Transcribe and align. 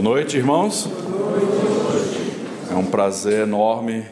Boa 0.00 0.14
noite, 0.14 0.36
irmãos. 0.36 0.86
É 2.70 2.74
um 2.76 2.86
prazer 2.86 3.40
enorme 3.40 4.06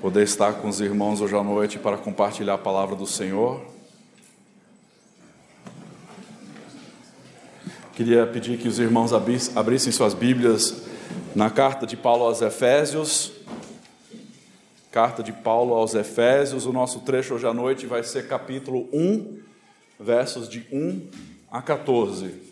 poder 0.00 0.22
estar 0.22 0.54
com 0.54 0.70
os 0.70 0.80
irmãos 0.80 1.20
hoje 1.20 1.36
à 1.36 1.42
noite 1.42 1.78
para 1.78 1.98
compartilhar 1.98 2.54
a 2.54 2.58
palavra 2.58 2.96
do 2.96 3.06
Senhor. 3.06 3.60
Queria 7.92 8.26
pedir 8.26 8.56
que 8.56 8.66
os 8.66 8.78
irmãos 8.78 9.12
abrissem 9.12 9.92
suas 9.92 10.14
Bíblias 10.14 10.82
na 11.34 11.50
carta 11.50 11.86
de 11.86 11.94
Paulo 11.94 12.24
aos 12.24 12.40
Efésios. 12.40 13.32
Carta 14.90 15.22
de 15.22 15.30
Paulo 15.30 15.74
aos 15.74 15.94
Efésios, 15.94 16.64
o 16.64 16.72
nosso 16.72 17.00
trecho 17.00 17.34
hoje 17.34 17.46
à 17.46 17.52
noite 17.52 17.84
vai 17.84 18.02
ser 18.02 18.28
capítulo 18.28 18.88
1, 18.90 19.40
versos 20.00 20.48
de 20.48 20.66
1 20.72 21.06
a 21.50 21.60
14. 21.60 22.51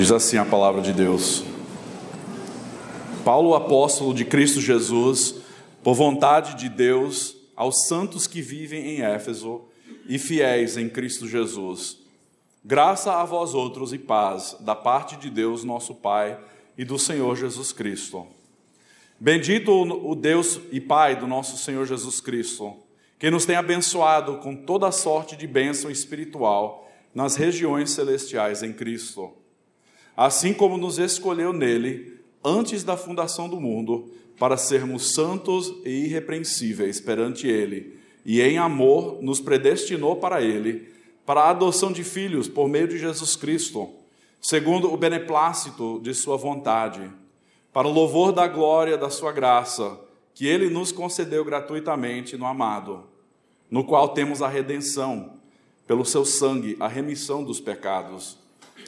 Diz 0.00 0.10
assim 0.10 0.38
a 0.38 0.46
palavra 0.46 0.80
de 0.80 0.94
Deus. 0.94 1.44
Paulo, 3.22 3.54
apóstolo 3.54 4.14
de 4.14 4.24
Cristo 4.24 4.58
Jesus, 4.58 5.34
por 5.84 5.92
vontade 5.92 6.54
de 6.54 6.70
Deus, 6.70 7.36
aos 7.54 7.86
santos 7.86 8.26
que 8.26 8.40
vivem 8.40 8.96
em 8.96 9.02
Éfeso 9.02 9.60
e 10.08 10.18
fiéis 10.18 10.78
em 10.78 10.88
Cristo 10.88 11.28
Jesus. 11.28 11.98
Graça 12.64 13.12
a 13.12 13.24
vós 13.26 13.52
outros 13.52 13.92
e 13.92 13.98
paz 13.98 14.56
da 14.60 14.74
parte 14.74 15.16
de 15.18 15.28
Deus, 15.28 15.64
nosso 15.64 15.94
Pai, 15.94 16.40
e 16.78 16.82
do 16.82 16.98
Senhor 16.98 17.36
Jesus 17.36 17.70
Cristo. 17.70 18.26
Bendito 19.20 19.70
o 19.70 20.14
Deus 20.14 20.58
e 20.72 20.80
Pai 20.80 21.14
do 21.14 21.26
nosso 21.26 21.58
Senhor 21.58 21.84
Jesus 21.84 22.22
Cristo, 22.22 22.74
que 23.18 23.30
nos 23.30 23.44
tem 23.44 23.56
abençoado 23.56 24.38
com 24.38 24.56
toda 24.56 24.90
sorte 24.90 25.36
de 25.36 25.46
bênção 25.46 25.90
espiritual 25.90 26.90
nas 27.14 27.36
regiões 27.36 27.90
celestiais 27.90 28.62
em 28.62 28.72
Cristo 28.72 29.38
assim 30.20 30.52
como 30.52 30.76
nos 30.76 30.98
escolheu 30.98 31.50
nele 31.50 32.20
antes 32.44 32.84
da 32.84 32.94
fundação 32.94 33.48
do 33.48 33.58
mundo, 33.58 34.12
para 34.38 34.58
sermos 34.58 35.14
santos 35.14 35.72
e 35.82 36.04
irrepreensíveis 36.04 37.00
perante 37.00 37.48
ele, 37.48 37.98
e 38.22 38.42
em 38.42 38.58
amor 38.58 39.22
nos 39.22 39.40
predestinou 39.40 40.16
para 40.16 40.42
ele, 40.42 40.92
para 41.24 41.44
a 41.44 41.48
adoção 41.48 41.90
de 41.90 42.04
filhos 42.04 42.48
por 42.48 42.68
meio 42.68 42.86
de 42.86 42.98
Jesus 42.98 43.34
Cristo, 43.34 43.88
segundo 44.42 44.92
o 44.92 44.96
beneplácito 44.98 45.98
de 46.02 46.12
sua 46.12 46.36
vontade, 46.36 47.10
para 47.72 47.88
o 47.88 47.92
louvor 47.92 48.30
da 48.30 48.46
glória 48.46 48.98
da 48.98 49.08
sua 49.08 49.32
graça, 49.32 49.98
que 50.34 50.46
ele 50.46 50.68
nos 50.68 50.92
concedeu 50.92 51.42
gratuitamente 51.46 52.36
no 52.36 52.44
amado, 52.44 53.04
no 53.70 53.84
qual 53.84 54.10
temos 54.10 54.42
a 54.42 54.48
redenção, 54.48 55.38
pelo 55.86 56.04
seu 56.04 56.26
sangue, 56.26 56.76
a 56.78 56.88
remissão 56.88 57.42
dos 57.42 57.58
pecados 57.58 58.39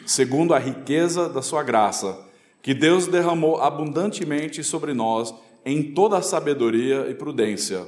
segundo 0.06 0.55
a 0.55 0.58
riqueza 0.58 1.28
da 1.28 1.42
sua 1.42 1.62
graça, 1.62 2.19
que 2.61 2.75
Deus 2.75 3.06
derramou 3.06 3.61
abundantemente 3.61 4.62
sobre 4.62 4.95
nós 4.95 5.34
em 5.64 5.83
toda 5.95 6.18
a 6.18 6.23
sabedoria 6.23 7.07
e 7.08 7.14
prudência, 7.14 7.86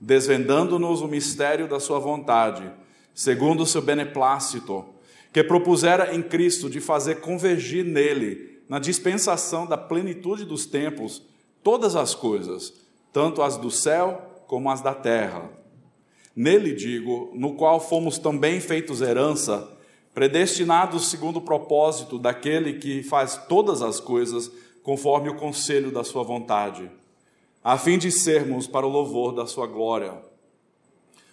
desvendando-nos 0.00 1.00
o 1.00 1.08
mistério 1.08 1.68
da 1.68 1.80
sua 1.80 1.98
vontade, 1.98 2.70
segundo 3.14 3.62
o 3.62 3.66
seu 3.66 3.82
beneplácito, 3.82 4.84
que 5.32 5.42
propusera 5.42 6.14
em 6.14 6.22
Cristo 6.22 6.70
de 6.70 6.80
fazer 6.80 7.16
convergir 7.16 7.84
nele, 7.84 8.62
na 8.68 8.78
dispensação 8.78 9.66
da 9.66 9.76
plenitude 9.76 10.44
dos 10.44 10.66
tempos, 10.66 11.22
todas 11.62 11.96
as 11.96 12.14
coisas, 12.14 12.72
tanto 13.12 13.42
as 13.42 13.56
do 13.56 13.70
céu 13.70 14.44
como 14.46 14.70
as 14.70 14.80
da 14.80 14.94
terra. 14.94 15.50
Nele 16.36 16.72
digo, 16.72 17.30
no 17.34 17.54
qual 17.54 17.80
fomos 17.80 18.18
também 18.18 18.60
feitos 18.60 19.00
herança, 19.00 19.68
predestinados 20.18 21.10
segundo 21.10 21.36
o 21.36 21.42
propósito 21.42 22.18
daquele 22.18 22.80
que 22.80 23.04
faz 23.04 23.36
todas 23.48 23.82
as 23.82 24.00
coisas 24.00 24.50
conforme 24.82 25.28
o 25.28 25.36
conselho 25.36 25.92
da 25.92 26.02
sua 26.02 26.24
vontade, 26.24 26.90
a 27.62 27.78
fim 27.78 27.96
de 27.96 28.10
sermos 28.10 28.66
para 28.66 28.84
o 28.84 28.90
louvor 28.90 29.32
da 29.32 29.46
sua 29.46 29.68
glória. 29.68 30.20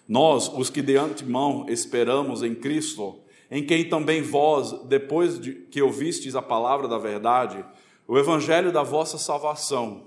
Nós, 0.06 0.46
os 0.46 0.70
que 0.70 0.80
de 0.82 0.96
antemão 0.96 1.66
esperamos 1.68 2.44
em 2.44 2.54
Cristo, 2.54 3.18
em 3.50 3.66
quem 3.66 3.88
também 3.88 4.22
vós, 4.22 4.70
depois 4.84 5.40
de 5.40 5.52
que 5.52 5.82
ouvistes 5.82 6.36
a 6.36 6.40
palavra 6.40 6.86
da 6.86 6.96
verdade, 6.96 7.64
o 8.06 8.16
evangelho 8.16 8.70
da 8.70 8.84
vossa 8.84 9.18
salvação, 9.18 10.04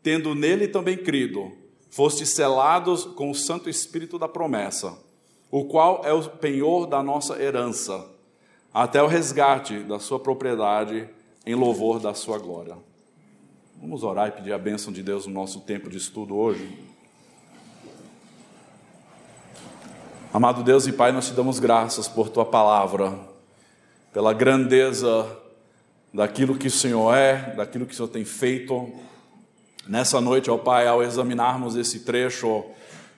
tendo 0.00 0.32
nele 0.32 0.68
também 0.68 0.96
crido, 0.96 1.50
fostes 1.90 2.28
selados 2.28 3.04
com 3.04 3.32
o 3.32 3.34
Santo 3.34 3.68
Espírito 3.68 4.16
da 4.16 4.28
promessa, 4.28 4.96
o 5.52 5.66
qual 5.66 6.00
é 6.02 6.12
o 6.14 6.22
penhor 6.30 6.86
da 6.86 7.02
nossa 7.02 7.40
herança 7.40 8.06
até 8.72 9.02
o 9.02 9.06
resgate 9.06 9.80
da 9.80 10.00
sua 10.00 10.18
propriedade 10.18 11.06
em 11.44 11.54
louvor 11.54 12.00
da 12.00 12.14
sua 12.14 12.38
glória. 12.38 12.74
Vamos 13.78 14.02
orar 14.02 14.28
e 14.28 14.30
pedir 14.30 14.54
a 14.54 14.58
bênção 14.58 14.90
de 14.90 15.02
Deus 15.02 15.26
no 15.26 15.34
nosso 15.34 15.60
tempo 15.60 15.90
de 15.90 15.98
estudo 15.98 16.34
hoje. 16.34 16.66
Amado 20.32 20.62
Deus 20.62 20.86
e 20.86 20.92
Pai, 20.92 21.12
nós 21.12 21.26
te 21.26 21.34
damos 21.34 21.58
graças 21.58 22.08
por 22.08 22.30
tua 22.30 22.46
palavra, 22.46 23.12
pela 24.10 24.32
grandeza 24.32 25.28
daquilo 26.14 26.56
que 26.56 26.68
o 26.68 26.70
Senhor 26.70 27.14
é, 27.14 27.54
daquilo 27.54 27.84
que 27.84 27.92
o 27.92 27.96
Senhor 27.96 28.08
tem 28.08 28.24
feito. 28.24 28.90
Nessa 29.86 30.18
noite, 30.18 30.50
ó 30.50 30.56
Pai, 30.56 30.86
ao 30.86 31.02
examinarmos 31.02 31.76
esse 31.76 32.00
trecho, 32.00 32.64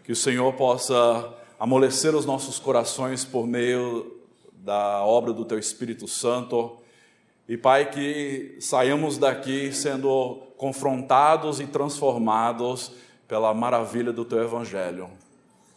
que 0.02 0.10
o 0.10 0.16
Senhor 0.16 0.52
possa 0.54 1.32
amolecer 1.58 2.14
os 2.14 2.26
nossos 2.26 2.58
corações 2.58 3.24
por 3.24 3.46
meio 3.46 4.20
da 4.52 5.04
obra 5.04 5.32
do 5.32 5.44
Teu 5.44 5.58
Espírito 5.58 6.08
Santo. 6.08 6.76
E, 7.48 7.56
Pai, 7.56 7.90
que 7.90 8.56
saiamos 8.60 9.18
daqui 9.18 9.72
sendo 9.72 10.42
confrontados 10.56 11.60
e 11.60 11.66
transformados 11.66 12.92
pela 13.28 13.52
maravilha 13.52 14.12
do 14.12 14.24
Teu 14.24 14.42
Evangelho. 14.42 15.10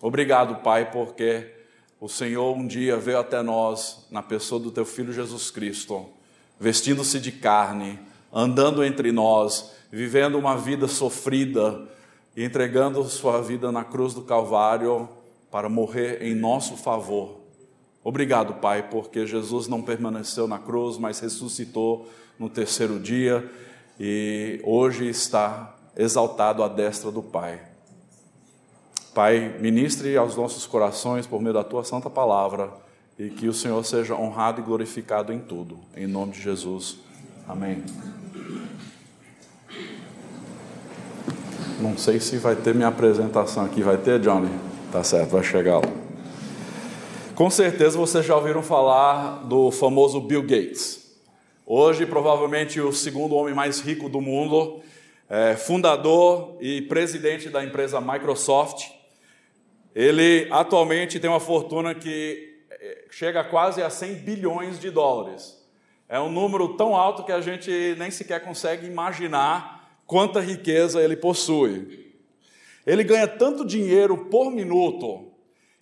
Obrigado, 0.01 0.63
Pai, 0.63 0.91
porque 0.91 1.53
o 1.99 2.07
Senhor 2.07 2.55
um 2.55 2.67
dia 2.67 2.97
veio 2.97 3.19
até 3.19 3.41
nós 3.41 4.07
na 4.11 4.21
pessoa 4.21 4.61
do 4.61 4.71
Teu 4.71 4.85
Filho 4.85 5.11
Jesus 5.11 5.51
Cristo, 5.51 6.05
vestindo-se 6.59 7.19
de 7.19 7.31
carne, 7.31 7.99
andando 8.31 8.83
entre 8.83 9.11
nós, 9.11 9.73
vivendo 9.91 10.38
uma 10.38 10.55
vida 10.55 10.88
sofrida 10.88 11.88
e 12.35 12.44
entregando 12.44 13.03
Sua 13.05 13.41
vida 13.41 13.71
na 13.71 13.83
cruz 13.83 14.13
do 14.13 14.21
Calvário 14.21 15.09
para 15.52 15.69
morrer 15.69 16.22
em 16.22 16.35
nosso 16.35 16.75
favor 16.78 17.47
Obrigado, 18.08 18.53
Pai, 18.53 18.84
porque 18.84 19.28
Jesus 19.28 19.68
não 19.68 19.81
permaneceu 19.81 20.47
na 20.47 20.58
cruz, 20.58 20.97
mas 20.97 21.19
ressuscitou 21.19 22.08
no 22.40 22.50
terceiro 22.50 22.97
dia 22.97 23.46
e 24.00 24.62
hoje 24.63 25.09
está 25.09 25.75
exaltado 25.94 26.63
à 26.63 26.69
destra 26.69 27.12
do 27.12 27.22
Pai. 27.22 27.59
Pai, 29.13 29.57
ministre 29.59 30.16
aos 30.16 30.38
nossos 30.38 30.66
corações 30.66 31.28
por 31.28 31.41
meio 31.41 31.53
da 31.53 31.66
tua 31.66 31.84
santa 31.84 32.09
palavra 32.09 32.72
e 33.19 33.30
que 33.30 33.50
o 33.50 33.53
Senhor 33.53 33.84
seja 33.84 34.16
honrado 34.16 34.62
e 34.62 34.63
glorificado 34.63 35.33
em 35.33 35.39
tudo. 35.39 35.77
Em 35.94 36.07
nome 36.07 36.31
de 36.31 36.42
Jesus. 36.42 37.00
Amém. 37.45 37.83
Não 41.81 41.98
sei 41.98 42.21
se 42.21 42.38
vai 42.38 42.56
ter 42.56 42.74
minha 42.74 42.88
apresentação 42.88 43.66
aqui. 43.66 43.81
Vai 43.81 43.98
ter, 43.98 44.18
Johnny? 44.21 44.76
Tá 44.97 45.03
certo, 45.03 45.29
vai 45.29 45.44
chegar 45.44 45.75
lá. 45.75 45.94
Com 47.35 47.51
certeza 47.51 47.95
vocês 47.95 48.25
já 48.25 48.35
ouviram 48.35 48.63
falar 48.63 49.44
do 49.44 49.69
famoso 49.69 50.19
Bill 50.19 50.41
Gates. 50.41 51.15
Hoje, 51.67 52.03
provavelmente, 52.07 52.81
o 52.81 52.91
segundo 52.91 53.35
homem 53.35 53.53
mais 53.53 53.79
rico 53.79 54.09
do 54.09 54.19
mundo, 54.19 54.81
é, 55.29 55.55
fundador 55.55 56.57
e 56.59 56.81
presidente 56.81 57.47
da 57.47 57.63
empresa 57.63 58.01
Microsoft. 58.01 58.89
Ele 59.94 60.47
atualmente 60.49 61.19
tem 61.19 61.29
uma 61.29 61.39
fortuna 61.39 61.94
que 61.94 62.63
é, 62.71 63.05
chega 63.11 63.44
quase 63.44 63.83
a 63.83 63.91
100 63.91 64.15
bilhões 64.15 64.79
de 64.79 64.89
dólares. 64.89 65.63
É 66.09 66.19
um 66.19 66.31
número 66.31 66.69
tão 66.69 66.95
alto 66.95 67.23
que 67.23 67.31
a 67.31 67.39
gente 67.39 67.95
nem 67.99 68.09
sequer 68.09 68.44
consegue 68.44 68.88
imaginar 68.88 69.95
quanta 70.07 70.39
riqueza 70.39 71.03
ele 71.03 71.15
possui. 71.15 72.06
Ele 72.88 73.04
ganha 73.04 73.28
tanto 73.28 73.66
dinheiro 73.66 74.18
por 74.30 74.50
minuto 74.50 75.34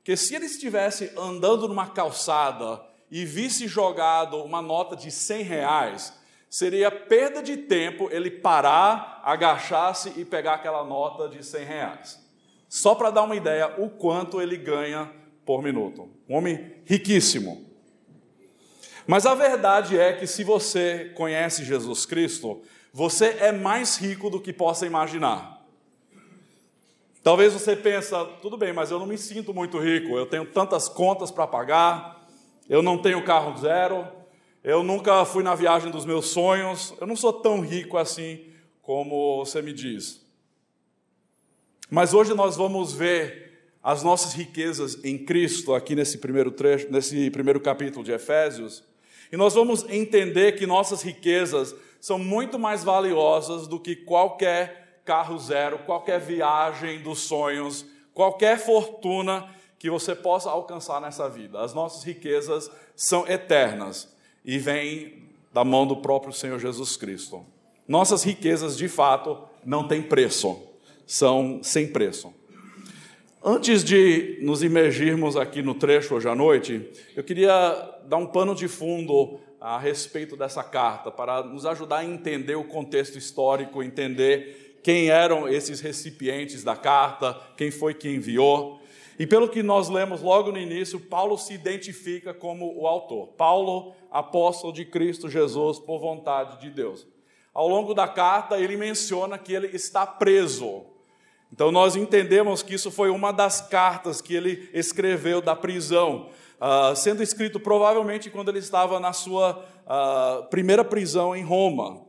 que 0.03 0.17
se 0.17 0.33
ele 0.33 0.45
estivesse 0.45 1.11
andando 1.15 1.67
numa 1.67 1.87
calçada 1.87 2.81
e 3.11 3.23
visse 3.23 3.67
jogado 3.67 4.43
uma 4.43 4.59
nota 4.59 4.95
de 4.95 5.11
100 5.11 5.43
reais, 5.43 6.13
seria 6.49 6.89
perda 6.89 7.43
de 7.43 7.57
tempo 7.57 8.09
ele 8.11 8.31
parar, 8.31 9.21
agachar-se 9.23 10.13
e 10.17 10.25
pegar 10.25 10.55
aquela 10.55 10.83
nota 10.83 11.29
de 11.29 11.45
100 11.45 11.63
reais. 11.63 12.25
Só 12.67 12.95
para 12.95 13.11
dar 13.11 13.21
uma 13.21 13.35
ideia 13.35 13.75
o 13.77 13.87
quanto 13.87 14.41
ele 14.41 14.57
ganha 14.57 15.11
por 15.45 15.61
minuto. 15.61 16.09
Um 16.27 16.35
homem 16.35 16.73
riquíssimo. 16.85 17.69
Mas 19.05 19.27
a 19.27 19.35
verdade 19.35 19.99
é 19.99 20.13
que 20.13 20.25
se 20.25 20.43
você 20.43 21.11
conhece 21.15 21.63
Jesus 21.63 22.03
Cristo, 22.03 22.63
você 22.91 23.37
é 23.39 23.51
mais 23.51 23.95
rico 23.97 24.31
do 24.31 24.41
que 24.41 24.51
possa 24.51 24.87
imaginar. 24.87 25.54
Talvez 27.25 27.53
você 27.53 27.75
pense, 27.75 28.11
tudo 28.39 28.55
bem, 28.55 28.71
mas 28.71 28.91
eu 28.91 28.99
não 28.99 29.07
me 29.07 29.17
sinto 29.17 29.51
muito 29.51 29.79
rico, 29.79 30.15
eu 30.15 30.27
tenho 30.27 30.45
tantas 30.45 30.87
contas 30.87 31.31
para 31.31 31.47
pagar, 31.47 32.23
eu 32.69 32.83
não 32.83 32.99
tenho 32.99 33.25
carro 33.25 33.57
zero, 33.57 34.07
eu 34.63 34.83
nunca 34.83 35.25
fui 35.25 35.41
na 35.41 35.55
viagem 35.55 35.89
dos 35.89 36.05
meus 36.05 36.27
sonhos, 36.27 36.93
eu 37.01 37.07
não 37.07 37.15
sou 37.15 37.33
tão 37.33 37.61
rico 37.61 37.97
assim 37.97 38.45
como 38.79 39.43
você 39.43 39.59
me 39.59 39.73
diz. 39.73 40.23
Mas 41.89 42.13
hoje 42.13 42.35
nós 42.35 42.55
vamos 42.55 42.93
ver 42.93 43.73
as 43.81 44.03
nossas 44.03 44.33
riquezas 44.33 45.03
em 45.03 45.17
Cristo 45.17 45.73
aqui 45.73 45.95
nesse 45.95 46.19
primeiro 46.19 46.51
trecho, 46.51 46.91
nesse 46.91 47.31
primeiro 47.31 47.59
capítulo 47.59 48.05
de 48.05 48.11
Efésios. 48.11 48.83
E 49.31 49.35
nós 49.35 49.55
vamos 49.55 49.83
entender 49.89 50.51
que 50.51 50.67
nossas 50.67 51.01
riquezas 51.01 51.75
são 51.99 52.19
muito 52.19 52.59
mais 52.59 52.83
valiosas 52.83 53.65
do 53.65 53.79
que 53.79 53.95
qualquer 53.95 54.84
carro 55.05 55.37
zero, 55.37 55.79
qualquer 55.79 56.19
viagem 56.19 56.99
dos 57.01 57.19
sonhos, 57.19 57.85
qualquer 58.13 58.57
fortuna 58.57 59.47
que 59.77 59.89
você 59.89 60.15
possa 60.15 60.49
alcançar 60.49 60.99
nessa 60.99 61.29
vida. 61.29 61.61
As 61.61 61.73
nossas 61.73 62.03
riquezas 62.03 62.71
são 62.95 63.27
eternas 63.27 64.11
e 64.43 64.57
vêm 64.57 65.29
da 65.53 65.63
mão 65.63 65.85
do 65.85 65.97
próprio 65.97 66.33
Senhor 66.33 66.59
Jesus 66.59 66.97
Cristo. 66.97 67.45
Nossas 67.87 68.23
riquezas, 68.23 68.75
de 68.75 68.87
fato, 68.87 69.37
não 69.63 69.87
têm 69.87 70.01
preço, 70.01 70.59
são 71.05 71.59
sem 71.61 71.87
preço. 71.87 72.33
Antes 73.43 73.83
de 73.83 74.39
nos 74.41 74.63
imergirmos 74.63 75.37
aqui 75.37 75.61
no 75.61 75.75
trecho 75.75 76.15
hoje 76.15 76.27
à 76.27 76.33
noite, 76.33 76.89
eu 77.15 77.23
queria 77.23 77.49
dar 78.05 78.17
um 78.17 78.25
pano 78.25 78.55
de 78.55 78.67
fundo 78.67 79.39
a 79.61 79.77
respeito 79.77 80.35
dessa 80.35 80.63
carta, 80.63 81.11
para 81.11 81.43
nos 81.43 81.65
ajudar 81.65 81.97
a 81.97 82.05
entender 82.05 82.55
o 82.55 82.63
contexto 82.63 83.17
histórico, 83.17 83.83
entender 83.83 84.64
quem 84.85 85.09
eram 85.09 85.49
esses 85.49 85.81
recipientes 85.81 86.63
da 86.63 86.75
carta, 86.75 87.35
quem 87.57 87.71
foi 87.71 87.95
que 87.95 88.07
enviou. 88.07 88.79
E 89.17 89.25
pelo 89.25 89.49
que 89.49 89.63
nós 89.63 89.89
lemos 89.89 90.21
logo 90.21 90.51
no 90.51 90.59
início, 90.59 90.99
Paulo 90.99 91.37
se 91.37 91.53
identifica 91.53 92.33
como 92.33 92.79
o 92.79 92.85
autor. 92.85 93.29
Paulo, 93.29 93.95
apóstolo 94.11 94.71
de 94.71 94.85
Cristo 94.85 95.27
Jesus 95.27 95.79
por 95.79 95.99
vontade 95.99 96.61
de 96.61 96.69
Deus. 96.69 97.07
Ao 97.51 97.67
longo 97.67 97.95
da 97.95 98.07
carta, 98.07 98.59
ele 98.59 98.77
menciona 98.77 99.37
que 99.37 99.53
ele 99.53 99.75
está 99.75 100.05
preso 100.05 100.85
então 101.55 101.71
nós 101.71 101.95
entendemos 101.95 102.61
que 102.61 102.73
isso 102.73 102.91
foi 102.91 103.09
uma 103.09 103.31
das 103.31 103.61
cartas 103.61 104.19
que 104.19 104.35
ele 104.35 104.69
escreveu 104.73 105.41
da 105.41 105.55
prisão, 105.55 106.27
uh, 106.59 106.93
sendo 106.95 107.23
escrito 107.23 107.61
provavelmente 107.61 108.29
quando 108.29 108.49
ele 108.49 108.59
estava 108.59 108.99
na 108.99 109.13
sua 109.13 109.63
uh, 109.85 110.49
primeira 110.49 110.83
prisão 110.83 111.33
em 111.33 111.43
Roma. 111.43 112.01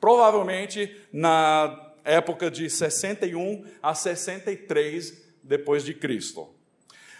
Provavelmente 0.00 0.96
na 1.12 1.92
época 2.04 2.50
de 2.50 2.70
61 2.70 3.64
a 3.82 3.94
63 3.94 5.26
depois 5.42 5.84
de 5.84 5.94
Cristo. 5.94 6.48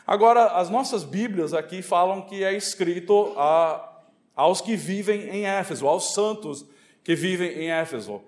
Agora, 0.07 0.59
as 0.59 0.71
nossas 0.71 1.05
Bíblias 1.05 1.53
aqui 1.53 1.83
falam 1.83 2.23
que 2.23 2.43
é 2.43 2.57
escrito 2.57 3.35
a, 3.37 4.01
aos 4.35 4.61
que 4.61 4.75
vivem 4.75 5.29
em 5.29 5.47
Éfeso, 5.47 5.87
aos 5.87 6.15
santos 6.15 6.65
que 7.05 7.15
vivem 7.15 7.51
em 7.51 7.71
Éfeso. 7.71 8.23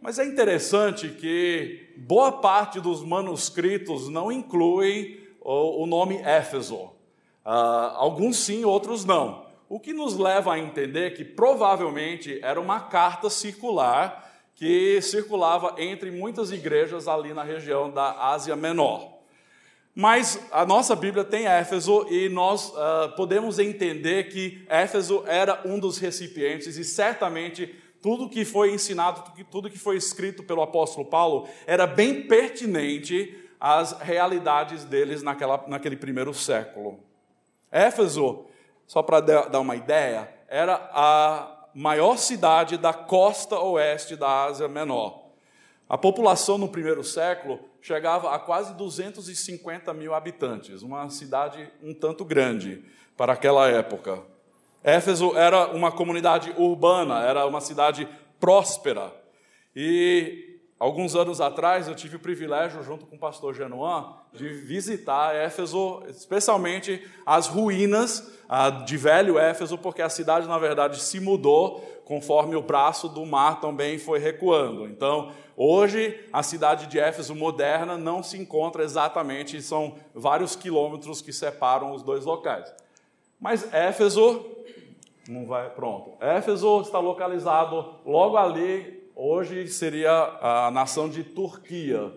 Mas 0.00 0.18
é 0.18 0.24
interessante 0.24 1.08
que 1.08 1.92
boa 1.96 2.32
parte 2.32 2.80
dos 2.80 3.04
manuscritos 3.04 4.08
não 4.08 4.30
incluem 4.32 5.20
o 5.40 5.86
nome 5.86 6.16
Éfeso. 6.16 6.76
Uh, 7.44 7.94
alguns 7.94 8.38
sim, 8.38 8.64
outros 8.64 9.04
não. 9.04 9.45
O 9.68 9.80
que 9.80 9.92
nos 9.92 10.16
leva 10.16 10.54
a 10.54 10.58
entender 10.58 11.14
que 11.14 11.24
provavelmente 11.24 12.38
era 12.42 12.60
uma 12.60 12.80
carta 12.80 13.28
circular 13.28 14.24
que 14.54 15.00
circulava 15.02 15.74
entre 15.78 16.10
muitas 16.10 16.50
igrejas 16.50 17.06
ali 17.06 17.34
na 17.34 17.42
região 17.42 17.90
da 17.90 18.28
Ásia 18.28 18.56
Menor. 18.56 19.16
Mas 19.94 20.38
a 20.52 20.64
nossa 20.64 20.94
Bíblia 20.94 21.24
tem 21.24 21.46
Éfeso 21.46 22.06
e 22.10 22.28
nós 22.28 22.68
uh, 22.68 23.14
podemos 23.16 23.58
entender 23.58 24.28
que 24.28 24.64
Éfeso 24.68 25.24
era 25.26 25.60
um 25.64 25.78
dos 25.78 25.98
recipientes 25.98 26.76
e 26.76 26.84
certamente 26.84 27.74
tudo 28.02 28.28
que 28.28 28.44
foi 28.44 28.72
ensinado, 28.72 29.24
tudo 29.50 29.70
que 29.70 29.78
foi 29.78 29.96
escrito 29.96 30.42
pelo 30.42 30.62
apóstolo 30.62 31.06
Paulo, 31.06 31.48
era 31.66 31.86
bem 31.86 32.26
pertinente 32.28 33.36
às 33.58 33.98
realidades 33.98 34.84
deles 34.84 35.22
naquela, 35.22 35.64
naquele 35.66 35.96
primeiro 35.96 36.32
século. 36.32 37.00
Éfeso, 37.72 38.44
só 38.86 39.02
para 39.02 39.20
dar 39.20 39.60
uma 39.60 39.76
ideia, 39.76 40.32
era 40.48 40.74
a 40.92 41.68
maior 41.74 42.16
cidade 42.16 42.78
da 42.78 42.92
costa 42.92 43.58
oeste 43.58 44.16
da 44.16 44.44
Ásia 44.44 44.68
Menor. 44.68 45.26
A 45.88 45.96
população 45.98 46.58
no 46.58 46.68
primeiro 46.68 47.04
século 47.04 47.60
chegava 47.80 48.34
a 48.34 48.38
quase 48.38 48.74
250 48.74 49.92
mil 49.94 50.14
habitantes, 50.14 50.82
uma 50.82 51.08
cidade 51.10 51.70
um 51.82 51.94
tanto 51.94 52.24
grande 52.24 52.82
para 53.16 53.32
aquela 53.34 53.68
época. 53.68 54.22
Éfeso 54.82 55.36
era 55.36 55.68
uma 55.68 55.92
comunidade 55.92 56.52
urbana, 56.56 57.22
era 57.22 57.46
uma 57.46 57.60
cidade 57.60 58.08
próspera. 58.40 59.12
E 59.74 60.55
alguns 60.78 61.14
anos 61.14 61.40
atrás 61.40 61.88
eu 61.88 61.94
tive 61.94 62.16
o 62.16 62.20
privilégio, 62.20 62.82
junto 62.82 63.06
com 63.06 63.16
o 63.16 63.18
pastor 63.18 63.54
Genoan, 63.54 64.14
de 64.32 64.48
visitar 64.48 65.34
Éfeso, 65.34 66.02
especialmente 66.08 67.06
as 67.24 67.46
ruínas 67.46 68.32
de 68.84 68.96
velho 68.96 69.38
Éfeso, 69.38 69.76
porque 69.78 70.02
a 70.02 70.08
cidade, 70.08 70.46
na 70.46 70.58
verdade, 70.58 71.00
se 71.00 71.18
mudou 71.18 71.80
conforme 72.04 72.54
o 72.54 72.62
braço 72.62 73.08
do 73.08 73.26
mar 73.26 73.60
também 73.60 73.98
foi 73.98 74.20
recuando. 74.20 74.86
Então, 74.86 75.32
hoje, 75.56 76.20
a 76.32 76.42
cidade 76.42 76.86
de 76.86 77.00
Éfeso 77.00 77.34
moderna 77.34 77.98
não 77.98 78.22
se 78.22 78.38
encontra 78.38 78.84
exatamente, 78.84 79.60
são 79.60 79.96
vários 80.14 80.54
quilômetros 80.54 81.20
que 81.20 81.32
separam 81.32 81.92
os 81.92 82.02
dois 82.02 82.24
locais. 82.24 82.72
Mas 83.40 83.72
Éfeso 83.74 84.44
não 85.28 85.46
vai, 85.46 85.68
pronto. 85.70 86.12
Éfeso 86.20 86.80
está 86.82 87.00
localizado 87.00 87.96
logo 88.04 88.36
ali, 88.36 89.05
hoje 89.16 89.66
seria 89.68 90.12
a 90.42 90.70
nação 90.70 91.08
de 91.08 91.24
Turquia. 91.24 92.12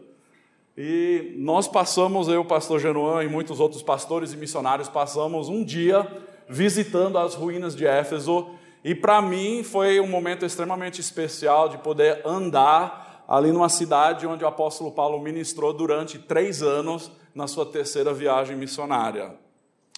E 0.78 1.34
nós 1.38 1.66
passamos, 1.66 2.28
eu, 2.28 2.44
pastor 2.44 2.80
Genuan 2.80 3.24
e 3.24 3.30
muitos 3.30 3.62
outros 3.62 3.82
pastores 3.82 4.34
e 4.34 4.38
missionários, 4.38 4.90
passamos 4.90 5.48
um 5.48 5.64
dia 5.64 6.06
visitando 6.50 7.18
as 7.18 7.36
ruínas 7.36 7.74
de 7.74 7.88
Éfeso. 7.88 8.50
E 8.84 8.94
para 8.94 9.22
mim 9.22 9.64
foi 9.64 10.02
um 10.02 10.08
momento 10.08 10.46
extremamente 10.46 11.00
especial 11.00 11.70
de 11.70 11.78
poder 11.78 12.22
andar 12.26 13.24
ali 13.28 13.52
numa 13.52 13.70
cidade 13.70 14.28
onde 14.28 14.44
o 14.44 14.48
apóstolo 14.48 14.92
Paulo 14.92 15.22
ministrou 15.22 15.72
durante 15.72 16.20
três 16.20 16.62
anos 16.62 17.12
na 17.34 17.48
sua 17.48 17.66
terceira 17.66 18.14
viagem 18.14 18.58
missionária. 18.58 19.36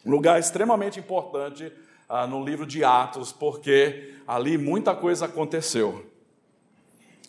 Lugar 0.06 0.40
extremamente 0.40 1.00
importante 1.00 1.72
ah, 2.08 2.28
no 2.28 2.44
livro 2.44 2.66
de 2.66 2.84
Atos, 2.84 3.32
porque 3.32 4.16
ali 4.28 4.58
muita 4.58 4.94
coisa 4.94 5.26
aconteceu. 5.26 6.11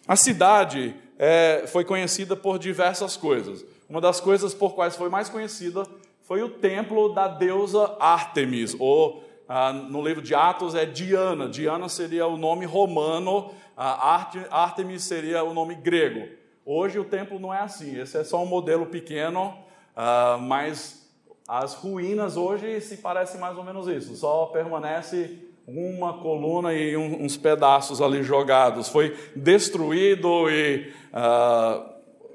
A 0.07 0.17
cidade 0.17 0.95
é, 1.19 1.65
foi 1.69 1.85
conhecida 1.85 2.35
por 2.35 2.59
diversas 2.59 3.17
coisas. 3.17 3.65
Uma 3.89 4.01
das 4.01 4.21
coisas 4.21 4.53
por 4.53 4.75
quais 4.75 4.97
foi 4.97 5.09
mais 5.09 5.29
conhecida 5.29 5.87
foi 6.23 6.43
o 6.43 6.49
templo 6.49 7.13
da 7.13 7.29
deusa 7.29 7.97
Ártemis, 8.01 8.75
ou 8.79 9.23
ah, 9.49 9.73
no 9.73 10.03
livro 10.07 10.23
de 10.23 10.35
Atos 10.35 10.75
é 10.75 10.87
Diana. 10.87 11.49
Diana 11.49 11.89
seria 11.89 12.27
o 12.27 12.37
nome 12.37 12.65
romano, 12.65 13.53
ah, 13.77 14.27
Ártemis 14.51 15.05
seria 15.05 15.45
o 15.45 15.53
nome 15.53 15.75
grego. 15.75 16.27
Hoje 16.65 16.99
o 16.99 17.05
templo 17.05 17.39
não 17.39 17.53
é 17.53 17.61
assim, 17.61 18.01
esse 18.01 18.17
é 18.17 18.25
só 18.25 18.43
um 18.43 18.47
modelo 18.47 18.87
pequeno, 18.87 19.55
ah, 19.95 20.39
mas 20.41 21.09
as 21.47 21.75
ruínas 21.75 22.37
hoje 22.37 22.81
se 22.81 22.97
parecem 22.97 23.41
mais 23.41 23.57
ou 23.59 23.65
menos 23.65 23.87
isso, 23.89 24.17
só 24.17 24.47
permanece 24.47 25.52
uma 25.67 26.15
coluna 26.15 26.73
e 26.75 26.97
um, 26.97 27.25
uns 27.25 27.37
pedaços 27.37 28.01
ali 28.01 28.23
jogados. 28.23 28.89
Foi 28.89 29.17
destruído 29.35 30.51
e 30.51 30.93
uh, 31.13 31.93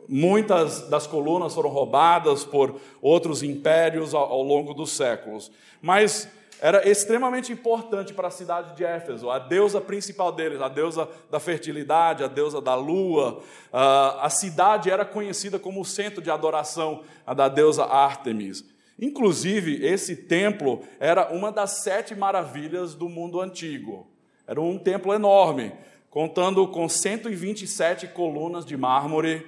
muitas 0.08 0.88
das 0.90 1.06
colunas 1.06 1.54
foram 1.54 1.70
roubadas 1.70 2.46
por 2.46 2.80
outros 3.02 3.44
impérios 3.44 4.14
ao, 4.14 4.32
ao 4.32 4.42
longo 4.42 4.74
dos 4.74 4.92
séculos. 4.92 5.52
Mas 5.82 6.30
era 6.60 6.90
extremamente 6.90 7.52
importante 7.52 8.14
para 8.14 8.30
a 8.30 8.32
cidade 8.32 8.76
de 8.76 8.84
Éfeso, 8.84 9.30
a 9.30 9.38
deusa 9.38 9.80
principal 9.80 10.32
deles, 10.32 10.60
a 10.60 10.68
deusa 10.68 11.08
da 11.30 11.40
fertilidade, 11.40 12.24
a 12.24 12.28
deusa 12.28 12.60
da 12.60 12.74
lua. 12.74 13.40
Uh, 13.72 14.20
a 14.22 14.30
cidade 14.30 14.90
era 14.90 15.06
conhecida 15.06 15.60
como 15.60 15.82
o 15.82 15.86
centro 15.86 16.22
de 16.22 16.32
adoração 16.32 17.04
da 17.36 17.48
deusa 17.48 17.86
Ártemis. 17.86 18.66
Inclusive, 19.00 19.86
esse 19.86 20.16
templo 20.16 20.82
era 21.00 21.32
uma 21.32 21.52
das 21.52 21.84
sete 21.84 22.16
maravilhas 22.16 22.96
do 22.96 23.08
mundo 23.08 23.40
antigo. 23.40 24.08
Era 24.48 24.62
um 24.62 24.78
templo 24.78 25.14
enorme, 25.14 25.72
contando 26.10 26.68
com 26.68 26.90
127 26.90 28.08
colunas 28.08 28.66
de 28.66 28.76
mármore, 28.76 29.46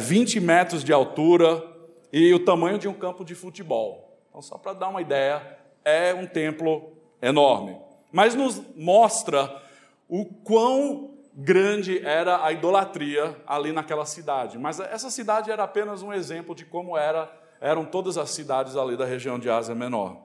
20 0.00 0.38
é, 0.38 0.40
metros 0.40 0.84
de 0.84 0.92
altura, 0.92 1.72
e 2.12 2.32
o 2.34 2.44
tamanho 2.44 2.78
de 2.78 2.86
um 2.86 2.92
campo 2.92 3.24
de 3.24 3.34
futebol. 3.34 4.18
Então, 4.28 4.42
só 4.42 4.58
para 4.58 4.74
dar 4.74 4.88
uma 4.88 5.00
ideia, 5.00 5.58
é 5.84 6.14
um 6.14 6.26
templo 6.26 6.92
enorme. 7.20 7.76
Mas 8.12 8.34
nos 8.34 8.60
mostra 8.76 9.62
o 10.08 10.26
quão 10.26 11.14
grande 11.34 12.04
era 12.04 12.44
a 12.44 12.52
idolatria 12.52 13.34
ali 13.46 13.72
naquela 13.72 14.04
cidade. 14.04 14.58
Mas 14.58 14.78
essa 14.78 15.10
cidade 15.10 15.50
era 15.50 15.64
apenas 15.64 16.02
um 16.02 16.12
exemplo 16.12 16.54
de 16.54 16.66
como 16.66 16.96
era, 16.96 17.32
eram 17.62 17.84
todas 17.84 18.18
as 18.18 18.30
cidades 18.30 18.76
ali 18.76 18.96
da 18.96 19.06
região 19.06 19.38
de 19.38 19.48
Ásia 19.48 19.74
Menor. 19.74 20.16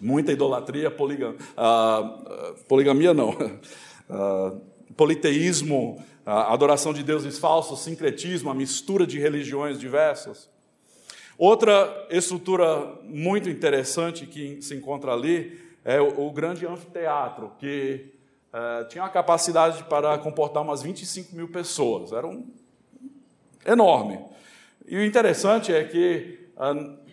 Muita 0.00 0.32
idolatria, 0.32 0.90
poligam, 0.90 1.32
uh, 1.32 2.54
poligamia 2.66 3.12
não, 3.12 3.30
uh, 3.30 4.60
politeísmo, 4.96 6.02
uh, 6.26 6.30
adoração 6.30 6.94
de 6.94 7.02
deuses 7.02 7.38
falsos, 7.38 7.80
sincretismo, 7.80 8.50
a 8.50 8.54
mistura 8.54 9.06
de 9.06 9.20
religiões 9.20 9.78
diversas. 9.78 10.48
Outra 11.36 12.06
estrutura 12.10 12.98
muito 13.02 13.50
interessante 13.50 14.26
que 14.26 14.62
se 14.62 14.74
encontra 14.74 15.12
ali 15.12 15.60
é 15.84 16.00
o, 16.00 16.30
grande 16.30 16.66
anfiteatro, 16.66 17.52
que 17.58 18.06
uh, 18.52 18.88
tinha 18.88 19.04
uma 19.04 19.10
capacidade 19.10 19.84
para 19.84 20.16
comportar 20.16 20.62
umas 20.62 20.80
25 20.82 21.36
mil 21.36 21.48
pessoas. 21.48 22.10
Era 22.10 22.26
um 22.26 22.46
enorme. 23.66 24.18
E 24.86 24.96
o 24.96 25.04
interessante 25.04 25.72
é 25.72 25.84
que 25.84 26.43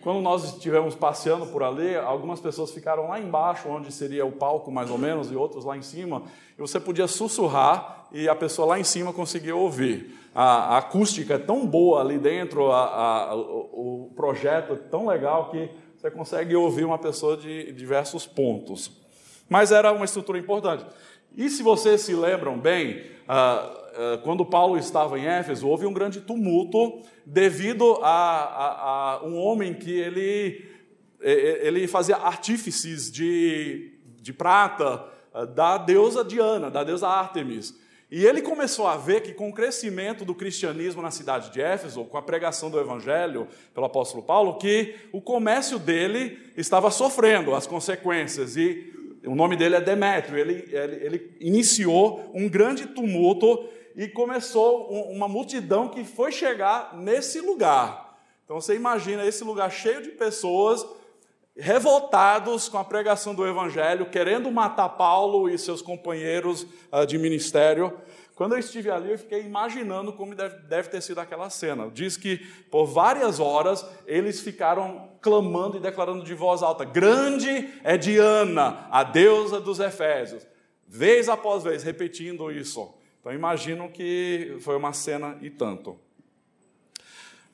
quando 0.02 0.20
nós 0.20 0.44
estivemos 0.44 0.94
passeando 0.94 1.46
por 1.46 1.62
ali, 1.62 1.96
algumas 1.96 2.40
pessoas 2.40 2.70
ficaram 2.70 3.08
lá 3.08 3.18
embaixo, 3.18 3.68
onde 3.68 3.90
seria 3.90 4.24
o 4.24 4.32
palco 4.32 4.70
mais 4.70 4.90
ou 4.90 4.98
menos, 4.98 5.30
e 5.32 5.36
outros 5.36 5.64
lá 5.64 5.76
em 5.76 5.82
cima, 5.82 6.22
e 6.56 6.60
você 6.60 6.78
podia 6.78 7.08
sussurrar 7.08 8.06
e 8.12 8.28
a 8.28 8.34
pessoa 8.34 8.68
lá 8.68 8.78
em 8.78 8.84
cima 8.84 9.12
conseguia 9.12 9.56
ouvir 9.56 10.22
a, 10.34 10.76
a 10.76 10.78
acústica 10.78 11.34
é 11.34 11.38
tão 11.38 11.66
boa 11.66 12.00
ali 12.00 12.18
dentro, 12.18 12.72
a, 12.72 12.84
a, 12.84 13.36
o, 13.36 14.06
o, 14.08 14.12
projeto 14.16 14.72
é 14.72 14.76
tão 14.76 15.06
legal 15.06 15.50
que 15.50 15.68
você 15.96 16.10
consegue 16.10 16.56
ouvir 16.56 16.84
uma 16.84 16.98
pessoa 16.98 17.36
de 17.36 17.70
diversos 17.72 18.26
pontos. 18.26 18.90
Mas 19.48 19.70
era 19.70 19.92
uma 19.92 20.04
estrutura 20.04 20.38
importante. 20.38 20.86
E 21.36 21.50
se 21.50 21.62
vocês 21.62 22.00
se 22.00 22.14
lembram 22.14 22.58
bem, 22.58 23.04
ah, 23.28 23.34
ah, 23.34 23.81
quando 24.22 24.44
Paulo 24.44 24.78
estava 24.78 25.18
em 25.18 25.26
Éfeso, 25.26 25.68
houve 25.68 25.86
um 25.86 25.92
grande 25.92 26.20
tumulto 26.20 27.00
devido 27.26 27.98
a, 28.02 29.18
a 29.20 29.24
um 29.24 29.36
homem 29.36 29.74
que 29.74 29.90
ele, 29.90 30.64
ele 31.20 31.86
fazia 31.86 32.16
artífices 32.16 33.10
de, 33.10 33.92
de 34.20 34.32
prata 34.32 35.04
da 35.54 35.78
deusa 35.78 36.24
Diana, 36.24 36.70
da 36.70 36.84
deusa 36.84 37.08
Ártemis. 37.08 37.80
E 38.14 38.26
ele 38.26 38.42
começou 38.42 38.86
a 38.86 38.94
ver 38.94 39.22
que, 39.22 39.32
com 39.32 39.48
o 39.48 39.54
crescimento 39.54 40.22
do 40.22 40.34
cristianismo 40.34 41.00
na 41.00 41.10
cidade 41.10 41.50
de 41.50 41.62
Éfeso, 41.62 42.04
com 42.04 42.18
a 42.18 42.22
pregação 42.22 42.70
do 42.70 42.78
evangelho 42.78 43.48
pelo 43.72 43.86
apóstolo 43.86 44.22
Paulo, 44.22 44.58
que 44.58 44.96
o 45.12 45.18
comércio 45.18 45.78
dele 45.78 46.38
estava 46.54 46.90
sofrendo 46.90 47.54
as 47.54 47.66
consequências. 47.66 48.54
E 48.54 48.92
o 49.24 49.34
nome 49.34 49.56
dele 49.56 49.76
é 49.76 49.80
Demétrio. 49.80 50.38
Ele, 50.38 50.62
ele, 50.70 51.06
ele 51.06 51.36
iniciou 51.40 52.30
um 52.34 52.50
grande 52.50 52.84
tumulto 52.84 53.66
e 53.94 54.08
começou 54.08 54.88
uma 55.10 55.28
multidão 55.28 55.88
que 55.88 56.04
foi 56.04 56.32
chegar 56.32 56.96
nesse 56.96 57.40
lugar. 57.40 58.18
Então 58.44 58.60
você 58.60 58.74
imagina 58.74 59.24
esse 59.24 59.44
lugar 59.44 59.70
cheio 59.70 60.02
de 60.02 60.10
pessoas 60.10 60.84
revoltados 61.56 62.68
com 62.68 62.78
a 62.78 62.84
pregação 62.84 63.34
do 63.34 63.46
Evangelho, 63.46 64.10
querendo 64.10 64.50
matar 64.50 64.88
Paulo 64.90 65.48
e 65.48 65.58
seus 65.58 65.82
companheiros 65.82 66.66
ah, 66.90 67.04
de 67.04 67.18
ministério. 67.18 67.92
Quando 68.34 68.52
eu 68.52 68.58
estive 68.58 68.90
ali, 68.90 69.12
eu 69.12 69.18
fiquei 69.18 69.42
imaginando 69.42 70.12
como 70.12 70.34
deve, 70.34 70.56
deve, 70.66 70.88
ter 70.88 71.02
sido 71.02 71.20
aquela 71.20 71.50
cena. 71.50 71.90
Diz 71.92 72.16
que 72.16 72.38
por 72.70 72.86
várias 72.86 73.38
horas 73.38 73.86
eles 74.06 74.40
ficaram 74.40 75.10
clamando 75.20 75.76
e 75.76 75.80
declarando 75.80 76.24
de 76.24 76.34
voz 76.34 76.62
alta: 76.62 76.84
Grande 76.84 77.68
é 77.84 77.98
Diana, 77.98 78.88
a 78.90 79.04
deusa 79.04 79.60
dos 79.60 79.78
Efésios. 79.78 80.46
Vez 80.88 81.28
após 81.28 81.62
vez, 81.62 81.82
repetindo 81.82 82.50
isso. 82.50 82.92
Então 83.22 83.32
imagino 83.32 83.88
que 83.88 84.58
foi 84.62 84.76
uma 84.76 84.92
cena 84.92 85.38
e 85.40 85.48
tanto. 85.48 85.92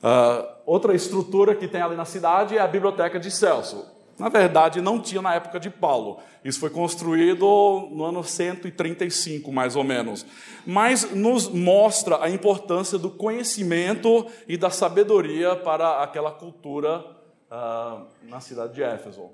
Uh, 0.02 0.48
outra 0.64 0.94
estrutura 0.94 1.54
que 1.54 1.68
tem 1.68 1.82
ali 1.82 1.94
na 1.94 2.06
cidade 2.06 2.56
é 2.56 2.60
a 2.60 2.66
Biblioteca 2.66 3.20
de 3.20 3.30
Celso. 3.30 3.86
Na 4.18 4.30
verdade, 4.30 4.80
não 4.80 4.98
tinha 4.98 5.20
na 5.20 5.34
época 5.34 5.60
de 5.60 5.68
Paulo. 5.68 6.20
Isso 6.42 6.58
foi 6.58 6.70
construído 6.70 7.46
no 7.92 8.02
ano 8.02 8.24
135, 8.24 9.52
mais 9.52 9.76
ou 9.76 9.84
menos. 9.84 10.24
Mas 10.66 11.14
nos 11.14 11.48
mostra 11.48 12.24
a 12.24 12.30
importância 12.30 12.98
do 12.98 13.10
conhecimento 13.10 14.26
e 14.48 14.56
da 14.56 14.70
sabedoria 14.70 15.54
para 15.54 16.02
aquela 16.02 16.32
cultura 16.32 17.04
uh, 17.50 18.06
na 18.22 18.40
cidade 18.40 18.72
de 18.74 18.82
Éfeso. 18.82 19.30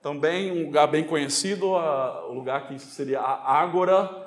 Também 0.00 0.50
um 0.50 0.64
lugar 0.64 0.86
bem 0.88 1.04
conhecido, 1.04 1.72
uh, 1.74 2.30
o 2.30 2.32
lugar 2.32 2.66
que 2.66 2.78
seria 2.78 3.20
a 3.20 3.60
Ágora, 3.60 4.21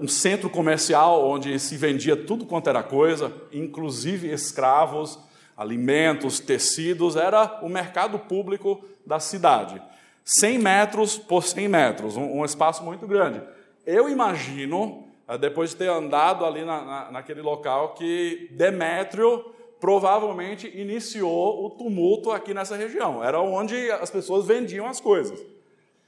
um 0.00 0.06
centro 0.06 0.48
comercial 0.48 1.26
onde 1.28 1.58
se 1.58 1.76
vendia 1.76 2.16
tudo 2.16 2.46
quanto 2.46 2.70
era 2.70 2.82
coisa, 2.82 3.32
inclusive 3.52 4.32
escravos, 4.32 5.18
alimentos, 5.56 6.38
tecidos, 6.38 7.16
era 7.16 7.58
o 7.62 7.68
mercado 7.68 8.18
público 8.18 8.84
da 9.04 9.18
cidade. 9.18 9.82
100 10.24 10.58
metros 10.58 11.18
por 11.18 11.42
100 11.42 11.68
metros, 11.68 12.16
um, 12.16 12.40
um 12.40 12.44
espaço 12.44 12.82
muito 12.82 13.06
grande. 13.06 13.42
Eu 13.84 14.08
imagino, 14.08 15.04
ah, 15.26 15.36
depois 15.36 15.70
de 15.70 15.76
ter 15.76 15.90
andado 15.90 16.46
ali 16.46 16.64
na, 16.64 16.84
na, 16.84 17.10
naquele 17.10 17.42
local, 17.42 17.94
que 17.94 18.48
Demétrio 18.52 19.52
provavelmente 19.80 20.66
iniciou 20.74 21.66
o 21.66 21.70
tumulto 21.70 22.30
aqui 22.30 22.54
nessa 22.54 22.76
região. 22.76 23.22
Era 23.22 23.40
onde 23.40 23.90
as 23.90 24.10
pessoas 24.10 24.46
vendiam 24.46 24.86
as 24.86 25.00
coisas. 25.00 25.38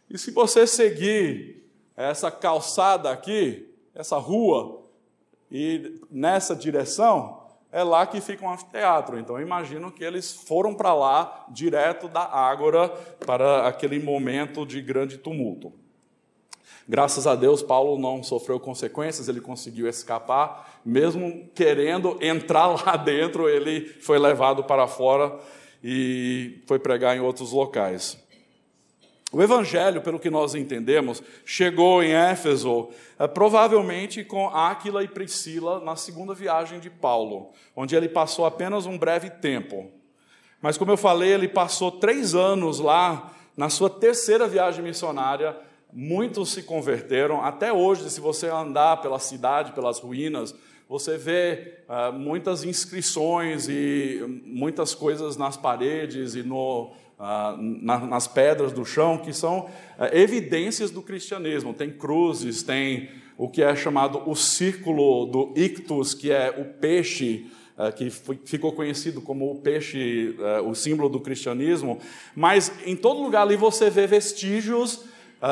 E 0.09 0.17
se 0.17 0.31
você 0.31 0.67
seguir 0.67 1.66
essa 1.97 2.31
calçada 2.31 3.11
aqui, 3.11 3.69
essa 3.95 4.19
rua, 4.19 4.83
e 5.51 6.01
nessa 6.11 6.55
direção, 6.55 7.43
é 7.73 7.83
lá 7.83 8.07
que 8.07 8.21
fica 8.21 8.45
um 8.45 8.51
anfiteatro. 8.51 9.19
Então, 9.19 9.41
imagino 9.41 9.91
que 9.91 10.05
eles 10.05 10.33
foram 10.33 10.75
para 10.75 10.95
lá, 10.95 11.47
direto 11.49 12.09
da 12.09 12.23
Ágora, 12.23 12.89
para 13.25 13.67
aquele 13.67 13.99
momento 13.99 14.67
de 14.67 14.81
grande 14.81 15.19
tumulto. 15.19 15.73
Graças 16.89 17.27
a 17.27 17.35
Deus, 17.35 17.63
Paulo 17.63 17.99
não 17.99 18.23
sofreu 18.23 18.61
consequências, 18.61 19.29
ele 19.29 19.41
conseguiu 19.41 19.89
escapar, 19.89 20.81
mesmo 20.85 21.49
querendo 21.53 22.17
entrar 22.21 22.67
lá 22.67 22.95
dentro, 22.97 23.49
ele 23.49 23.87
foi 24.01 24.19
levado 24.19 24.63
para 24.63 24.87
fora 24.87 25.37
e 25.83 26.63
foi 26.67 26.79
pregar 26.79 27.17
em 27.17 27.21
outros 27.21 27.51
locais. 27.51 28.17
O 29.33 29.43
Evangelho, 29.43 30.03
pelo 30.03 30.21
que 30.21 30.31
nós 30.31 30.55
entendemos, 30.55 31.23
chegou 31.45 32.03
em 32.03 32.13
Éfeso 32.13 32.91
eh, 33.19 33.27
provavelmente 33.27 34.23
com 34.23 34.49
Áquila 34.49 35.03
e 35.03 35.09
Priscila 35.09 35.81
na 35.81 35.97
segunda 35.97 36.33
viagem 36.33 36.79
de 36.79 36.89
Paulo, 36.89 37.51
onde 37.75 37.97
ele 37.97 38.09
passou 38.09 38.47
apenas 38.47 38.87
um 38.87 38.97
breve 38.97 39.29
tempo. 39.29 39.91
Mas, 40.63 40.79
como 40.79 40.93
eu 40.93 40.97
falei, 40.97 41.33
ele 41.33 41.49
passou 41.49 41.91
três 41.91 42.35
anos 42.35 42.79
lá, 42.79 43.33
na 43.57 43.69
sua 43.69 43.91
terceira 43.91 44.47
viagem 44.47 44.85
missionária. 44.85 45.57
Muitos 45.93 46.53
se 46.53 46.63
converteram. 46.63 47.43
Até 47.43 47.73
hoje, 47.73 48.09
se 48.11 48.21
você 48.21 48.49
andar 48.49 49.01
pela 49.01 49.19
cidade, 49.19 49.73
pelas 49.73 49.99
ruínas, 49.99 50.55
você 50.89 51.17
vê 51.17 51.79
uh, 51.89 52.13
muitas 52.13 52.63
inscrições 52.63 53.67
e 53.69 54.23
muitas 54.45 54.95
coisas 54.95 55.37
nas 55.37 55.57
paredes 55.57 56.35
e 56.35 56.43
no, 56.43 56.93
ah, 57.19 57.57
nas 57.59 58.29
pedras 58.29 58.73
do 58.73 58.85
chão, 58.85 59.17
que 59.17 59.33
são 59.33 59.71
eh, 59.99 60.21
evidências 60.21 60.91
do 60.91 61.01
cristianismo. 61.01 61.73
Tem 61.73 61.91
cruzes, 61.91 62.63
tem 62.63 63.09
o 63.39 63.49
que 63.49 63.63
é 63.63 63.75
chamado 63.75 64.23
o 64.29 64.37
círculo 64.37 65.25
do 65.25 65.55
ictus, 65.57 66.13
que 66.13 66.31
é 66.31 66.51
o 66.51 66.79
peixe, 66.79 67.47
eh, 67.79 67.91
que 67.93 68.11
ficou 68.11 68.73
conhecido 68.73 69.23
como 69.23 69.51
o 69.51 69.57
peixe, 69.63 70.37
eh, 70.39 70.61
o 70.61 70.75
símbolo 70.75 71.09
do 71.09 71.19
cristianismo. 71.19 71.99
Mas 72.35 72.71
em 72.85 72.95
todo 72.95 73.23
lugar 73.23 73.43
ali 73.43 73.57
você 73.57 73.89
vê 73.89 74.07
vestígios 74.07 75.05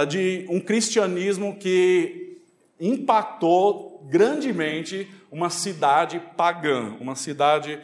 de 0.09 0.47
um 0.49 0.61
cristianismo 0.61 1.57
que 1.57 2.39
impactou 2.81 4.07
grandemente 4.11 5.09
uma 5.31 5.51
cidade 5.51 6.21
pagã, 6.37 6.97
uma 7.01 7.15
cidade 7.15 7.79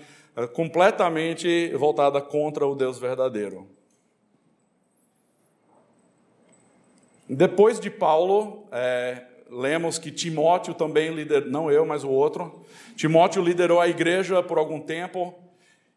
completamente 0.55 1.69
voltada 1.77 2.21
contra 2.21 2.67
o 2.67 2.75
Deus 2.75 2.99
verdadeiro. 2.99 3.69
Depois 7.29 7.79
de 7.79 7.91
Paulo, 7.91 8.65
é, 8.73 9.23
lemos 9.49 9.99
que 9.99 10.11
Timóteo 10.11 10.75
também 10.75 11.15
liderou, 11.15 11.49
não 11.49 11.71
eu, 11.71 11.87
mas 11.87 12.03
o 12.03 12.11
outro. 12.11 12.65
Timóteo 12.97 13.43
liderou 13.43 13.81
a 13.81 13.89
igreja 13.89 14.43
por 14.43 14.59
algum 14.59 14.81
tempo 14.81 15.35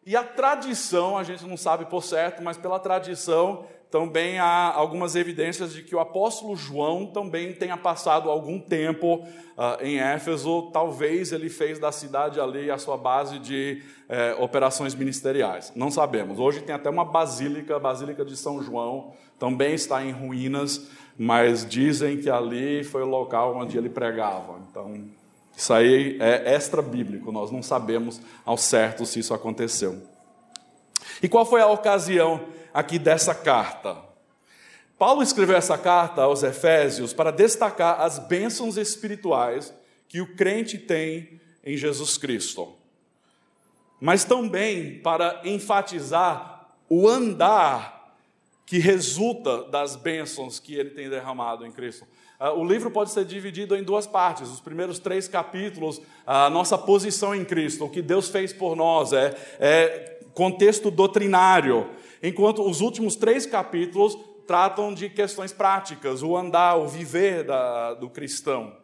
E 0.05 0.15
a 0.15 0.23
tradição, 0.23 1.17
a 1.17 1.23
gente 1.23 1.45
não 1.45 1.55
sabe 1.55 1.85
por 1.85 2.03
certo, 2.03 2.43
mas 2.43 2.57
pela 2.57 2.79
tradição, 2.79 3.65
também 3.89 4.39
há 4.39 4.73
algumas 4.73 5.15
evidências 5.15 5.71
de 5.71 5.83
que 5.83 5.95
o 5.95 5.99
apóstolo 5.99 6.55
João 6.55 7.05
também 7.05 7.53
tenha 7.53 7.77
passado 7.77 8.29
algum 8.29 8.59
tempo 8.59 9.17
uh, 9.17 9.81
em 9.81 9.99
Éfeso. 9.99 10.71
Talvez 10.73 11.31
ele 11.31 11.47
fez 11.47 11.77
da 11.77 11.91
cidade 11.91 12.39
ali 12.39 12.71
a 12.71 12.77
sua 12.79 12.97
base 12.97 13.37
de 13.37 13.83
eh, 14.09 14.35
operações 14.39 14.95
ministeriais. 14.95 15.71
Não 15.75 15.89
sabemos. 15.89 16.39
Hoje 16.39 16.61
tem 16.61 16.73
até 16.73 16.89
uma 16.89 17.05
basílica, 17.05 17.75
a 17.75 17.79
Basílica 17.79 18.25
de 18.25 18.35
São 18.35 18.61
João, 18.61 19.13
também 19.39 19.75
está 19.75 20.03
em 20.03 20.11
ruínas, 20.11 20.89
mas 21.17 21.63
dizem 21.63 22.17
que 22.17 22.29
ali 22.29 22.83
foi 22.83 23.03
o 23.03 23.07
local 23.07 23.55
onde 23.55 23.77
ele 23.77 23.89
pregava. 23.89 24.59
Então, 24.69 25.05
isso 25.55 25.73
aí 25.73 26.17
é 26.19 26.53
extra 26.53 26.81
bíblico, 26.81 27.31
nós 27.31 27.51
não 27.51 27.61
sabemos 27.61 28.19
ao 28.45 28.57
certo 28.57 29.05
se 29.05 29.19
isso 29.19 29.33
aconteceu. 29.33 30.01
E 31.21 31.29
qual 31.29 31.45
foi 31.45 31.61
a 31.61 31.67
ocasião 31.67 32.47
aqui 32.73 32.97
dessa 32.97 33.35
carta. 33.35 33.97
Paulo 34.97 35.21
escreveu 35.21 35.55
essa 35.55 35.77
carta 35.77 36.23
aos 36.23 36.43
Efésios 36.43 37.13
para 37.13 37.31
destacar 37.31 38.01
as 38.01 38.17
bênçãos 38.19 38.77
espirituais 38.77 39.73
que 40.07 40.21
o 40.21 40.35
crente 40.35 40.77
tem 40.77 41.39
em 41.63 41.77
Jesus 41.77 42.17
Cristo, 42.17 42.75
mas 43.99 44.23
também 44.23 44.99
para 44.99 45.41
enfatizar 45.45 46.67
o 46.89 47.07
andar 47.07 47.92
que 48.73 48.79
resulta 48.79 49.65
das 49.65 49.95
bênçãos 49.95 50.59
que 50.59 50.73
ele 50.73 50.89
tem 50.89 51.07
derramado 51.07 51.63
em 51.63 51.71
Cristo. 51.71 52.07
Ah, 52.39 52.53
o 52.53 52.65
livro 52.65 52.89
pode 52.89 53.11
ser 53.11 53.23
dividido 53.23 53.75
em 53.75 53.83
duas 53.83 54.07
partes. 54.07 54.49
Os 54.49 54.59
primeiros 54.59 54.97
três 54.97 55.27
capítulos, 55.27 56.01
a 56.25 56.49
nossa 56.49 56.75
posição 56.75 57.35
em 57.35 57.45
Cristo, 57.45 57.85
o 57.85 57.89
que 57.91 58.01
Deus 58.01 58.29
fez 58.29 58.51
por 58.51 58.75
nós, 58.75 59.13
é, 59.13 59.35
é 59.59 60.19
contexto 60.33 60.89
doutrinário 60.89 61.87
enquanto 62.23 62.67
os 62.67 62.81
últimos 62.81 63.15
três 63.15 63.45
capítulos 63.45 64.17
tratam 64.47 64.91
de 64.91 65.07
questões 65.07 65.53
práticas, 65.53 66.23
o 66.23 66.35
andar, 66.35 66.75
o 66.77 66.87
viver 66.87 67.43
da, 67.43 67.93
do 67.93 68.09
cristão. 68.09 68.75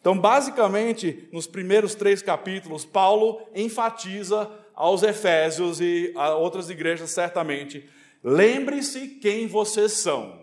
Então, 0.00 0.18
basicamente, 0.18 1.28
nos 1.30 1.46
primeiros 1.46 1.94
três 1.94 2.22
capítulos, 2.22 2.84
Paulo 2.84 3.40
enfatiza 3.54 4.50
aos 4.74 5.04
Efésios 5.04 5.80
e 5.80 6.12
a 6.16 6.34
outras 6.34 6.68
igrejas, 6.70 7.10
certamente, 7.10 7.88
lembre-se 8.22 9.08
quem 9.20 9.46
vocês 9.46 9.92
são. 9.92 10.40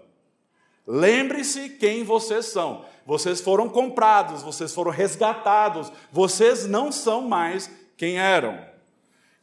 Lembre-se 0.85 1.69
quem 1.69 2.03
vocês 2.03 2.45
são. 2.45 2.85
Vocês 3.05 3.41
foram 3.41 3.69
comprados, 3.69 4.43
vocês 4.43 4.73
foram 4.73 4.91
resgatados, 4.91 5.91
vocês 6.11 6.65
não 6.65 6.91
são 6.91 7.21
mais 7.21 7.69
quem 7.95 8.19
eram. 8.19 8.59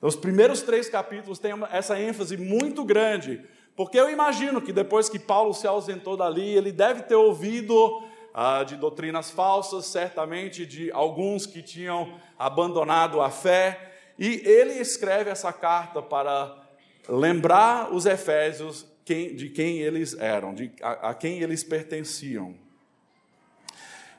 Os 0.00 0.17
primeiros 0.17 0.61
três 0.61 0.88
capítulos 0.88 1.38
têm 1.38 1.53
essa 1.71 1.99
ênfase 1.99 2.37
muito 2.37 2.85
grande, 2.85 3.43
porque 3.75 3.99
eu 3.99 4.11
imagino 4.11 4.61
que 4.61 4.73
depois 4.73 5.09
que 5.09 5.19
Paulo 5.19 5.55
se 5.55 5.67
ausentou 5.67 6.17
dali, 6.17 6.47
ele 6.47 6.71
deve 6.71 7.03
ter 7.03 7.14
ouvido 7.14 8.03
ah, 8.35 8.62
de 8.64 8.76
doutrinas 8.76 9.31
falsas, 9.31 9.87
certamente 9.87 10.67
de 10.67 10.93
alguns 10.93 11.47
que 11.47 11.62
tinham 11.62 12.21
abandonado 12.38 13.23
a 13.23 13.31
fé, 13.31 13.93
e 14.19 14.43
ele 14.45 14.75
escreve 14.75 15.31
essa 15.31 15.53
carta 15.53 16.03
para 16.03 16.63
lembrar 17.08 17.92
os 17.92 18.06
efésios 18.06 18.87
de 19.04 19.50
quem 19.50 19.78
eles 19.78 20.14
eram, 20.18 20.54
de, 20.54 20.73
a, 20.80 21.11
a 21.11 21.14
quem 21.14 21.40
eles 21.40 21.62
pertenciam. 21.62 22.54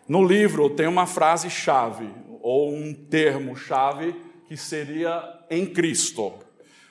No 0.08 0.24
livro 0.24 0.70
tem 0.70 0.88
uma 0.88 1.08
frase-chave, 1.08 2.08
ou 2.42 2.72
um 2.72 2.94
termo-chave, 2.94 4.16
que 4.48 4.56
seria 4.56 5.40
em 5.50 5.66
Cristo. 5.66 6.34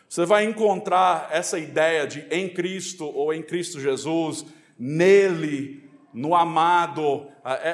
Você 0.08 0.26
vai 0.26 0.44
encontrar 0.44 1.28
essa 1.30 1.58
ideia 1.58 2.06
de 2.06 2.26
em 2.30 2.48
Cristo 2.48 3.04
ou 3.04 3.32
em 3.32 3.42
Cristo 3.42 3.80
Jesus, 3.80 4.44
nele, 4.76 5.88
no 6.12 6.34
amado, 6.34 7.26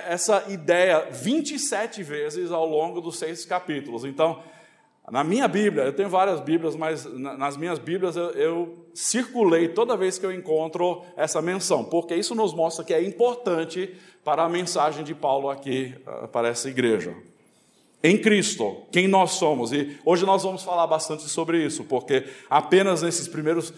essa 0.09 0.45
ideia 0.49 1.09
27 1.11 2.03
vezes 2.03 2.51
ao 2.51 2.67
longo 2.67 3.01
dos 3.01 3.19
seis 3.19 3.45
capítulos. 3.45 4.05
Então, 4.05 4.43
na 5.11 5.25
minha 5.25 5.49
Bíblia, 5.49 5.85
eu 5.85 5.93
tenho 5.93 6.09
várias 6.09 6.41
Bíblias, 6.41 6.77
mas 6.77 7.05
nas 7.15 7.57
minhas 7.57 7.79
Bíblias 7.79 8.17
eu, 8.17 8.31
eu, 8.31 8.87
circulei 8.93 9.69
toda 9.69 9.97
vez 9.97 10.19
que 10.19 10.27
eu 10.27 10.33
encontro 10.33 11.03
essa 11.17 11.41
menção, 11.41 11.85
porque 11.85 12.15
isso 12.15 12.35
nos 12.35 12.53
mostra 12.53 12.85
que 12.85 12.93
é 12.93 13.03
importante 13.03 13.95
para 14.25 14.43
a 14.43 14.49
mensagem 14.49 15.05
de 15.05 15.15
Paulo 15.15 15.49
aqui 15.49 15.95
ah, 16.07 16.29
para 16.29 16.49
essa 16.49 16.69
igreja 16.69 17.15
em 18.03 18.17
Cristo, 18.17 18.83
quem 18.91 19.07
nós 19.07 19.33
somos. 19.33 19.73
E 19.73 19.99
hoje 20.05 20.25
nós 20.25 20.43
vamos 20.43 20.63
falar 20.63 20.87
bastante 20.87 21.25
sobre 21.25 21.65
isso, 21.65 21.85
porque 21.85 22.25
apenas 22.49 23.03
nesses 23.03 23.29
primeiros 23.29 23.73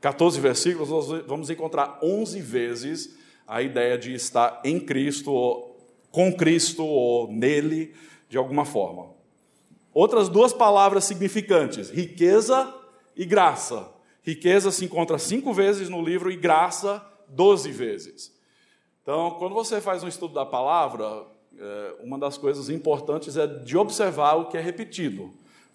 14 0.00 0.38
ah, 0.38 0.42
versículos 0.42 0.88
nós 0.88 1.08
vamos 1.26 1.50
encontrar 1.50 1.98
11 2.02 2.40
vezes 2.40 3.18
a 3.46 3.60
ideia 3.62 3.98
de 3.98 4.14
estar 4.14 4.60
em 4.64 4.78
Cristo, 4.78 5.32
ou 5.32 5.76
com 6.10 6.32
Cristo 6.32 6.84
ou 6.84 7.30
nele, 7.30 7.94
de 8.28 8.38
alguma 8.38 8.64
forma. 8.64 9.10
Outras 9.94 10.28
duas 10.28 10.52
palavras 10.52 11.04
significantes: 11.04 11.90
riqueza 11.90 12.72
e 13.16 13.24
graça. 13.24 13.88
Riqueza 14.22 14.70
se 14.70 14.84
encontra 14.84 15.18
cinco 15.18 15.52
vezes 15.52 15.88
no 15.88 16.00
livro 16.00 16.30
e 16.30 16.36
graça, 16.36 17.04
doze 17.28 17.70
vezes. 17.70 18.32
Então, 19.02 19.32
quando 19.32 19.52
você 19.52 19.80
faz 19.80 20.04
um 20.04 20.08
estudo 20.08 20.32
da 20.32 20.46
palavra, 20.46 21.24
é, 21.58 21.94
uma 22.02 22.16
das 22.16 22.38
coisas 22.38 22.70
importantes 22.70 23.36
é 23.36 23.46
de 23.46 23.76
observar 23.76 24.34
o 24.34 24.46
que 24.46 24.56
é 24.56 24.60
repetido. 24.60 25.30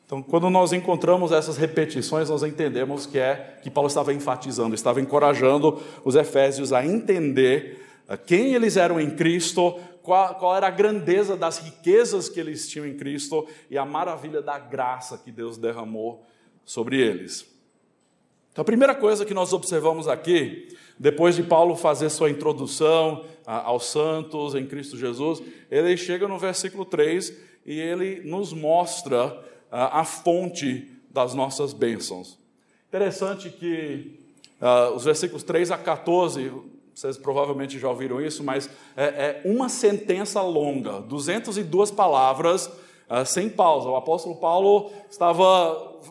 Então, 0.06 0.24
quando 0.24 0.50
nós 0.50 0.72
encontramos 0.72 1.34
essas 1.34 1.58
repetições, 1.58 2.30
nós 2.30 2.42
entendemos 2.42 3.06
que 3.06 3.20
é 3.20 3.60
que 3.62 3.70
Paulo 3.70 3.90
estava 3.90 4.14
enfatizando, 4.14 4.74
estava 4.74 5.02
encorajando 5.02 5.84
os 6.06 6.16
efésios 6.16 6.72
a 6.72 6.86
entender 6.86 7.86
é, 8.08 8.16
quem 8.16 8.54
eles 8.54 8.78
eram 8.78 8.98
em 8.98 9.10
Cristo, 9.10 9.78
qual, 10.08 10.36
qual, 10.36 10.56
era 10.56 10.68
a 10.68 10.72
grandeza 10.72 11.36
das 11.36 11.58
riquezas 11.58 12.30
que 12.30 12.40
eles 12.40 12.70
tinham 12.70 12.88
em 12.88 12.96
Cristo 12.96 13.46
e 13.70 13.78
a 13.78 13.84
maravilha 13.84 14.42
da 14.42 14.58
graça 14.58 15.18
que 15.18 15.34
Deus 15.34 15.58
derramou 15.58 16.26
sobre 16.64 16.98
eles. 16.98 17.46
Então, 18.54 18.62
a 18.62 18.66
primeira 18.66 18.96
coisa 18.96 19.26
que 19.26 19.34
nós 19.34 19.52
observamos 19.52 20.08
aqui 20.08 20.74
depois 20.98 21.36
de 21.36 21.44
Paulo 21.44 21.76
fazer 21.76 22.10
sua 22.10 22.30
introdução 22.30 23.26
aos 23.46 23.88
santos 23.88 24.56
em 24.56 24.66
Cristo 24.66 24.98
Jesus, 24.98 25.44
ele 25.70 25.98
chega 25.98 26.26
no 26.26 26.40
versículo 26.40 26.86
3 26.86 27.38
e 27.66 27.78
ele 27.78 28.22
nos 28.22 28.54
mostra 28.54 29.38
a 29.70 30.06
fonte 30.06 30.90
das 31.12 31.34
nossas 31.34 31.74
bênçãos. 31.74 32.40
Interessante 32.88 33.50
que 33.50 34.18
uh, 34.62 34.96
os 34.96 35.04
versículos 35.04 35.44
3 35.44 35.70
a 35.72 35.78
14, 35.78 36.50
vocês 36.98 37.16
provavelmente 37.16 37.78
já 37.78 37.88
ouviram 37.88 38.20
isso, 38.20 38.44
mas 38.44 38.68
é, 38.96 39.04
é 39.06 39.42
uma 39.46 39.70
sentença 39.70 40.42
longa, 40.42 41.00
202 41.02 41.92
palavras, 41.92 42.66
uh, 42.66 43.24
sem 43.24 43.48
pausa. 43.48 43.88
O 43.88 43.96
apóstolo 43.96 44.38
Paulo 44.38 44.92
estava 45.08 46.02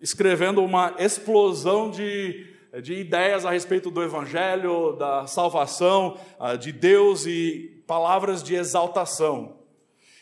escrevendo 0.00 0.62
uma 0.62 0.94
explosão 0.98 1.90
de 1.90 2.48
de 2.80 2.94
ideias 2.94 3.44
a 3.44 3.50
respeito 3.50 3.90
do 3.90 4.00
Evangelho, 4.00 4.92
da 4.92 5.26
salvação, 5.26 6.16
ah, 6.38 6.54
de 6.54 6.70
Deus 6.70 7.26
e 7.26 7.82
palavras 7.84 8.44
de 8.44 8.54
exaltação. 8.54 9.56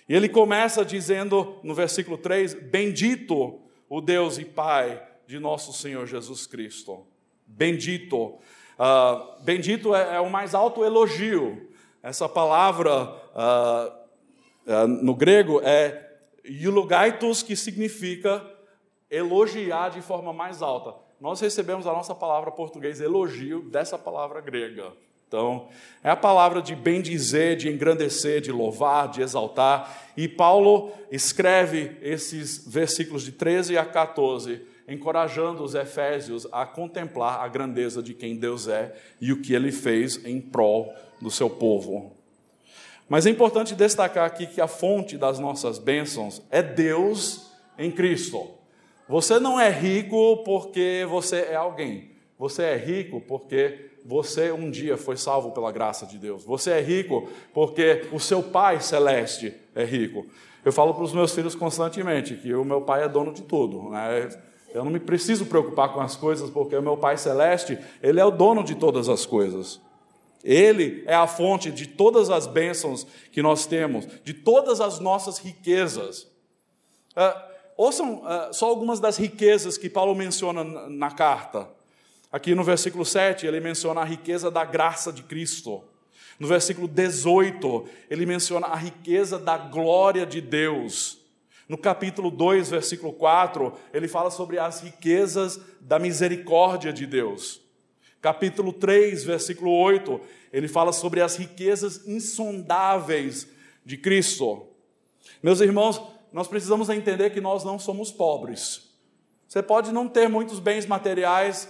E 0.09 0.15
ele 0.15 0.31
começa 0.31 0.83
dizendo 0.83 1.57
no 1.63 1.75
versículo 1.75 2.17
3: 2.17 2.55
Bendito 2.55 3.61
o 3.87 4.01
Deus 4.01 4.39
e 4.39 4.47
Pai 4.47 5.07
de 5.27 5.39
nosso 5.39 5.75
Senhor 5.75 6.07
Jesus 6.07 6.47
Cristo. 6.47 7.07
Bendito. 7.47 8.39
Uh, 8.79 9.43
bendito 9.43 9.95
é, 9.95 10.17
é, 10.17 10.21
o 10.21 10.31
mais 10.31 10.55
alto 10.55 10.85
elogio. 10.85 11.69
Essa 12.03 12.29
palavra 12.29 13.05
uh, 13.35 13.93
uh, 14.67 14.87
no 14.87 15.15
grego 15.15 15.61
é 15.65 16.07
eulogaitos, 16.45 17.43
que 17.43 17.57
significa 17.57 18.45
elogiar 19.11 19.91
de 19.91 20.01
forma 20.01 20.33
mais 20.33 20.63
alta 20.63 21.09
nós 21.21 21.41
recebemos 21.41 21.87
a 21.87 21.93
nossa 21.93 22.15
palavra 22.15 22.51
portuguesa 22.51 23.05
elogio 23.05 23.63
dessa 23.63 23.99
palavra 23.99 24.41
grega. 24.41 24.93
Então, 25.27 25.69
é 26.03 26.09
a 26.09 26.17
palavra 26.17 26.63
de 26.63 26.75
bendizer, 26.75 27.57
de 27.57 27.69
engrandecer, 27.69 28.41
de 28.41 28.51
louvar, 28.51 29.09
de 29.09 29.21
exaltar. 29.21 30.11
E 30.17 30.27
Paulo 30.27 30.91
escreve 31.11 31.99
esses 32.01 32.67
versículos 32.67 33.25
de 33.25 33.33
13 33.33 33.77
a 33.77 33.85
14, 33.85 34.65
encorajando 34.89 35.63
os 35.63 35.75
efésios 35.75 36.47
a 36.51 36.65
contemplar 36.65 37.41
a 37.45 37.49
grandeza 37.49 38.03
de 38.03 38.15
quem 38.15 38.37
Deus 38.37 38.67
é 38.67 38.95
e 39.21 39.33
o 39.33 39.43
que 39.43 39.53
ele 39.53 39.71
fez 39.71 40.25
em 40.25 40.41
prol 40.41 40.93
do 41.21 41.31
seu 41.31 41.51
povo. 41.51 42.17
Mas 43.09 43.27
é 43.27 43.31
importante 43.31 43.75
destacar 43.75 44.27
aqui 44.27 44.47
que 44.47 44.61
a 44.61 44.67
fonte 44.67 45.17
das 45.17 45.39
nossas 45.39 45.79
bênçãos 45.79 46.43
é 46.51 46.63
Deus 46.63 47.53
em 47.79 47.91
Cristo. 47.91 48.49
Você 49.09 49.39
não 49.39 49.59
é 49.59 49.71
rico 49.71 50.39
porque 50.45 51.07
você 51.09 51.49
é 51.51 51.55
alguém. 51.55 52.11
Você 52.39 52.63
é 52.63 52.77
rico 52.77 53.21
porque 53.21 53.91
você 54.05 54.53
um 54.53 54.71
dia 54.71 54.97
foi 54.97 55.17
salvo 55.17 55.53
pela 55.53 55.73
graça 55.73 56.07
de 56.07 56.19
Deus. 56.19 56.45
Você 56.45 56.71
é 56.71 56.81
rico 56.81 57.29
porque 57.53 58.07
o 58.13 58.21
seu 58.21 58.43
Pai 58.43 58.81
celeste 58.81 59.55
é 59.75 59.85
rico. 59.85 60.27
Eu 60.65 60.73
falo 60.73 60.93
para 60.93 61.05
os 61.05 61.15
meus 61.15 61.35
filhos 61.35 61.55
constantemente 61.55 62.35
que 62.35 62.55
o 62.55 62.65
meu 62.65 62.83
Pai 62.83 63.05
é 63.05 63.09
dono 63.09 63.33
de 63.33 63.43
tudo. 63.43 63.89
Né? 63.91 64.29
Eu 64.75 64.85
não 64.85 64.91
me 64.91 65.01
preciso 65.01 65.47
preocupar 65.47 65.93
com 65.93 66.01
as 66.01 66.15
coisas 66.17 66.51
porque 66.51 66.77
o 66.77 66.83
meu 66.83 66.97
Pai 66.97 67.17
celeste, 67.17 67.79
ele 68.03 68.21
é 68.21 68.25
o 68.25 68.31
dono 68.31 68.63
de 68.63 68.75
todas 68.75 69.09
as 69.09 69.25
coisas. 69.25 69.81
Ele 70.45 71.03
é 71.07 71.15
a 71.15 71.27
fonte 71.27 71.71
de 71.71 71.87
todas 71.87 72.31
as 72.31 72.47
bênçãos 72.47 73.07
que 73.33 73.43
nós 73.43 73.67
temos, 73.67 74.07
de 74.23 74.33
todas 74.33 74.81
as 74.81 75.01
nossas 75.01 75.39
riquezas. 75.39 76.23
Uh, 77.17 77.41
ouçam 77.77 78.23
uh, 78.23 78.53
só 78.53 78.67
algumas 78.67 79.01
das 79.01 79.17
riquezas 79.17 79.77
que 79.77 79.91
Paulo 79.91 80.15
menciona 80.15 80.63
na, 80.63 80.89
na 80.89 81.11
carta. 81.11 81.69
Aqui 82.31 82.55
no 82.55 82.63
versículo 82.63 83.05
7, 83.05 83.47
ele 83.47 83.59
menciona 83.59 84.03
a 84.03 84.05
riqueza 84.05 84.51
da 84.51 84.65
graça 84.65 85.13
de 85.13 85.23
Cristo. 85.23 85.83
No 86.39 86.47
versículo 86.47 86.87
18, 86.87 87.87
ele 88.09 88.25
menciona 88.25 88.69
a 88.69 88.77
riqueza 88.77 89.39
da 89.39 89.59
glória 89.59 90.25
de 90.25 90.41
Deus. 90.41 91.18
No 91.69 91.77
capítulo 91.77 92.31
2, 92.31 92.71
versículo 92.71 93.13
4, 93.13 93.73
ele 93.93 94.09
fala 94.09 94.31
sobre 94.31 94.59
as 94.59 94.81
riquezas 94.81 95.61
da 95.81 95.99
misericórdia 95.99 96.93
de 96.93 97.07
Deus. 97.07 97.61
Capítulo 98.23 98.73
3, 98.73 99.23
versículo 99.25 99.71
8, 99.73 100.19
ele 100.53 100.67
fala 100.67 100.93
sobre 100.93 101.21
as 101.21 101.37
riquezas 101.37 102.09
insondáveis 102.09 103.47
de 103.85 103.99
Cristo. 103.99 104.67
Meus 105.43 105.61
irmãos, 105.61 106.01
nós 106.33 106.49
precisamos 106.49 106.89
entender 106.89 107.31
que 107.31 107.41
nós 107.41 107.65
não 107.65 107.79
somos 107.79 108.11
pobres. 108.11 108.89
Você 109.47 109.63
pode 109.63 109.93
não 109.93 110.09
ter 110.09 110.29
muitos 110.29 110.59
bens 110.59 110.87
materiais, 110.87 111.69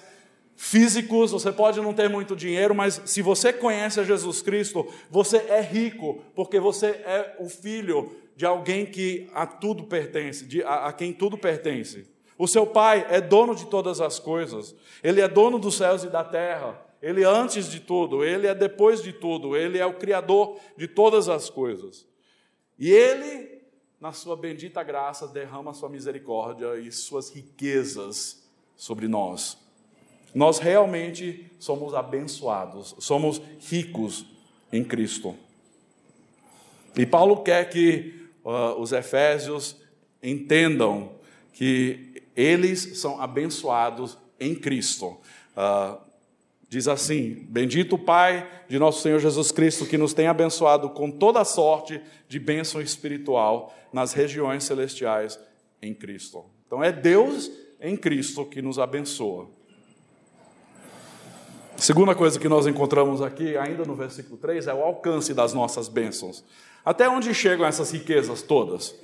físicos, 0.56 1.30
você 1.32 1.52
pode 1.52 1.80
não 1.80 1.92
ter 1.92 2.08
muito 2.08 2.34
dinheiro, 2.34 2.74
mas 2.74 3.00
se 3.04 3.20
você 3.22 3.52
conhece 3.52 4.00
a 4.00 4.04
Jesus 4.04 4.42
Cristo, 4.42 4.87
você 5.11 5.37
é 5.37 5.61
rico, 5.61 6.20
porque 6.34 6.58
você 6.58 6.87
é 6.87 7.37
o 7.38 7.48
filho 7.48 8.12
de 8.38 8.46
alguém 8.46 8.87
que 8.87 9.29
a 9.35 9.44
tudo 9.44 9.83
pertence, 9.83 10.46
de, 10.46 10.62
a, 10.62 10.87
a 10.87 10.92
quem 10.92 11.12
tudo 11.12 11.37
pertence. 11.37 12.09
O 12.38 12.46
seu 12.46 12.64
pai 12.64 13.05
é 13.11 13.20
dono 13.20 13.53
de 13.53 13.66
todas 13.66 14.01
as 14.01 14.20
coisas, 14.20 14.74
ele 15.03 15.20
é 15.20 15.27
dono 15.27 15.59
dos 15.59 15.77
céus 15.77 16.05
e 16.05 16.09
da 16.09 16.22
terra, 16.22 16.81
ele 17.03 17.24
é 17.24 17.27
antes 17.27 17.68
de 17.68 17.81
tudo, 17.81 18.24
ele 18.24 18.46
é 18.46 18.55
depois 18.55 19.03
de 19.03 19.12
tudo, 19.12 19.57
ele 19.57 19.77
é 19.77 19.85
o 19.85 19.98
criador 19.98 20.57
de 20.77 20.87
todas 20.87 21.29
as 21.29 21.51
coisas. 21.51 22.07
E 22.79 22.90
ele, 22.90 23.61
na 24.01 24.12
sua 24.12 24.37
bendita 24.37 24.85
graça, 24.85 25.27
derrama 25.27 25.74
sua 25.74 25.88
misericórdia 25.88 26.79
e 26.79 26.92
suas 26.92 27.31
riquezas 27.31 28.48
sobre 28.77 29.09
nós 29.09 29.59
nós 30.35 30.59
realmente 30.59 31.51
somos 31.59 31.94
abençoados, 31.94 32.94
somos 32.98 33.40
ricos 33.61 34.27
em 34.72 34.85
Cristo. 34.85 35.35
E 36.96 37.07
Paulo 37.07 37.42
quer 37.42 37.68
que 37.68 38.17
uh, 38.48 38.80
os 38.80 38.92
efésios 38.92 39.76
entendam 40.22 41.12
que 41.52 42.22
eles 42.34 42.98
são 42.98 43.20
abençoados 43.20 44.16
em 44.40 44.54
Cristo. 44.54 45.18
Uh, 45.56 45.98
diz 46.68 46.88
assim: 46.88 47.46
Bendito 47.48 47.96
o 47.96 47.98
Pai 47.98 48.48
de 48.68 48.78
nosso 48.78 49.02
Senhor 49.02 49.18
Jesus 49.18 49.52
Cristo, 49.52 49.84
que 49.84 49.98
nos 49.98 50.14
tem 50.14 50.26
abençoado 50.26 50.88
com 50.90 51.11
toda 51.11 51.44
sorte 51.44 52.00
de 52.26 52.38
bênção 52.38 52.80
espiritual 52.80 53.74
nas 53.92 54.14
regiões 54.14 54.64
celestiais 54.64 55.38
em 55.82 55.92
Cristo. 55.92 56.44
Então 56.66 56.82
é 56.82 56.90
Deus 56.90 57.50
em 57.80 57.96
Cristo 57.96 58.46
que 58.46 58.62
nos 58.62 58.78
abençoa. 58.78 59.50
Segunda 61.78 62.12
coisa 62.12 62.40
que 62.40 62.48
nós 62.48 62.66
encontramos 62.66 63.22
aqui, 63.22 63.56
ainda 63.56 63.84
no 63.84 63.94
versículo 63.94 64.36
3, 64.36 64.66
é 64.66 64.74
o 64.74 64.82
alcance 64.82 65.32
das 65.32 65.52
nossas 65.52 65.86
bênçãos. 65.86 66.44
Até 66.84 67.08
onde 67.08 67.32
chegam 67.32 67.64
essas 67.64 67.92
riquezas 67.92 68.42
todas? 68.42 68.96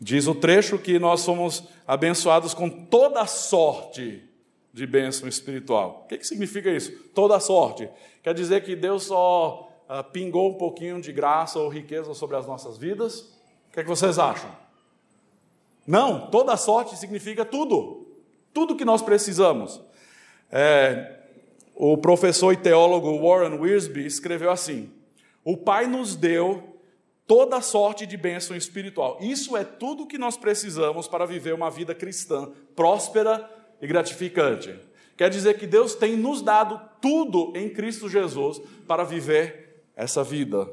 Diz 0.00 0.26
o 0.26 0.34
trecho 0.34 0.78
que 0.78 0.98
nós 0.98 1.20
somos 1.20 1.64
abençoados 1.86 2.54
com 2.54 2.70
toda 2.70 3.26
sorte 3.26 4.26
de 4.72 4.86
bênção 4.86 5.28
espiritual. 5.28 6.04
O 6.04 6.08
que, 6.08 6.16
que 6.16 6.26
significa 6.26 6.70
isso? 6.70 6.92
Toda 7.14 7.38
sorte. 7.38 7.86
Quer 8.22 8.32
dizer 8.32 8.64
que 8.64 8.74
Deus 8.74 9.04
só 9.04 9.70
uh, 9.86 10.02
pingou 10.12 10.50
um 10.50 10.54
pouquinho 10.54 10.98
de 10.98 11.12
graça 11.12 11.58
ou 11.58 11.68
riqueza 11.68 12.14
sobre 12.14 12.36
as 12.36 12.46
nossas 12.46 12.78
vidas? 12.78 13.20
O 13.68 13.72
que, 13.74 13.80
é 13.80 13.82
que 13.82 13.88
vocês 13.88 14.18
acham? 14.18 14.50
Não, 15.86 16.30
toda 16.30 16.56
sorte 16.56 16.96
significa 16.96 17.44
tudo. 17.44 18.06
Tudo 18.54 18.76
que 18.76 18.84
nós 18.84 19.02
precisamos. 19.02 19.78
É, 20.50 21.21
o 21.84 21.98
professor 21.98 22.52
e 22.52 22.56
teólogo 22.56 23.18
Warren 23.18 23.58
Wiersbe 23.58 24.06
escreveu 24.06 24.52
assim: 24.52 24.88
O 25.44 25.56
Pai 25.56 25.88
nos 25.88 26.14
deu 26.14 26.78
toda 27.26 27.60
sorte 27.60 28.06
de 28.06 28.16
bênção 28.16 28.56
espiritual. 28.56 29.18
Isso 29.20 29.56
é 29.56 29.64
tudo 29.64 30.06
que 30.06 30.16
nós 30.16 30.36
precisamos 30.36 31.08
para 31.08 31.26
viver 31.26 31.52
uma 31.52 31.68
vida 31.72 31.92
cristã 31.92 32.52
próspera 32.76 33.50
e 33.80 33.86
gratificante. 33.88 34.78
Quer 35.16 35.28
dizer 35.28 35.58
que 35.58 35.66
Deus 35.66 35.96
tem 35.96 36.16
nos 36.16 36.40
dado 36.40 36.80
tudo 37.00 37.52
em 37.56 37.68
Cristo 37.68 38.08
Jesus 38.08 38.62
para 38.86 39.02
viver 39.02 39.82
essa 39.96 40.22
vida. 40.22 40.72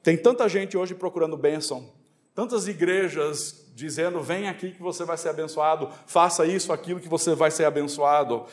Tem 0.00 0.16
tanta 0.16 0.48
gente 0.48 0.76
hoje 0.76 0.94
procurando 0.94 1.36
bênção, 1.36 1.90
tantas 2.36 2.68
igrejas 2.68 3.68
dizendo: 3.74 4.20
vem 4.20 4.48
aqui 4.48 4.70
que 4.70 4.80
você 4.80 5.04
vai 5.04 5.18
ser 5.18 5.30
abençoado, 5.30 5.90
faça 6.06 6.46
isso, 6.46 6.72
aquilo 6.72 7.00
que 7.00 7.08
você 7.08 7.34
vai 7.34 7.50
ser 7.50 7.64
abençoado 7.64 8.46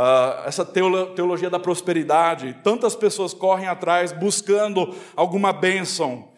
uh, 0.00 0.46
essa 0.46 0.64
teologia 0.64 1.50
da 1.50 1.58
prosperidade. 1.58 2.56
Tantas 2.64 2.96
pessoas 2.96 3.34
correm 3.34 3.68
atrás 3.68 4.12
buscando 4.12 4.94
alguma 5.14 5.52
bênção. 5.52 6.28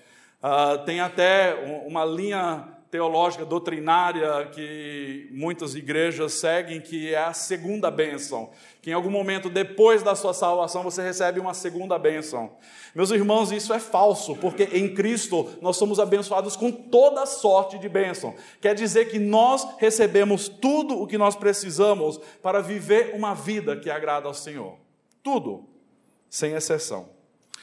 Uh, 0.43 0.85
tem 0.85 1.01
até 1.01 1.85
uma 1.87 2.05
linha 2.05 2.69
teológica 2.93 3.47
doutrinária 3.47 4.51
que 4.53 5.27
muitas 5.31 5.75
igrejas 5.75 6.35
seguem, 6.35 6.79
que 6.79 7.15
é 7.15 7.25
a 7.25 7.33
segunda 7.33 7.91
bênção, 7.91 8.51
que 8.83 8.91
em 8.91 8.93
algum 8.93 9.09
momento 9.09 9.49
depois 9.49 10.03
da 10.03 10.15
sua 10.15 10.35
salvação 10.35 10.83
você 10.83 11.03
recebe 11.03 11.41
uma 11.41 11.55
segunda 11.55 11.99
bênção. 11.99 12.53
Meus 12.95 13.11
irmãos, 13.11 13.51
isso 13.51 13.73
é 13.73 13.81
falso, 13.81 14.37
porque 14.37 14.65
em 14.65 14.95
Cristo 14.95 15.49
nós 15.63 15.79
somos 15.79 15.99
abençoados 15.99 16.55
com 16.55 16.71
toda 16.71 17.25
sorte 17.25 17.79
de 17.79 17.89
bênção. 17.89 18.35
Quer 18.61 18.75
dizer 18.75 19.07
que 19.07 19.19
nós 19.19 19.67
recebemos 19.79 20.47
tudo 20.47 21.01
o 21.01 21.07
que 21.07 21.17
nós 21.17 21.35
precisamos 21.35 22.21
para 22.43 22.61
viver 22.61 23.15
uma 23.15 23.33
vida 23.33 23.75
que 23.75 23.89
agrada 23.89 24.29
ao 24.29 24.35
Senhor. 24.35 24.77
Tudo, 25.23 25.67
sem 26.29 26.53
exceção. 26.53 27.09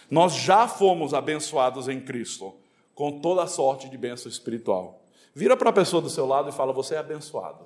Nós 0.10 0.34
já 0.34 0.68
fomos 0.68 1.14
abençoados 1.14 1.88
em 1.88 2.02
Cristo 2.02 2.56
com 2.96 3.20
toda 3.20 3.46
sorte 3.46 3.88
de 3.88 3.96
bênção 3.96 4.28
espiritual. 4.28 4.99
Vira 5.40 5.56
para 5.56 5.70
a 5.70 5.74
pessoa 5.74 6.02
do 6.02 6.10
seu 6.10 6.26
lado 6.26 6.50
e 6.50 6.52
fala: 6.52 6.74
Você 6.74 6.96
é 6.96 6.98
abençoado. 6.98 7.66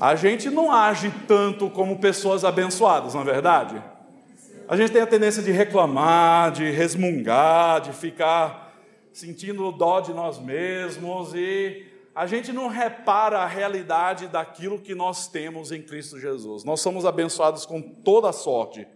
A 0.00 0.16
gente 0.16 0.50
não 0.50 0.72
age 0.72 1.14
tanto 1.28 1.70
como 1.70 2.00
pessoas 2.00 2.44
abençoadas, 2.44 3.14
não 3.14 3.20
é 3.20 3.24
verdade? 3.24 3.80
A 4.68 4.76
gente 4.76 4.90
tem 4.90 5.00
a 5.00 5.06
tendência 5.06 5.44
de 5.44 5.52
reclamar, 5.52 6.50
de 6.50 6.68
resmungar, 6.72 7.80
de 7.82 7.92
ficar 7.92 8.74
sentindo 9.12 9.70
dó 9.70 10.00
de 10.00 10.12
nós 10.12 10.40
mesmos 10.40 11.32
e 11.32 11.86
a 12.12 12.26
gente 12.26 12.52
não 12.52 12.66
repara 12.66 13.38
a 13.38 13.46
realidade 13.46 14.26
daquilo 14.26 14.80
que 14.80 14.92
nós 14.92 15.28
temos 15.28 15.70
em 15.70 15.80
Cristo 15.80 16.18
Jesus. 16.18 16.64
Nós 16.64 16.80
somos 16.80 17.06
abençoados 17.06 17.64
com 17.64 17.80
toda 17.80 18.32
sorte 18.32 18.88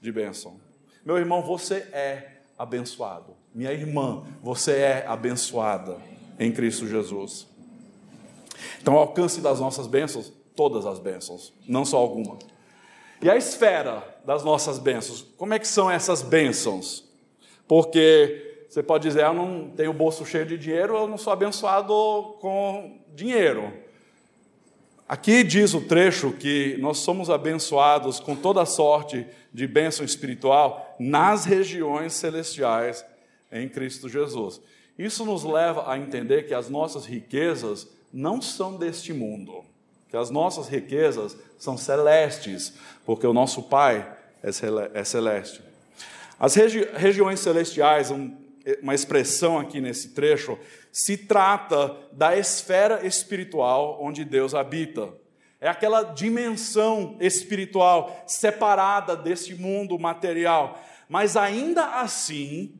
de 0.00 0.12
bênção. 0.12 0.60
Meu 1.04 1.18
irmão, 1.18 1.42
você 1.42 1.88
é 1.92 2.35
abençoado. 2.58 3.34
Minha 3.54 3.72
irmã, 3.72 4.22
você 4.42 4.72
é 4.72 5.04
abençoada 5.06 5.96
em 6.38 6.52
Cristo 6.52 6.86
Jesus. 6.86 7.46
Então, 8.80 8.94
o 8.94 8.98
alcance 8.98 9.40
das 9.40 9.60
nossas 9.60 9.86
bênçãos, 9.86 10.32
todas 10.54 10.86
as 10.86 10.98
bênçãos, 10.98 11.52
não 11.66 11.84
só 11.84 11.98
alguma. 11.98 12.38
E 13.20 13.30
a 13.30 13.36
esfera 13.36 14.02
das 14.24 14.44
nossas 14.44 14.78
bênçãos, 14.78 15.22
como 15.36 15.54
é 15.54 15.58
que 15.58 15.68
são 15.68 15.90
essas 15.90 16.22
bênçãos? 16.22 17.04
Porque 17.66 18.66
você 18.68 18.82
pode 18.82 19.08
dizer, 19.08 19.24
ah, 19.24 19.28
eu 19.28 19.34
não 19.34 19.70
tenho 19.70 19.90
o 19.90 19.94
bolso 19.94 20.24
cheio 20.26 20.44
de 20.44 20.58
dinheiro, 20.58 20.96
eu 20.96 21.06
não 21.06 21.16
sou 21.16 21.32
abençoado 21.32 21.92
com 22.40 22.98
dinheiro. 23.14 23.72
Aqui 25.08 25.44
diz 25.44 25.72
o 25.72 25.80
trecho 25.80 26.32
que 26.32 26.76
nós 26.80 26.98
somos 26.98 27.30
abençoados 27.30 28.18
com 28.18 28.34
toda 28.34 28.66
sorte 28.66 29.24
de 29.52 29.64
bênção 29.64 30.04
espiritual 30.04 30.96
nas 30.98 31.44
regiões 31.44 32.12
celestiais 32.14 33.04
em 33.52 33.68
Cristo 33.68 34.08
Jesus. 34.08 34.60
Isso 34.98 35.24
nos 35.24 35.44
leva 35.44 35.88
a 35.88 35.96
entender 35.96 36.48
que 36.48 36.54
as 36.54 36.68
nossas 36.68 37.06
riquezas 37.06 37.86
não 38.12 38.42
são 38.42 38.76
deste 38.76 39.12
mundo, 39.12 39.64
que 40.10 40.16
as 40.16 40.28
nossas 40.28 40.66
riquezas 40.66 41.36
são 41.56 41.76
celestes, 41.76 42.72
porque 43.04 43.26
o 43.28 43.32
nosso 43.32 43.62
Pai 43.62 44.12
é, 44.42 44.48
é 44.92 45.04
celeste. 45.04 45.62
As 46.38 46.54
regi 46.54 46.84
regiões 46.94 47.38
celestiais, 47.38 48.10
um, 48.10 48.34
uma 48.82 48.94
expressão 48.94 49.58
aqui 49.58 49.80
nesse 49.80 50.10
trecho, 50.10 50.58
se 50.90 51.16
trata 51.16 51.96
da 52.12 52.36
esfera 52.36 53.06
espiritual 53.06 53.98
onde 54.00 54.24
Deus 54.24 54.54
habita. 54.54 55.12
É 55.60 55.68
aquela 55.68 56.02
dimensão 56.02 57.16
espiritual 57.20 58.24
separada 58.26 59.16
desse 59.16 59.54
mundo 59.54 59.98
material. 59.98 60.80
Mas 61.08 61.36
ainda 61.36 62.00
assim, 62.00 62.74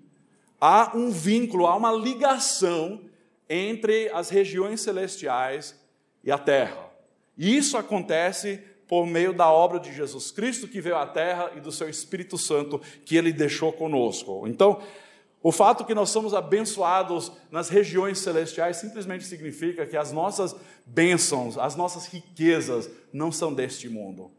há 0.61 0.93
um 0.95 1.11
vínculo, 1.11 1.67
há 1.67 1.77
uma 1.77 1.93
ligação 1.93 3.01
entre 3.49 4.11
as 4.11 4.29
regiões 4.29 4.81
celestiais 4.81 5.81
e 6.23 6.31
a 6.31 6.39
terra. 6.39 6.91
E 7.39 7.57
isso 7.57 7.77
acontece 7.77 8.61
por 8.89 9.07
meio 9.07 9.33
da 9.33 9.51
obra 9.51 9.79
de 9.79 9.93
Jesus 9.93 10.31
Cristo 10.31 10.69
que 10.69 10.81
veio 10.81 10.97
à 10.97 11.07
terra 11.07 11.53
e 11.57 11.61
do 11.61 11.73
seu 11.73 11.89
Espírito 11.89 12.39
Santo 12.39 12.81
que 13.05 13.17
ele 13.17 13.33
deixou 13.33 13.73
conosco. 13.73 14.47
Então, 14.47 14.81
o 15.43 15.53
fato 15.53 15.85
que 15.85 15.95
nós 15.95 16.11
somos 16.11 16.35
abençoados 16.35 17.31
nas 17.51 17.69
regiões 17.69 18.19
celestiais 18.19 18.79
simplesmente 18.79 19.25
significa 19.25 19.87
que 19.87 19.97
as 19.97 20.11
nossas 20.11 20.57
bênçãos, 20.85 21.57
as 21.57 21.77
nossas 21.77 22.07
riquezas 22.07 22.91
não 23.13 23.31
são 23.31 23.55
deste 23.55 23.89
mundo. 23.89 24.31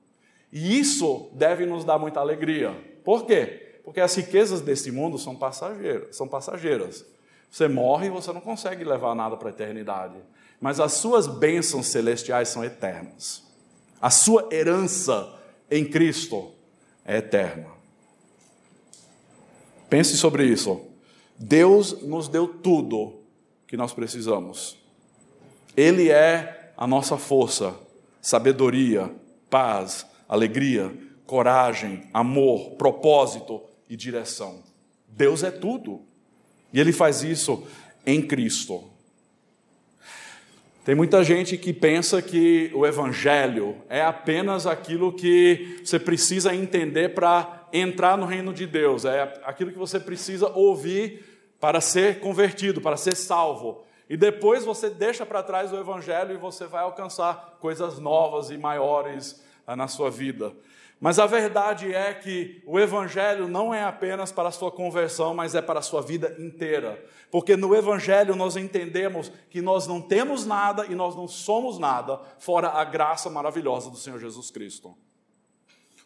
E 0.52 0.80
isso 0.80 1.30
deve 1.34 1.66
nos 1.66 1.86
dar 1.86 1.98
muita 1.98 2.20
alegria. 2.20 2.76
Por 3.04 3.26
quê? 3.26 3.80
Porque 3.84 4.02
as 4.02 4.16
riquezas 4.16 4.60
deste 4.60 4.92
mundo 4.92 5.18
são 5.18 5.36
passageiras, 5.36 6.16
são 6.16 6.28
passageiras. 6.28 7.06
Você 7.50 7.68
morre 7.68 8.08
e 8.08 8.12
você 8.12 8.34
não 8.34 8.42
consegue 8.42 8.84
levar 8.84 9.16
nada 9.16 9.38
para 9.38 9.48
a 9.48 9.52
eternidade. 9.52 10.18
Mas 10.60 10.80
as 10.80 10.94
suas 10.94 11.28
bênçãos 11.28 11.88
celestiais 11.88 12.50
são 12.50 12.66
eternas. 12.66 13.44
A 14.02 14.10
sua 14.10 14.50
herança 14.52 15.34
em 15.72 15.86
Cristo 15.86 16.52
é 17.06 17.18
eterna. 17.18 17.77
Pense 19.89 20.17
sobre 20.17 20.45
isso. 20.45 20.82
Deus 21.38 22.02
nos 22.02 22.28
deu 22.28 22.47
tudo 22.47 23.21
que 23.67 23.78
nós 23.78 23.93
precisamos. 23.93 24.78
Ele 25.76 26.10
é 26.10 26.71
a 26.76 26.88
nossa 26.88 27.17
força, 27.17 27.76
sabedoria, 28.21 29.12
paz, 29.50 30.06
alegria, 30.28 30.91
coragem, 31.26 32.04
amor, 32.13 32.71
propósito 32.71 33.62
e 33.89 33.95
direção. 33.95 34.63
Deus 35.08 35.43
é 35.43 35.52
tudo. 35.52 36.02
E 36.73 36.80
Ele 36.80 36.91
faz 36.91 37.23
isso 37.23 37.63
em 38.06 38.21
Cristo. 38.21 38.84
Tem 40.84 40.95
muita 40.95 41.21
gente 41.23 41.58
que 41.58 41.73
pensa 41.73 42.21
que 42.21 42.71
o 42.73 42.86
Evangelho 42.86 43.76
é 43.89 44.02
apenas 44.02 44.65
aquilo 44.65 45.12
que 45.12 45.82
você 45.84 46.00
precisa 46.00 46.56
entender 46.56 47.10
para 47.10 47.57
entrar 47.80 48.18
no 48.18 48.26
reino 48.26 48.54
de 48.54 48.66
Deus, 48.66 49.06
é 49.06 49.40
aquilo 49.44 49.72
que 49.72 49.78
você 49.78 50.00
precisa 50.00 50.48
ouvir 50.50 51.26
para 51.60 51.82
ser 51.82 52.20
convertido, 52.20 52.82
para 52.82 52.98
ser 52.98 53.16
salvo. 53.16 53.84
E 54.10 54.16
depois 54.16 54.63
você 54.63 54.90
deixa 54.90 55.26
para 55.26 55.44
trás 55.44 55.74
o 55.74 55.78
Evangelho 55.78 56.34
e 56.34 56.38
você 56.38 56.66
vai 56.66 56.84
alcançar 56.84 57.58
coisas 57.60 58.00
novas 58.00 58.50
e 58.50 58.58
maiores 58.58 59.44
ah, 59.66 59.76
na 59.76 59.88
sua 59.88 60.10
vida. 60.10 60.54
Mas 61.00 61.20
a 61.20 61.28
verdade 61.28 61.94
é 61.94 62.13
que 62.13 62.62
o 62.66 62.80
Evangelho 62.80 63.48
não 63.48 63.74
é 63.74 63.84
apenas 63.84 64.32
para 64.32 64.50
a 64.50 64.52
sua 64.52 64.72
conversão, 64.72 65.36
mas 65.36 65.54
é 65.54 65.62
para 65.62 65.80
a 65.80 65.84
sua 65.84 66.02
vida 66.02 66.36
inteira. 66.40 67.04
Porque 67.30 67.56
no 67.56 67.76
Evangelho 67.76 68.36
nós 68.36 68.56
entendemos 68.56 69.32
que 69.50 69.62
nós 69.62 69.86
não 69.86 70.02
temos 70.02 70.46
nada 70.46 70.86
e 70.88 70.96
nós 70.96 71.16
não 71.16 71.28
somos 71.28 71.78
nada 71.78 72.20
fora 72.40 72.70
a 72.70 72.84
graça 72.84 73.30
maravilhosa 73.30 73.92
do 73.92 73.98
Senhor 73.98 74.20
Jesus 74.20 74.50
Cristo. 74.50 74.98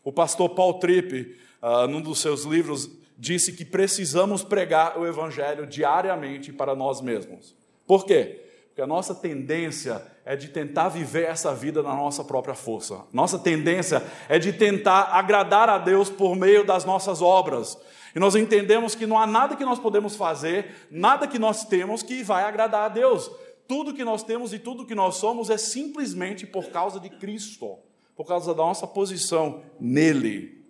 O 0.03 0.11
pastor 0.11 0.49
Paul 0.49 0.79
Tripp, 0.79 1.39
uh, 1.61 1.87
num 1.87 2.01
dos 2.01 2.19
seus 2.19 2.43
livros, 2.43 2.89
disse 3.17 3.53
que 3.53 3.63
precisamos 3.63 4.43
pregar 4.43 4.97
o 4.97 5.05
Evangelho 5.05 5.67
diariamente 5.67 6.51
para 6.51 6.75
nós 6.75 7.01
mesmos. 7.01 7.55
Por 7.85 8.05
quê? 8.05 8.41
Porque 8.67 8.81
a 8.81 8.87
nossa 8.87 9.13
tendência 9.13 10.01
é 10.25 10.35
de 10.35 10.47
tentar 10.47 10.89
viver 10.89 11.27
essa 11.27 11.53
vida 11.53 11.83
na 11.83 11.93
nossa 11.93 12.23
própria 12.23 12.55
força. 12.55 13.01
Nossa 13.11 13.37
tendência 13.37 14.01
é 14.29 14.39
de 14.39 14.53
tentar 14.53 15.09
agradar 15.11 15.69
a 15.69 15.77
Deus 15.77 16.09
por 16.09 16.35
meio 16.35 16.65
das 16.65 16.85
nossas 16.85 17.21
obras. 17.21 17.77
E 18.15 18.19
nós 18.19 18.35
entendemos 18.35 18.95
que 18.95 19.05
não 19.05 19.19
há 19.19 19.27
nada 19.27 19.55
que 19.55 19.65
nós 19.65 19.77
podemos 19.77 20.15
fazer, 20.15 20.87
nada 20.89 21.27
que 21.27 21.37
nós 21.37 21.65
temos 21.65 22.01
que 22.01 22.23
vai 22.23 22.43
agradar 22.43 22.85
a 22.85 22.89
Deus. 22.89 23.29
Tudo 23.67 23.93
que 23.93 24.03
nós 24.03 24.23
temos 24.23 24.53
e 24.53 24.59
tudo 24.59 24.85
que 24.85 24.95
nós 24.95 25.15
somos 25.15 25.49
é 25.49 25.57
simplesmente 25.57 26.45
por 26.45 26.69
causa 26.69 26.99
de 26.99 27.09
Cristo, 27.09 27.77
por 28.15 28.25
causa 28.25 28.53
da 28.53 28.63
nossa 28.63 28.87
posição 28.87 29.63
nele. 29.79 30.60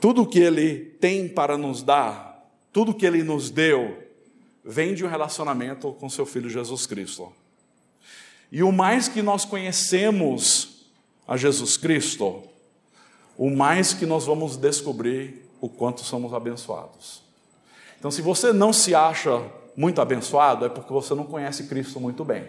Tudo 0.00 0.26
que 0.26 0.38
Ele 0.38 0.76
tem 1.00 1.28
para 1.28 1.58
nos 1.58 1.82
dar, 1.82 2.48
tudo 2.72 2.94
que 2.94 3.04
Ele 3.04 3.22
nos 3.22 3.50
deu, 3.50 4.02
vem 4.64 4.94
de 4.94 5.04
um 5.04 5.08
relacionamento 5.08 5.92
com 5.94 6.08
seu 6.08 6.26
Filho 6.26 6.48
Jesus 6.48 6.86
Cristo. 6.86 7.32
E 8.50 8.62
o 8.62 8.70
mais 8.70 9.08
que 9.08 9.22
nós 9.22 9.44
conhecemos 9.44 10.86
a 11.26 11.36
Jesus 11.36 11.76
Cristo, 11.76 12.42
o 13.36 13.50
mais 13.50 13.92
que 13.92 14.06
nós 14.06 14.24
vamos 14.24 14.56
descobrir 14.56 15.46
o 15.60 15.68
quanto 15.68 16.02
somos 16.02 16.32
abençoados. 16.32 17.22
Então, 17.98 18.10
se 18.10 18.22
você 18.22 18.52
não 18.52 18.72
se 18.72 18.94
acha 18.94 19.42
muito 19.76 20.00
abençoado, 20.00 20.64
é 20.64 20.68
porque 20.68 20.92
você 20.92 21.14
não 21.14 21.24
conhece 21.24 21.64
Cristo 21.64 22.00
muito 22.00 22.24
bem. 22.24 22.48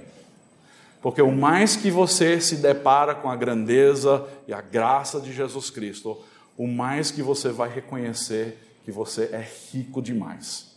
Porque 1.01 1.21
o 1.21 1.31
mais 1.31 1.75
que 1.75 1.89
você 1.89 2.39
se 2.41 2.57
depara 2.57 3.15
com 3.15 3.29
a 3.29 3.35
grandeza 3.35 4.27
e 4.47 4.53
a 4.53 4.62
graça 4.62 5.19
de 5.19 5.33
Jesus 5.33 5.69
Cristo, 5.69 6.17
o 6.60 6.67
mais 6.67 7.10
que 7.10 7.24
você 7.24 7.54
vai 7.54 7.69
reconhecer 7.74 8.58
que 8.84 8.91
você 8.91 9.30
é 9.32 9.48
rico 9.72 10.02
demais. 10.02 10.76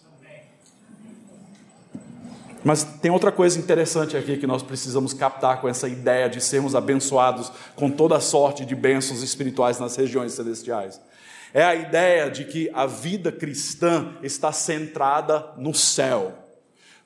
Mas 2.62 2.84
tem 2.84 3.10
outra 3.10 3.32
coisa 3.32 3.58
interessante 3.58 4.16
aqui 4.16 4.36
que 4.36 4.46
nós 4.46 4.62
precisamos 4.62 5.12
captar 5.12 5.60
com 5.60 5.68
essa 5.68 5.88
ideia 5.88 6.28
de 6.28 6.40
sermos 6.40 6.76
abençoados 6.76 7.50
com 7.74 7.90
toda 7.90 8.20
sorte 8.20 8.64
de 8.64 8.76
bênçãos 8.76 9.24
espirituais 9.24 9.80
nas 9.80 9.96
regiões 9.96 10.34
celestiais. 10.34 11.00
É 11.52 11.64
a 11.64 11.74
ideia 11.74 12.30
de 12.30 12.44
que 12.44 12.70
a 12.72 12.86
vida 12.86 13.32
cristã 13.32 14.16
está 14.22 14.52
centrada 14.52 15.52
no 15.56 15.74
céu. 15.74 16.32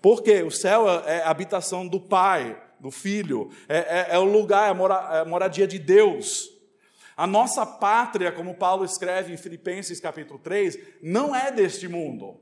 Porque 0.02 0.42
o 0.42 0.50
céu 0.50 0.86
é 1.06 1.22
a 1.22 1.30
habitação 1.30 1.88
do 1.88 1.98
Pai, 1.98 2.54
do 2.78 2.90
Filho, 2.90 3.48
é, 3.70 3.78
é, 3.78 4.06
é 4.10 4.18
o 4.18 4.24
lugar, 4.24 4.68
é 4.68 4.78
a, 4.78 5.16
é 5.16 5.20
a 5.20 5.24
moradia 5.24 5.66
de 5.66 5.78
Deus. 5.78 6.55
A 7.16 7.26
nossa 7.26 7.64
pátria, 7.64 8.30
como 8.30 8.56
Paulo 8.56 8.84
escreve 8.84 9.32
em 9.32 9.38
Filipenses 9.38 9.98
capítulo 9.98 10.38
3, 10.38 10.78
não 11.02 11.34
é 11.34 11.50
deste 11.50 11.88
mundo. 11.88 12.38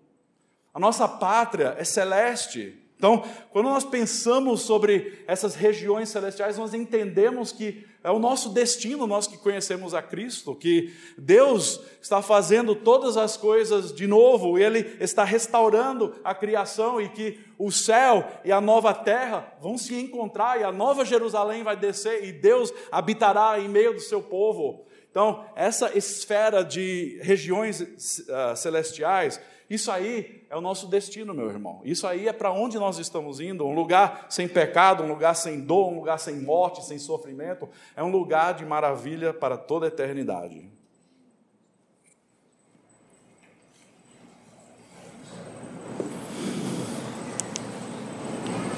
A 0.73 0.81
nossa 0.81 1.07
pátria 1.07 1.77
é 1.79 1.85
celeste. 1.85 2.84
Então, 2.97 3.25
quando 3.51 3.67
nós 3.67 3.85
pensamos 3.85 4.63
sobre 4.63 5.25
essas 5.27 5.55
regiões 5.55 6.09
celestiais, 6.09 6.57
nós 6.57 6.73
entendemos 6.73 7.53
que 7.53 7.85
é 8.05 8.11
o 8.11 8.19
nosso 8.19 8.51
destino, 8.51 9.07
nós 9.07 9.27
que 9.27 9.39
conhecemos 9.39 9.95
a 9.95 10.03
Cristo, 10.03 10.55
que 10.55 10.95
Deus 11.17 11.81
está 12.01 12.21
fazendo 12.21 12.75
todas 12.75 13.17
as 13.17 13.37
coisas 13.37 13.93
de 13.93 14.07
novo, 14.07 14.59
Ele 14.59 14.97
está 15.01 15.25
restaurando 15.25 16.15
a 16.23 16.35
criação, 16.35 17.01
e 17.01 17.09
que 17.09 17.41
o 17.59 17.73
céu 17.73 18.27
e 18.45 18.53
a 18.53 18.61
nova 18.61 18.93
terra 18.93 19.55
vão 19.61 19.77
se 19.79 19.95
encontrar, 19.95 20.61
e 20.61 20.65
a 20.65 20.71
nova 20.71 21.05
Jerusalém 21.05 21.63
vai 21.63 21.77
descer, 21.77 22.25
e 22.25 22.33
Deus 22.33 22.73
habitará 22.93 23.59
em 23.59 23.69
meio 23.69 23.95
do 23.95 24.01
seu 24.01 24.23
povo. 24.23 24.85
Então, 25.11 25.45
essa 25.57 25.97
esfera 25.97 26.65
de 26.65 27.19
regiões 27.23 27.81
uh, 27.81 28.57
celestiais 28.57 29.41
isso 29.69 29.91
aí 29.91 30.45
é 30.51 30.57
o 30.57 30.61
nosso 30.61 30.87
destino, 30.87 31.33
meu 31.33 31.49
irmão. 31.49 31.81
Isso 31.85 32.07
aí 32.07 32.29
é 32.29 32.33
para 32.33 32.53
onde 32.53 32.79
nós 32.79 32.99
estamos 32.99 33.41
indo. 33.41 33.65
Um 33.65 33.75
lugar 33.75 34.27
sem 34.29 34.47
pecado, 34.47 35.03
um 35.03 35.09
lugar 35.09 35.35
sem 35.35 35.61
dor, 35.61 35.91
um 35.91 35.97
lugar 35.97 36.19
sem 36.19 36.37
morte, 36.37 36.85
sem 36.85 36.99
sofrimento. 36.99 37.69
É 37.97 38.03
um 38.03 38.11
lugar 38.11 38.55
de 38.55 38.65
maravilha 38.65 39.33
para 39.33 39.57
toda 39.57 39.87
a 39.87 39.89
eternidade. 39.89 40.69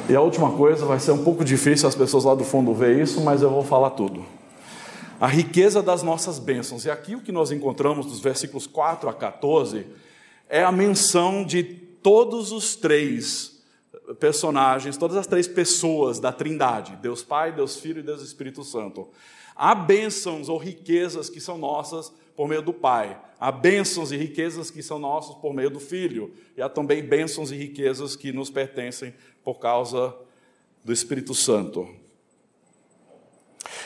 E 0.08 0.14
a 0.14 0.20
última 0.20 0.52
coisa, 0.52 0.86
vai 0.86 1.00
ser 1.00 1.10
um 1.10 1.24
pouco 1.24 1.44
difícil 1.44 1.88
as 1.88 1.96
pessoas 1.96 2.22
lá 2.22 2.32
do 2.32 2.44
fundo 2.44 2.72
ver 2.72 3.02
isso, 3.02 3.20
mas 3.22 3.42
eu 3.42 3.50
vou 3.50 3.64
falar 3.64 3.90
tudo. 3.90 4.24
A 5.20 5.26
riqueza 5.26 5.82
das 5.82 6.04
nossas 6.04 6.38
bênçãos. 6.38 6.84
E 6.84 6.90
aqui 6.90 7.16
o 7.16 7.20
que 7.20 7.32
nós 7.32 7.50
encontramos 7.50 8.06
dos 8.06 8.20
versículos 8.20 8.68
4 8.68 9.08
a 9.08 9.12
14 9.12 9.84
é 10.48 10.62
a 10.62 10.72
menção 10.72 11.44
de 11.44 11.62
todos 11.62 12.52
os 12.52 12.76
três 12.76 13.62
personagens, 14.20 14.96
todas 14.96 15.16
as 15.16 15.26
três 15.26 15.48
pessoas 15.48 16.20
da 16.20 16.32
Trindade: 16.32 16.96
Deus 16.96 17.22
Pai, 17.22 17.52
Deus 17.52 17.76
Filho 17.76 18.00
e 18.00 18.02
Deus 18.02 18.22
Espírito 18.22 18.62
Santo. 18.62 19.08
Há 19.54 19.74
bênçãos 19.74 20.48
ou 20.48 20.58
riquezas 20.58 21.30
que 21.30 21.40
são 21.40 21.56
nossas 21.56 22.12
por 22.36 22.46
meio 22.46 22.60
do 22.60 22.72
Pai, 22.72 23.18
há 23.40 23.50
bênçãos 23.50 24.12
e 24.12 24.16
riquezas 24.16 24.70
que 24.70 24.82
são 24.82 24.98
nossas 24.98 25.34
por 25.36 25.54
meio 25.54 25.70
do 25.70 25.80
Filho, 25.80 26.34
e 26.54 26.60
há 26.60 26.68
também 26.68 27.02
bênçãos 27.02 27.50
e 27.50 27.56
riquezas 27.56 28.14
que 28.14 28.30
nos 28.30 28.50
pertencem 28.50 29.14
por 29.42 29.54
causa 29.54 30.14
do 30.84 30.92
Espírito 30.92 31.34
Santo. 31.34 31.88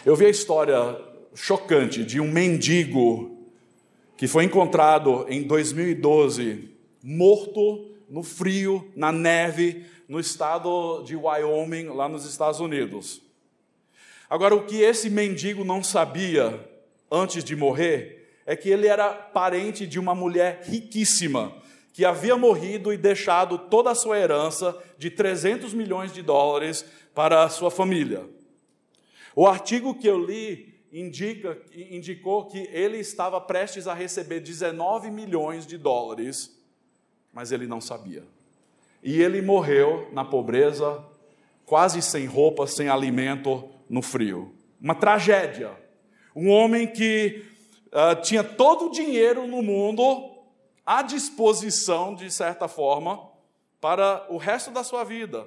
Eu 0.05 0.17
vi 0.17 0.27
a 0.27 0.31
história 0.31 1.01
chocante 1.35 2.05
de 2.05 2.21
um 2.21 2.31
mendigo 2.31 3.30
que 4.21 4.29
foi 4.29 4.45
encontrado 4.45 5.25
em 5.31 5.45
2012 5.45 6.69
morto 7.03 7.89
no 8.07 8.23
frio, 8.23 8.87
na 8.95 9.11
neve, 9.11 9.87
no 10.07 10.21
estado 10.21 11.03
de 11.05 11.17
Wyoming, 11.17 11.85
lá 11.85 12.07
nos 12.07 12.27
Estados 12.27 12.61
Unidos. 12.61 13.23
Agora, 14.29 14.55
o 14.55 14.67
que 14.67 14.83
esse 14.83 15.09
mendigo 15.09 15.65
não 15.65 15.83
sabia 15.83 16.69
antes 17.11 17.43
de 17.43 17.57
morrer 17.57 18.31
é 18.45 18.55
que 18.55 18.69
ele 18.69 18.87
era 18.87 19.09
parente 19.11 19.87
de 19.87 19.99
uma 19.99 20.15
mulher 20.15 20.65
riquíssima 20.65 21.57
que 21.91 22.05
havia 22.05 22.37
morrido 22.37 22.93
e 22.93 22.99
deixado 22.99 23.57
toda 23.57 23.91
a 23.91 23.95
sua 23.95 24.19
herança 24.19 24.77
de 24.99 25.09
300 25.09 25.73
milhões 25.73 26.13
de 26.13 26.21
dólares 26.21 26.85
para 27.15 27.43
a 27.43 27.49
sua 27.49 27.71
família. 27.71 28.29
O 29.35 29.47
artigo 29.47 29.95
que 29.95 30.07
eu 30.07 30.23
li 30.23 30.70
indica, 30.93 31.61
indicou 31.75 32.47
que 32.47 32.59
ele 32.73 32.99
estava 32.99 33.41
prestes 33.41 33.87
a 33.87 33.95
receber 33.95 34.41
19 34.41 35.11
milhões 35.11 35.67
de 35.67 35.79
dólares, 35.79 36.57
mas 37.33 37.53
ele 37.53 37.67
não 37.67 37.81
sabia. 37.81 38.25
E 39.03 39.21
ele 39.21 39.41
morreu 39.41 40.09
na 40.13 40.25
pobreza, 40.25 41.03
quase 41.65 42.03
sem 42.03 42.27
roupa, 42.27 42.67
sem 42.67 42.89
alimento, 42.89 43.69
no 43.89 44.03
frio. 44.03 44.55
Uma 44.81 44.95
tragédia. 44.95 45.73
Um 46.35 46.51
homem 46.51 46.87
que 46.87 47.45
uh, 47.87 48.21
tinha 48.23 48.45
todo 48.45 48.87
o 48.87 48.91
dinheiro 48.91 49.47
no 49.47 49.63
mundo 49.63 50.31
à 50.85 51.03
disposição, 51.03 52.15
de 52.15 52.31
certa 52.31 52.69
forma, 52.69 53.31
para 53.81 54.27
o 54.29 54.37
resto 54.37 54.71
da 54.71 54.85
sua 54.85 55.05
vida, 55.05 55.47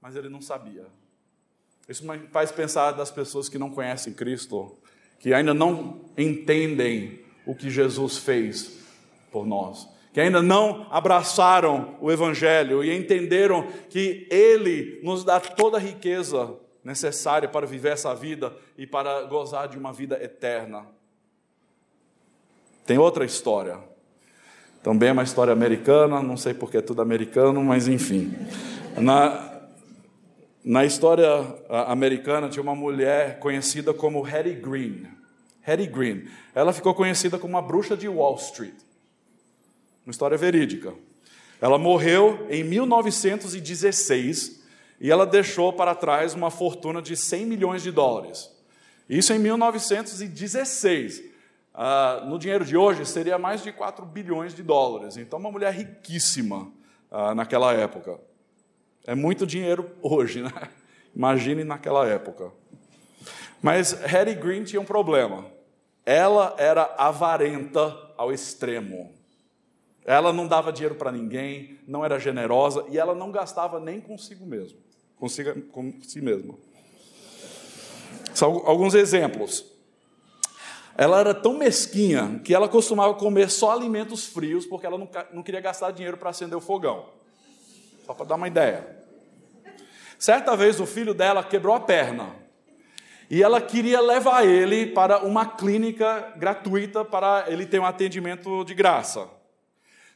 mas 0.00 0.16
ele 0.16 0.28
não 0.28 0.42
sabia. 0.42 0.86
Isso 1.90 2.06
me 2.06 2.18
faz 2.30 2.52
pensar 2.52 2.92
das 2.92 3.10
pessoas 3.10 3.48
que 3.48 3.58
não 3.58 3.68
conhecem 3.68 4.12
Cristo, 4.12 4.78
que 5.18 5.34
ainda 5.34 5.52
não 5.52 6.02
entendem 6.16 7.18
o 7.44 7.52
que 7.52 7.68
Jesus 7.68 8.16
fez 8.16 8.78
por 9.32 9.44
nós, 9.44 9.88
que 10.12 10.20
ainda 10.20 10.40
não 10.40 10.86
abraçaram 10.88 11.96
o 12.00 12.12
Evangelho 12.12 12.84
e 12.84 12.96
entenderam 12.96 13.66
que 13.88 14.28
Ele 14.30 15.00
nos 15.02 15.24
dá 15.24 15.40
toda 15.40 15.78
a 15.78 15.80
riqueza 15.80 16.54
necessária 16.84 17.48
para 17.48 17.66
viver 17.66 17.94
essa 17.94 18.14
vida 18.14 18.56
e 18.78 18.86
para 18.86 19.22
gozar 19.22 19.66
de 19.66 19.76
uma 19.76 19.92
vida 19.92 20.16
eterna. 20.22 20.86
Tem 22.86 22.98
outra 22.98 23.24
história. 23.24 23.78
Também 24.80 25.08
é 25.08 25.12
uma 25.12 25.24
história 25.24 25.52
americana, 25.52 26.22
não 26.22 26.36
sei 26.36 26.54
porque 26.54 26.76
é 26.76 26.80
tudo 26.80 27.02
americano, 27.02 27.64
mas 27.64 27.88
enfim. 27.88 28.32
Na, 28.96 29.49
na 30.64 30.84
história 30.84 31.26
americana 31.86 32.48
tinha 32.48 32.62
uma 32.62 32.74
mulher 32.74 33.38
conhecida 33.38 33.94
como 33.94 34.24
Hattie 34.24 34.54
Green. 34.54 35.06
Hattie 35.66 35.86
Green. 35.86 36.28
Ela 36.54 36.72
ficou 36.72 36.94
conhecida 36.94 37.38
como 37.38 37.56
a 37.56 37.62
bruxa 37.62 37.96
de 37.96 38.08
Wall 38.08 38.36
Street. 38.36 38.74
Uma 40.04 40.10
história 40.10 40.36
verídica. 40.36 40.92
Ela 41.60 41.78
morreu 41.78 42.46
em 42.50 42.64
1916 42.64 44.62
e 45.00 45.10
ela 45.10 45.26
deixou 45.26 45.72
para 45.72 45.94
trás 45.94 46.34
uma 46.34 46.50
fortuna 46.50 47.00
de 47.00 47.16
100 47.16 47.46
milhões 47.46 47.82
de 47.82 47.90
dólares. 47.90 48.50
Isso 49.08 49.32
em 49.32 49.38
1916. 49.38 51.22
Ah, 51.74 52.24
no 52.26 52.38
dinheiro 52.38 52.64
de 52.64 52.76
hoje 52.76 53.06
seria 53.06 53.38
mais 53.38 53.62
de 53.62 53.72
4 53.72 54.04
bilhões 54.04 54.54
de 54.54 54.62
dólares. 54.62 55.16
Então, 55.16 55.38
uma 55.38 55.50
mulher 55.50 55.72
riquíssima 55.72 56.70
ah, 57.10 57.34
naquela 57.34 57.72
época. 57.72 58.20
É 59.06 59.14
muito 59.14 59.46
dinheiro 59.46 59.90
hoje, 60.02 60.42
né? 60.42 60.52
Imagine 61.14 61.64
naquela 61.64 62.06
época. 62.06 62.52
Mas 63.62 63.92
Hattie 64.04 64.34
Green 64.34 64.64
tinha 64.64 64.80
um 64.80 64.84
problema. 64.84 65.46
Ela 66.04 66.54
era 66.58 66.94
avarenta 66.96 67.96
ao 68.16 68.32
extremo. 68.32 69.12
Ela 70.04 70.32
não 70.32 70.46
dava 70.46 70.72
dinheiro 70.72 70.94
para 70.94 71.12
ninguém, 71.12 71.78
não 71.86 72.04
era 72.04 72.18
generosa 72.18 72.84
e 72.88 72.98
ela 72.98 73.14
não 73.14 73.30
gastava 73.30 73.78
nem 73.78 74.00
consigo 74.00 74.46
mesmo, 74.46 74.78
consigo, 75.16 75.60
com 75.70 75.92
si 76.02 76.20
mesma. 76.20 76.54
São 78.34 78.62
alguns 78.66 78.94
exemplos. 78.94 79.64
Ela 80.96 81.20
era 81.20 81.34
tão 81.34 81.56
mesquinha 81.56 82.40
que 82.44 82.54
ela 82.54 82.68
costumava 82.68 83.14
comer 83.14 83.50
só 83.50 83.72
alimentos 83.72 84.26
frios 84.26 84.66
porque 84.66 84.86
ela 84.86 84.98
não, 84.98 85.08
não 85.32 85.42
queria 85.42 85.60
gastar 85.60 85.90
dinheiro 85.90 86.16
para 86.16 86.30
acender 86.30 86.56
o 86.56 86.60
fogão. 86.60 87.06
Só 88.10 88.14
para 88.14 88.26
dar 88.26 88.34
uma 88.34 88.48
ideia. 88.48 88.84
Certa 90.18 90.56
vez 90.56 90.80
o 90.80 90.84
filho 90.84 91.14
dela 91.14 91.44
quebrou 91.44 91.76
a 91.76 91.78
perna 91.78 92.34
e 93.30 93.40
ela 93.40 93.60
queria 93.60 94.00
levar 94.00 94.44
ele 94.44 94.86
para 94.86 95.24
uma 95.24 95.46
clínica 95.46 96.32
gratuita 96.36 97.04
para 97.04 97.44
ele 97.46 97.64
ter 97.64 97.78
um 97.78 97.84
atendimento 97.84 98.64
de 98.64 98.74
graça. 98.74 99.28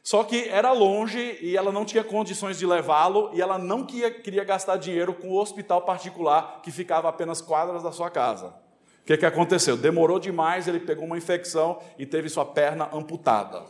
Só 0.03 0.25
que 0.25 0.49
era 0.49 0.73
longe 0.73 1.37
e 1.39 1.55
ela 1.55 1.71
não 1.71 1.85
tinha 1.85 2.03
condições 2.03 2.59
de 2.59 2.65
levá-lo 2.65 3.29
e 3.33 3.41
ela 3.41 3.57
não 3.57 3.85
queria, 3.85 4.11
queria 4.11 4.43
gastar 4.43 4.75
dinheiro 4.75 5.13
com 5.13 5.29
o 5.29 5.39
hospital 5.39 5.83
particular 5.83 6.59
que 6.61 6.71
ficava 6.71 7.07
apenas 7.07 7.39
quadras 7.39 7.81
da 7.81 7.93
sua 7.93 8.09
casa. 8.09 8.47
O 8.47 9.05
que, 9.05 9.15
que 9.15 9.25
aconteceu? 9.25 9.77
Demorou 9.77 10.19
demais, 10.19 10.67
ele 10.67 10.81
pegou 10.81 11.05
uma 11.05 11.17
infecção 11.17 11.79
e 11.97 12.05
teve 12.05 12.27
sua 12.27 12.43
perna 12.43 12.89
amputada. 12.91 13.63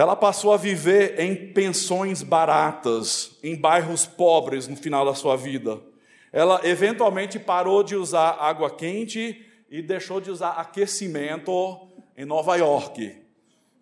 Ela 0.00 0.16
passou 0.16 0.50
a 0.54 0.56
viver 0.56 1.20
em 1.20 1.52
pensões 1.52 2.22
baratas, 2.22 3.38
em 3.42 3.54
bairros 3.54 4.06
pobres 4.06 4.66
no 4.66 4.74
final 4.74 5.04
da 5.04 5.12
sua 5.12 5.36
vida. 5.36 5.78
Ela 6.32 6.62
eventualmente 6.64 7.38
parou 7.38 7.82
de 7.82 7.94
usar 7.94 8.38
água 8.40 8.70
quente 8.70 9.44
e 9.70 9.82
deixou 9.82 10.18
de 10.18 10.30
usar 10.30 10.52
aquecimento 10.52 11.86
em 12.16 12.24
Nova 12.24 12.56
York. 12.56 13.14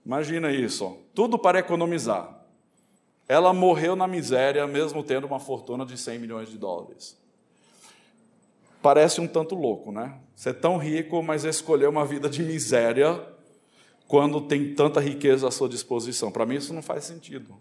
Imagina 0.04 0.50
isso, 0.50 0.98
tudo 1.14 1.38
para 1.38 1.60
economizar. 1.60 2.36
Ela 3.28 3.52
morreu 3.52 3.94
na 3.94 4.08
miséria, 4.08 4.66
mesmo 4.66 5.04
tendo 5.04 5.24
uma 5.24 5.38
fortuna 5.38 5.86
de 5.86 5.96
100 5.96 6.18
milhões 6.18 6.48
de 6.48 6.58
dólares 6.58 7.16
parece 8.80 9.20
um 9.20 9.26
tanto 9.26 9.54
louco, 9.54 9.90
né? 9.90 10.14
Ser 10.34 10.54
tão 10.54 10.78
rico, 10.78 11.22
mas 11.22 11.44
escolher 11.44 11.88
uma 11.88 12.04
vida 12.04 12.28
de 12.28 12.42
miséria 12.42 13.20
quando 14.08 14.40
tem 14.40 14.74
tanta 14.74 15.00
riqueza 15.00 15.46
à 15.46 15.50
sua 15.50 15.68
disposição. 15.68 16.32
Para 16.32 16.46
mim, 16.46 16.56
isso 16.56 16.72
não 16.72 16.82
faz 16.82 17.04
sentido. 17.04 17.54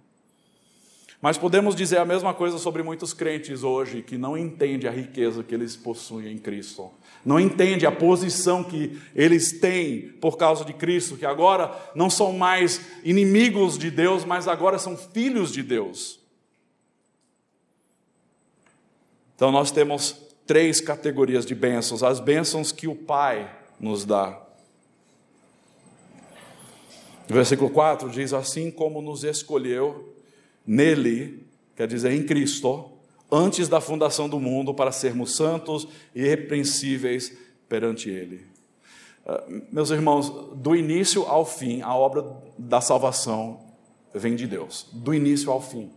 Mas 1.22 1.38
podemos 1.38 1.76
dizer 1.76 1.98
a 1.98 2.06
mesma 2.06 2.34
coisa 2.34 2.58
sobre 2.58 2.82
muitos 2.82 3.12
crentes 3.12 3.64
hoje 3.64 4.02
que 4.02 4.18
não 4.18 4.38
entendem 4.38 4.90
a 4.90 4.94
riqueza 4.94 5.44
que 5.44 5.54
eles 5.54 5.76
possuem 5.76 6.32
em 6.32 6.38
Cristo. 6.38 6.90
Não 7.26 7.40
entendem 7.40 7.88
a 7.88 7.92
posição 7.92 8.64
que 8.64 8.98
eles 9.14 9.60
têm 9.60 10.10
por 10.22 10.38
causa 10.38 10.64
de 10.64 10.74
Cristo, 10.74 11.18
que 11.18 11.26
agora 11.26 11.76
não 11.94 12.10
são 12.10 12.32
mais 12.32 12.80
inimigos 13.04 13.78
de 13.78 13.92
Deus, 13.92 14.24
mas 14.24 14.48
agora 14.48 14.80
são 14.80 14.96
filhos 14.96 15.52
de 15.52 15.64
Deus. 15.64 16.20
Então 19.36 19.52
nós 19.52 19.70
temos 19.70 20.16
três 20.46 20.80
categorias 20.80 21.46
de 21.46 21.56
bênçãos: 21.56 22.04
as 22.04 22.20
bênçãos 22.20 22.72
que 22.72 22.88
o 22.88 22.96
Pai 22.96 23.52
nos 23.80 24.06
dá. 24.06 24.47
Versículo 27.28 27.70
4 27.70 28.10
diz: 28.10 28.34
Assim 28.34 28.72
como 28.72 29.02
nos 29.02 29.24
escolheu 29.24 30.14
nele, 30.66 31.46
quer 31.76 31.88
dizer, 31.88 32.12
em 32.12 32.24
Cristo, 32.24 32.92
antes 33.32 33.68
da 33.68 33.82
fundação 33.82 34.30
do 34.30 34.40
mundo, 34.40 34.74
para 34.74 34.92
sermos 34.92 35.36
santos 35.36 35.88
e 36.16 36.22
irrepreensíveis 36.22 37.36
perante 37.68 38.10
Ele. 38.10 38.46
Ah, 39.26 39.44
meus 39.72 39.90
irmãos, 39.90 40.30
do 40.56 40.76
início 40.76 41.24
ao 41.24 41.46
fim, 41.46 41.82
a 41.82 41.94
obra 41.94 42.26
da 42.58 42.80
salvação 42.80 43.60
vem 44.14 44.36
de 44.36 44.48
Deus, 44.48 44.88
do 44.94 45.14
início 45.14 45.52
ao 45.52 45.62
fim. 45.62 45.92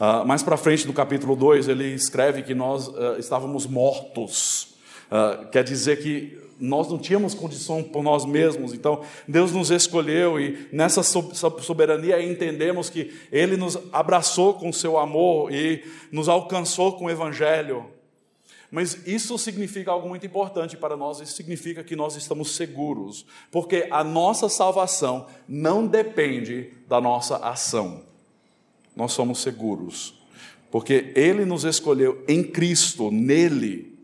Uh, 0.00 0.24
mais 0.24 0.44
para 0.44 0.56
frente, 0.56 0.86
no 0.86 0.92
capítulo 0.92 1.34
2, 1.34 1.66
ele 1.66 1.92
escreve 1.92 2.42
que 2.42 2.54
nós 2.54 2.86
uh, 2.86 3.16
estávamos 3.18 3.66
mortos. 3.66 4.76
Uh, 5.10 5.48
quer 5.50 5.64
dizer 5.64 6.00
que 6.00 6.38
nós 6.58 6.88
não 6.88 6.98
tínhamos 6.98 7.34
condição 7.34 7.82
por 7.82 8.02
nós 8.02 8.24
mesmos, 8.24 8.72
então 8.72 9.02
Deus 9.26 9.52
nos 9.52 9.70
escolheu 9.70 10.40
e 10.40 10.68
nessa 10.72 11.02
soberania 11.02 12.22
entendemos 12.22 12.90
que 12.90 13.12
Ele 13.30 13.56
nos 13.56 13.78
abraçou 13.92 14.54
com 14.54 14.72
seu 14.72 14.98
amor 14.98 15.52
e 15.52 15.84
nos 16.10 16.28
alcançou 16.28 16.92
com 16.92 17.06
o 17.06 17.10
Evangelho. 17.10 17.86
Mas 18.70 19.06
isso 19.06 19.38
significa 19.38 19.90
algo 19.90 20.08
muito 20.08 20.26
importante 20.26 20.76
para 20.76 20.96
nós, 20.96 21.20
isso 21.20 21.32
significa 21.32 21.82
que 21.82 21.96
nós 21.96 22.16
estamos 22.16 22.54
seguros, 22.54 23.24
porque 23.50 23.86
a 23.90 24.04
nossa 24.04 24.48
salvação 24.48 25.26
não 25.48 25.86
depende 25.86 26.72
da 26.86 27.00
nossa 27.00 27.36
ação 27.36 28.08
nós 28.98 29.12
somos 29.12 29.38
seguros, 29.38 30.12
porque 30.72 31.12
Ele 31.14 31.44
nos 31.44 31.62
escolheu 31.62 32.24
em 32.26 32.42
Cristo, 32.42 33.12
nele, 33.12 33.96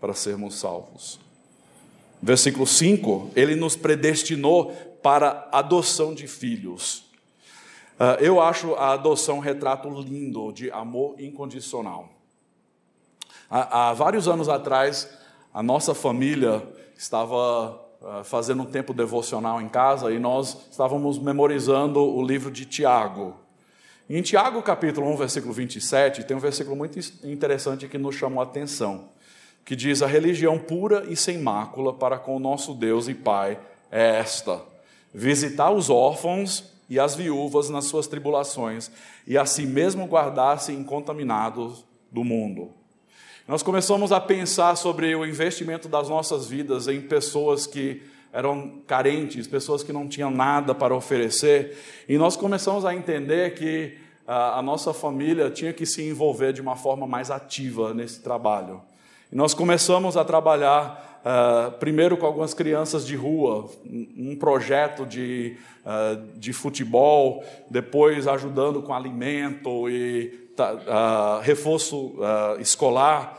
para 0.00 0.14
sermos 0.14 0.54
salvos. 0.54 1.18
Versículo 2.22 2.66
5: 2.66 3.30
Ele 3.34 3.54
nos 3.54 3.76
predestinou 3.76 4.72
para 5.02 5.48
adoção 5.50 6.14
de 6.14 6.26
filhos. 6.26 7.10
Ah, 8.02 8.16
eu 8.18 8.40
acho 8.40 8.74
a 8.76 8.92
adoção 8.92 9.36
um 9.36 9.40
retrato 9.40 9.88
lindo 10.00 10.50
de 10.52 10.70
amor 10.70 11.20
incondicional. 11.20 12.08
Há, 13.50 13.92
vários 13.92 14.26
anos 14.26 14.48
atrás, 14.48 15.06
a 15.52 15.62
nossa 15.62 15.92
família 15.92 16.62
estava 16.96 17.72
uh, 18.00 18.24
fazendo 18.24 18.62
um 18.62 18.66
tempo 18.66 18.94
devocional 18.94 19.60
em 19.60 19.68
casa 19.68 20.12
e 20.12 20.18
nós 20.18 20.56
estávamos 20.70 21.18
memorizando 21.18 22.00
o 22.00 22.24
livro 22.24 22.50
de 22.50 22.64
Tiago. 22.64 23.36
Em 24.08 24.22
Tiago, 24.22 24.62
capítulo 24.62 25.06
1, 25.12 25.16
versículo 25.16 25.52
27, 25.52 26.24
tem 26.24 26.36
um 26.36 26.40
versículo 26.40 26.76
muito 26.76 26.98
interessante 27.24 27.86
que 27.86 27.98
nos 27.98 28.14
chamou 28.14 28.40
a 28.40 28.44
atenção, 28.44 29.08
que 29.70 29.76
diz: 29.76 30.02
A 30.02 30.06
religião 30.08 30.58
pura 30.58 31.06
e 31.08 31.14
sem 31.14 31.38
mácula 31.38 31.92
para 31.92 32.18
com 32.18 32.34
o 32.34 32.40
nosso 32.40 32.74
Deus 32.74 33.06
e 33.06 33.14
Pai 33.14 33.56
é 33.88 34.18
esta: 34.18 34.60
visitar 35.14 35.70
os 35.70 35.88
órfãos 35.88 36.64
e 36.88 36.98
as 36.98 37.14
viúvas 37.14 37.70
nas 37.70 37.84
suas 37.84 38.08
tribulações, 38.08 38.90
e 39.24 39.38
a 39.38 39.46
si 39.46 39.64
mesmo 39.64 40.08
guardar-se 40.08 40.72
incontaminados 40.72 41.84
do 42.10 42.24
mundo. 42.24 42.72
Nós 43.46 43.62
começamos 43.62 44.10
a 44.10 44.20
pensar 44.20 44.74
sobre 44.74 45.14
o 45.14 45.24
investimento 45.24 45.88
das 45.88 46.08
nossas 46.08 46.48
vidas 46.48 46.88
em 46.88 47.00
pessoas 47.00 47.64
que 47.64 48.02
eram 48.32 48.82
carentes, 48.88 49.46
pessoas 49.46 49.84
que 49.84 49.92
não 49.92 50.08
tinham 50.08 50.32
nada 50.32 50.74
para 50.74 50.96
oferecer, 50.96 51.78
e 52.08 52.18
nós 52.18 52.36
começamos 52.36 52.84
a 52.84 52.92
entender 52.92 53.54
que 53.54 53.96
a, 54.26 54.58
a 54.58 54.62
nossa 54.62 54.92
família 54.92 55.48
tinha 55.48 55.72
que 55.72 55.86
se 55.86 56.02
envolver 56.02 56.52
de 56.52 56.60
uma 56.60 56.74
forma 56.74 57.06
mais 57.06 57.30
ativa 57.30 57.94
nesse 57.94 58.20
trabalho. 58.20 58.89
E 59.32 59.36
nós 59.36 59.54
começamos 59.54 60.16
a 60.16 60.24
trabalhar 60.24 61.22
uh, 61.24 61.70
primeiro 61.78 62.16
com 62.16 62.26
algumas 62.26 62.52
crianças 62.52 63.06
de 63.06 63.14
rua, 63.14 63.70
um 63.86 64.34
projeto 64.36 65.06
de, 65.06 65.56
uh, 65.86 66.36
de 66.36 66.52
futebol, 66.52 67.44
depois 67.70 68.26
ajudando 68.26 68.82
com 68.82 68.92
alimento 68.92 69.88
e 69.88 70.50
uh, 70.58 71.40
reforço 71.42 72.16
escolar. 72.58 73.38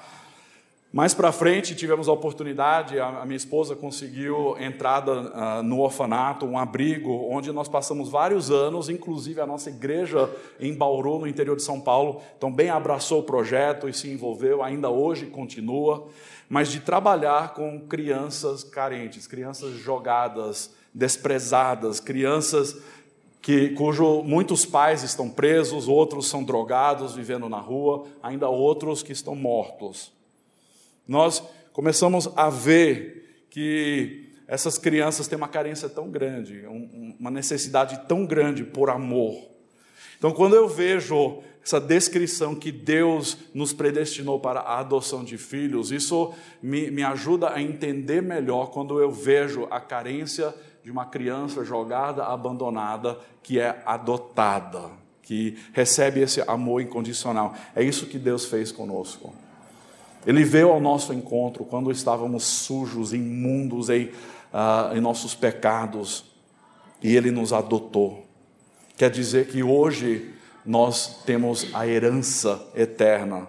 Mais 0.93 1.13
para 1.13 1.31
frente 1.31 1.73
tivemos 1.73 2.09
a 2.09 2.11
oportunidade, 2.11 2.99
a, 2.99 3.23
minha 3.25 3.37
esposa 3.37 3.77
conseguiu 3.77 4.57
entrada 4.59 5.21
uh, 5.21 5.63
no 5.63 5.79
orfanato, 5.79 6.45
um 6.45 6.57
abrigo, 6.57 7.29
onde 7.29 7.49
nós 7.53 7.69
passamos 7.69 8.09
vários 8.09 8.51
anos, 8.51 8.89
inclusive 8.89 9.39
a 9.39 9.47
nossa 9.47 9.69
igreja 9.69 10.29
em 10.59 10.73
Bauru, 10.75 11.19
no 11.19 11.27
interior 11.27 11.55
de 11.55 11.63
São 11.63 11.79
Paulo, 11.79 12.21
também 12.41 12.69
abraçou 12.69 13.21
o 13.21 13.23
projeto 13.23 13.87
e 13.87 13.93
se 13.93 14.09
envolveu, 14.09 14.61
ainda 14.61 14.89
hoje 14.89 15.27
continua, 15.27 16.07
mas 16.49 16.69
de 16.69 16.81
trabalhar 16.81 17.53
com 17.53 17.79
crianças 17.87 18.61
carentes, 18.61 19.25
crianças 19.25 19.75
jogadas, 19.75 20.75
desprezadas, 20.93 22.01
crianças 22.01 22.77
que, 23.41 23.69
cujo 23.69 24.23
muitos 24.23 24.65
pais 24.65 25.03
estão 25.03 25.29
presos, 25.29 25.87
outros 25.87 26.27
são 26.27 26.43
drogados, 26.43 27.15
vivendo 27.15 27.47
na 27.47 27.59
rua, 27.59 28.03
ainda 28.21 28.49
outros 28.49 29.01
que 29.01 29.13
estão 29.13 29.35
mortos 29.37 30.19
nós 31.07 31.43
começamos 31.73 32.29
a 32.35 32.49
ver 32.49 33.45
que 33.49 34.31
essas 34.47 34.77
crianças 34.77 35.27
têm 35.27 35.37
uma 35.37 35.47
carência 35.47 35.87
tão 35.87 36.09
grande, 36.09 36.65
uma 37.19 37.31
necessidade 37.31 38.01
tão 38.07 38.25
grande 38.25 38.63
por 38.63 38.89
amor. 38.89 39.49
Então, 40.17 40.31
quando 40.31 40.55
eu 40.55 40.67
vejo 40.67 41.41
essa 41.63 41.79
descrição 41.79 42.55
que 42.55 42.71
Deus 42.71 43.37
nos 43.53 43.71
predestinou 43.71 44.39
para 44.39 44.59
a 44.59 44.79
adoção 44.79 45.23
de 45.23 45.37
filhos, 45.37 45.91
isso 45.91 46.33
me, 46.61 46.91
me 46.91 47.03
ajuda 47.03 47.53
a 47.53 47.61
entender 47.61 48.21
melhor 48.21 48.71
quando 48.71 48.99
eu 48.99 49.11
vejo 49.11 49.67
a 49.69 49.79
carência 49.79 50.53
de 50.83 50.91
uma 50.91 51.05
criança 51.05 51.63
jogada, 51.63 52.25
abandonada, 52.25 53.17
que 53.43 53.59
é 53.59 53.81
adotada, 53.85 54.89
que 55.21 55.57
recebe 55.71 56.19
esse 56.19 56.41
amor 56.41 56.81
incondicional. 56.81 57.55
É 57.75 57.83
isso 57.83 58.07
que 58.07 58.17
Deus 58.17 58.45
fez 58.45 58.71
conosco. 58.71 59.33
Ele 60.25 60.43
veio 60.43 60.69
ao 60.69 60.79
nosso 60.79 61.13
encontro 61.13 61.65
quando 61.65 61.91
estávamos 61.91 62.43
sujos, 62.43 63.13
imundos 63.13 63.89
em, 63.89 64.05
uh, 64.05 64.95
em 64.95 65.01
nossos 65.01 65.33
pecados, 65.33 66.25
e 67.01 67.15
Ele 67.15 67.31
nos 67.31 67.51
adotou. 67.51 68.25
Quer 68.95 69.09
dizer 69.09 69.47
que 69.47 69.63
hoje 69.63 70.33
nós 70.65 71.23
temos 71.25 71.67
a 71.73 71.87
herança 71.87 72.63
eterna 72.75 73.47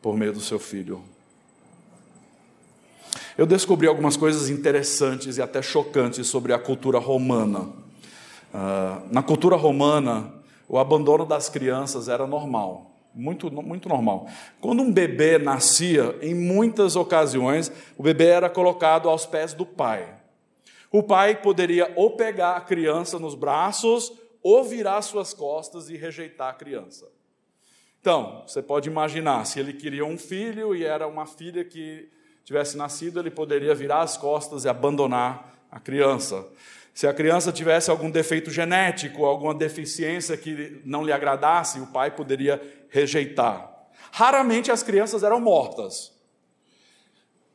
por 0.00 0.16
meio 0.16 0.32
do 0.32 0.40
Seu 0.40 0.58
Filho. 0.58 1.02
Eu 3.36 3.46
descobri 3.46 3.86
algumas 3.86 4.16
coisas 4.16 4.48
interessantes 4.48 5.36
e 5.36 5.42
até 5.42 5.62
chocantes 5.62 6.26
sobre 6.26 6.52
a 6.52 6.58
cultura 6.58 6.98
romana. 6.98 7.60
Uh, 8.52 9.06
na 9.10 9.22
cultura 9.22 9.56
romana, 9.56 10.32
o 10.68 10.78
abandono 10.78 11.24
das 11.24 11.48
crianças 11.48 12.08
era 12.08 12.26
normal. 12.26 12.89
Muito, 13.14 13.50
muito 13.50 13.88
normal. 13.88 14.28
Quando 14.60 14.82
um 14.82 14.92
bebê 14.92 15.38
nascia, 15.38 16.16
em 16.22 16.34
muitas 16.34 16.94
ocasiões, 16.94 17.70
o 17.98 18.02
bebê 18.02 18.26
era 18.26 18.48
colocado 18.48 19.08
aos 19.08 19.26
pés 19.26 19.52
do 19.52 19.66
pai. 19.66 20.16
O 20.92 21.02
pai 21.02 21.40
poderia 21.40 21.92
ou 21.96 22.16
pegar 22.16 22.56
a 22.56 22.60
criança 22.60 23.18
nos 23.18 23.34
braços, 23.34 24.12
ou 24.42 24.64
virar 24.64 25.02
suas 25.02 25.34
costas 25.34 25.90
e 25.90 25.96
rejeitar 25.96 26.48
a 26.48 26.54
criança. 26.54 27.06
Então, 28.00 28.42
você 28.46 28.62
pode 28.62 28.88
imaginar, 28.88 29.44
se 29.44 29.60
ele 29.60 29.74
queria 29.74 30.04
um 30.04 30.16
filho 30.16 30.74
e 30.74 30.84
era 30.84 31.06
uma 31.06 31.26
filha 31.26 31.64
que 31.64 32.08
tivesse 32.44 32.76
nascido, 32.76 33.20
ele 33.20 33.30
poderia 33.30 33.74
virar 33.74 34.00
as 34.00 34.16
costas 34.16 34.64
e 34.64 34.68
abandonar 34.68 35.54
a 35.70 35.78
criança. 35.78 36.46
Se 36.94 37.06
a 37.06 37.14
criança 37.14 37.52
tivesse 37.52 37.90
algum 37.90 38.10
defeito 38.10 38.50
genético, 38.50 39.24
alguma 39.24 39.54
deficiência 39.54 40.36
que 40.36 40.82
não 40.84 41.04
lhe 41.04 41.12
agradasse, 41.12 41.80
o 41.80 41.86
pai 41.86 42.10
poderia 42.10 42.60
rejeitar. 42.88 43.70
Raramente 44.12 44.70
as 44.70 44.82
crianças 44.82 45.22
eram 45.22 45.40
mortas. 45.40 46.12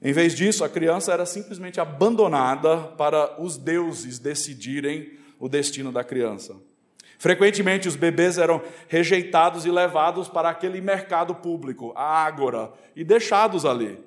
Em 0.02 0.14
vez 0.14 0.36
disso, 0.36 0.64
a 0.64 0.70
criança 0.70 1.12
era 1.12 1.26
simplesmente 1.26 1.80
abandonada 1.80 2.78
para 2.98 3.42
os 3.42 3.58
deuses 3.58 4.20
decidirem 4.20 5.18
o 5.40 5.50
destino 5.50 5.92
da 5.92 6.04
criança. 6.04 6.56
Frequentemente, 7.18 7.88
os 7.88 7.96
bebês 7.96 8.38
eram 8.38 8.62
rejeitados 8.88 9.66
e 9.66 9.72
levados 9.72 10.28
para 10.28 10.50
aquele 10.50 10.82
mercado 10.82 11.34
público, 11.34 11.94
a 11.96 12.04
ágora, 12.04 12.72
e 12.96 13.04
deixados 13.04 13.66
ali. 13.66 14.00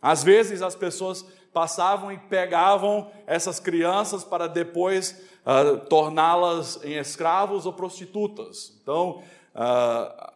Às 0.00 0.22
vezes, 0.22 0.62
as 0.62 0.74
pessoas 0.74 1.24
passavam 1.54 2.10
e 2.10 2.18
pegavam 2.18 3.08
essas 3.28 3.60
crianças 3.60 4.24
para 4.24 4.48
depois 4.48 5.22
uh, 5.46 5.78
torná-las 5.86 6.80
em 6.82 6.98
escravos 6.98 7.64
ou 7.64 7.72
prostitutas. 7.72 8.76
Então, 8.82 9.22
uh, 9.54 9.62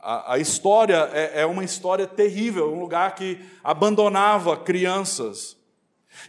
a, 0.01 0.35
a, 0.35 0.39
história 0.39 1.11
é, 1.13 1.41
é 1.41 1.47
uma 1.47 1.65
história 1.65 2.07
terrível, 2.07 2.73
um 2.73 2.79
lugar 2.79 3.17
que 3.17 3.45
abandonava 3.65 4.57
crianças. 4.57 5.57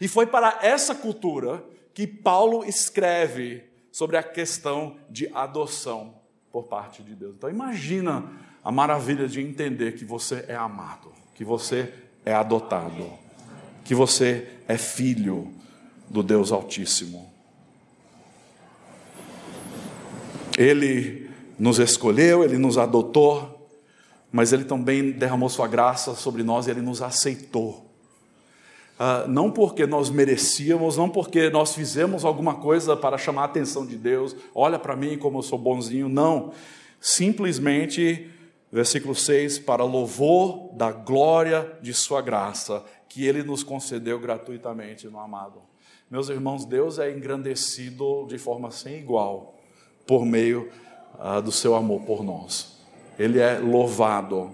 E 0.01 0.07
foi 0.07 0.25
para 0.25 0.57
essa 0.63 0.95
cultura 0.95 1.63
que 1.93 2.07
Paulo 2.07 2.65
escreve 2.65 3.63
sobre 3.91 4.17
a 4.17 4.23
questão 4.23 4.97
de 5.07 5.29
adoção 5.35 6.15
por 6.51 6.63
parte 6.63 7.03
de 7.03 7.13
Deus. 7.13 7.35
Então 7.35 7.49
imagina 7.49 8.27
a 8.63 8.71
maravilha 8.71 9.27
de 9.27 9.39
entender 9.39 9.93
que 9.93 10.03
você 10.03 10.45
é 10.47 10.55
amado, 10.55 11.13
que 11.35 11.43
você 11.43 11.93
é 12.25 12.33
adotado 12.33 13.28
que 13.83 13.95
você 13.95 14.47
é 14.67 14.77
filho 14.77 15.51
do 16.09 16.23
Deus 16.23 16.51
Altíssimo. 16.51 17.29
Ele 20.57 21.29
nos 21.57 21.79
escolheu, 21.79 22.43
ele 22.43 22.57
nos 22.57 22.77
adotou, 22.77 23.69
mas 24.31 24.53
ele 24.53 24.63
também 24.63 25.11
derramou 25.11 25.49
sua 25.49 25.67
graça 25.67 26.15
sobre 26.15 26.43
nós 26.43 26.67
e 26.67 26.71
ele 26.71 26.81
nos 26.81 27.01
aceitou. 27.01 27.89
Uh, 28.99 29.29
não 29.29 29.49
porque 29.49 29.87
nós 29.87 30.09
merecíamos, 30.09 30.97
não 30.97 31.09
porque 31.09 31.49
nós 31.49 31.73
fizemos 31.73 32.25
alguma 32.25 32.55
coisa 32.55 32.97
para 32.97 33.17
chamar 33.17 33.43
a 33.43 33.45
atenção 33.45 33.85
de 33.85 33.95
Deus, 33.95 34.35
olha 34.53 34.77
para 34.77 34.95
mim 34.95 35.17
como 35.17 35.39
eu 35.39 35.43
sou 35.43 35.57
bonzinho, 35.57 36.09
não. 36.09 36.51
Simplesmente, 36.99 38.29
versículo 38.69 39.15
6, 39.15 39.59
para 39.59 39.85
louvor 39.85 40.69
da 40.73 40.91
glória 40.91 41.77
de 41.81 41.93
Sua 41.93 42.21
graça, 42.21 42.83
que 43.09 43.25
ele 43.25 43.43
nos 43.43 43.63
concedeu 43.63 44.19
gratuitamente 44.19 45.07
no 45.07 45.19
amado. 45.19 45.61
Meus 46.09 46.29
irmãos, 46.29 46.63
Deus 46.63 46.99
é 46.99 47.11
engrandecido 47.11 48.25
de 48.27 48.37
forma 48.37 48.71
sem 48.71 48.97
igual 48.97 49.55
por 50.07 50.25
meio 50.25 50.71
ah, 51.17 51.39
do 51.39 51.51
seu 51.51 51.75
amor 51.75 52.01
por 52.03 52.23
nós. 52.23 52.79
Ele 53.17 53.39
é 53.39 53.59
louvado. 53.59 54.51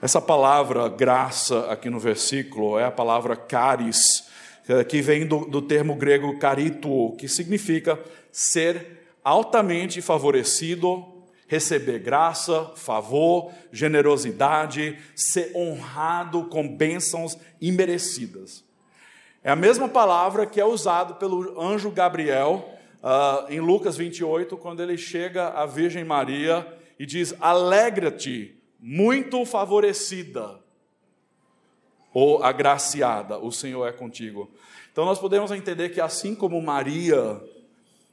Essa 0.00 0.20
palavra 0.20 0.88
graça 0.88 1.70
aqui 1.70 1.90
no 1.90 1.98
versículo 1.98 2.78
é 2.78 2.84
a 2.84 2.90
palavra 2.90 3.36
caris, 3.36 4.28
que 4.88 5.02
vem 5.02 5.26
do, 5.26 5.44
do 5.44 5.60
termo 5.60 5.94
grego 5.94 6.38
carito, 6.38 7.14
que 7.18 7.28
significa 7.28 7.98
ser 8.30 9.02
altamente 9.24 10.00
favorecido 10.00 11.11
receber 11.52 11.98
graça, 11.98 12.72
favor, 12.76 13.52
generosidade, 13.70 14.98
ser 15.14 15.54
honrado 15.54 16.44
com 16.44 16.66
bênçãos 16.66 17.36
imerecidas. 17.60 18.64
É 19.44 19.50
a 19.50 19.56
mesma 19.56 19.86
palavra 19.86 20.46
que 20.46 20.58
é 20.58 20.64
usada 20.64 21.12
pelo 21.12 21.60
anjo 21.60 21.90
Gabriel 21.90 22.66
uh, 23.02 23.52
em 23.52 23.60
Lucas 23.60 23.98
28, 23.98 24.56
quando 24.56 24.82
ele 24.82 24.96
chega 24.96 25.48
à 25.48 25.66
Virgem 25.66 26.04
Maria 26.04 26.66
e 26.98 27.04
diz: 27.04 27.34
Alegra-te, 27.38 28.58
muito 28.80 29.44
favorecida 29.44 30.58
ou 32.14 32.42
agraciada, 32.42 33.38
o 33.38 33.52
Senhor 33.52 33.86
é 33.86 33.92
contigo. 33.92 34.50
Então 34.90 35.04
nós 35.04 35.18
podemos 35.18 35.50
entender 35.50 35.90
que 35.90 36.00
assim 36.00 36.34
como 36.34 36.62
Maria, 36.62 37.38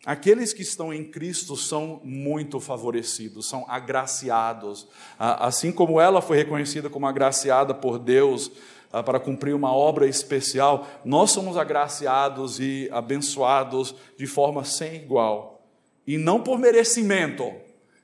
aqueles 0.05 0.53
que 0.53 0.61
estão 0.61 0.93
em 0.93 1.03
Cristo 1.03 1.55
são 1.55 2.01
muito 2.03 2.59
favorecidos, 2.59 3.47
são 3.47 3.65
agraciados. 3.67 4.87
Assim 5.17 5.71
como 5.71 5.99
ela 5.99 6.21
foi 6.21 6.37
reconhecida 6.37 6.89
como 6.89 7.07
agraciada 7.07 7.73
por 7.73 7.99
Deus 7.99 8.51
para 8.89 9.19
cumprir 9.19 9.53
uma 9.53 9.73
obra 9.73 10.07
especial, 10.07 10.87
nós 11.05 11.31
somos 11.31 11.57
agraciados 11.57 12.59
e 12.59 12.89
abençoados 12.91 13.95
de 14.17 14.25
forma 14.25 14.63
sem 14.63 14.95
igual. 14.95 15.61
E 16.07 16.17
não 16.17 16.41
por 16.41 16.57
merecimento, 16.57 17.51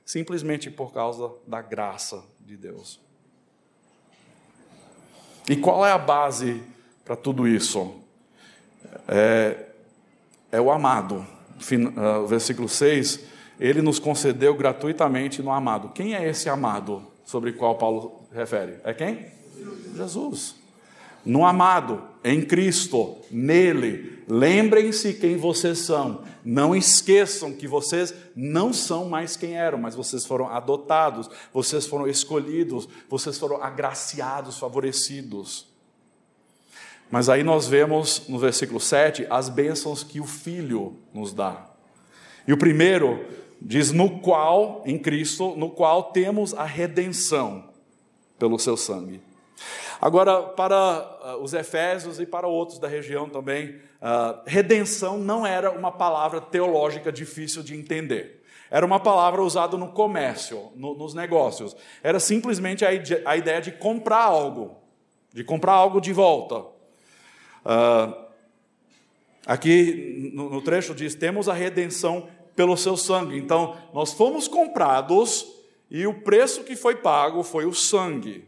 simplesmente 0.04 0.70
por 0.70 0.92
causa 0.92 1.32
da 1.46 1.60
graça 1.60 2.22
de 2.40 2.56
Deus. 2.56 3.00
E 5.48 5.56
qual 5.56 5.84
é 5.84 5.90
a 5.90 5.98
base 5.98 6.62
para 7.04 7.16
tudo 7.16 7.48
isso? 7.48 8.00
É, 9.08 9.66
é 10.52 10.60
o 10.60 10.70
amado. 10.70 11.26
Ah, 11.96 12.24
versículo 12.26 12.68
6, 12.68 13.20
ele 13.58 13.82
nos 13.82 13.98
concedeu 13.98 14.54
gratuitamente 14.54 15.42
no 15.42 15.50
amado. 15.50 15.90
Quem 15.90 16.14
é 16.14 16.28
esse 16.28 16.48
amado 16.48 17.02
sobre 17.24 17.52
qual 17.52 17.76
Paulo 17.76 18.26
refere? 18.32 18.78
É 18.84 18.92
quem? 18.92 19.26
Jesus 19.96 20.66
no 21.26 21.44
amado, 21.44 22.00
em 22.22 22.40
Cristo, 22.40 23.16
nele. 23.30 24.22
Lembrem-se 24.28 25.14
quem 25.14 25.36
vocês 25.36 25.80
são. 25.80 26.22
Não 26.44 26.74
esqueçam 26.74 27.52
que 27.52 27.66
vocês 27.66 28.14
não 28.34 28.72
são 28.72 29.08
mais 29.08 29.36
quem 29.36 29.56
eram, 29.56 29.76
mas 29.76 29.96
vocês 29.96 30.24
foram 30.24 30.48
adotados, 30.48 31.28
vocês 31.52 31.84
foram 31.84 32.06
escolhidos, 32.06 32.88
vocês 33.10 33.36
foram 33.36 33.60
agraciados, 33.60 34.56
favorecidos. 34.56 35.66
Mas 37.10 37.28
aí 37.28 37.42
nós 37.42 37.66
vemos 37.66 38.28
no 38.28 38.38
versículo 38.38 38.80
7 38.80 39.26
as 39.30 39.48
bênçãos 39.48 40.02
que 40.02 40.20
o 40.20 40.24
Filho 40.24 40.96
nos 41.14 41.32
dá. 41.32 41.66
E 42.46 42.52
o 42.52 42.58
primeiro 42.58 43.24
diz: 43.60 43.92
no 43.92 44.20
qual, 44.20 44.82
em 44.84 44.98
Cristo, 44.98 45.54
no 45.56 45.70
qual 45.70 46.04
temos 46.04 46.54
a 46.54 46.64
redenção 46.64 47.64
pelo 48.38 48.58
seu 48.58 48.76
sangue. 48.76 49.20
Agora, 50.00 50.42
para 50.42 51.36
uh, 51.36 51.42
os 51.42 51.54
Efésios 51.54 52.20
e 52.20 52.26
para 52.26 52.46
outros 52.46 52.78
da 52.78 52.86
região 52.86 53.28
também, 53.28 53.76
uh, 54.02 54.40
redenção 54.44 55.18
não 55.18 55.46
era 55.46 55.70
uma 55.70 55.90
palavra 55.90 56.40
teológica 56.40 57.10
difícil 57.10 57.62
de 57.62 57.74
entender. 57.74 58.42
Era 58.70 58.84
uma 58.84 59.00
palavra 59.00 59.42
usada 59.42 59.76
no 59.76 59.92
comércio, 59.92 60.70
no, 60.74 60.94
nos 60.94 61.14
negócios. 61.14 61.76
Era 62.02 62.18
simplesmente 62.18 62.84
a, 62.84 63.36
ideia 63.36 63.60
de 63.60 63.72
comprar 63.72 64.24
algo, 64.24 64.76
de 65.32 65.44
comprar 65.44 65.72
algo 65.72 66.00
de 66.00 66.12
volta. 66.12 66.75
Uh, 67.66 68.14
aqui 69.44 70.30
no, 70.32 70.48
no 70.48 70.62
trecho 70.62 70.94
diz: 70.94 71.16
temos 71.16 71.48
a 71.48 71.52
redenção 71.52 72.28
pelo 72.54 72.76
seu 72.76 72.96
sangue. 72.96 73.36
Então, 73.36 73.76
nós 73.92 74.12
fomos 74.12 74.46
comprados 74.46 75.46
e 75.90 76.06
o 76.06 76.14
preço 76.14 76.62
que 76.62 76.76
foi 76.76 76.94
pago 76.94 77.42
foi 77.42 77.66
o 77.66 77.74
sangue. 77.74 78.46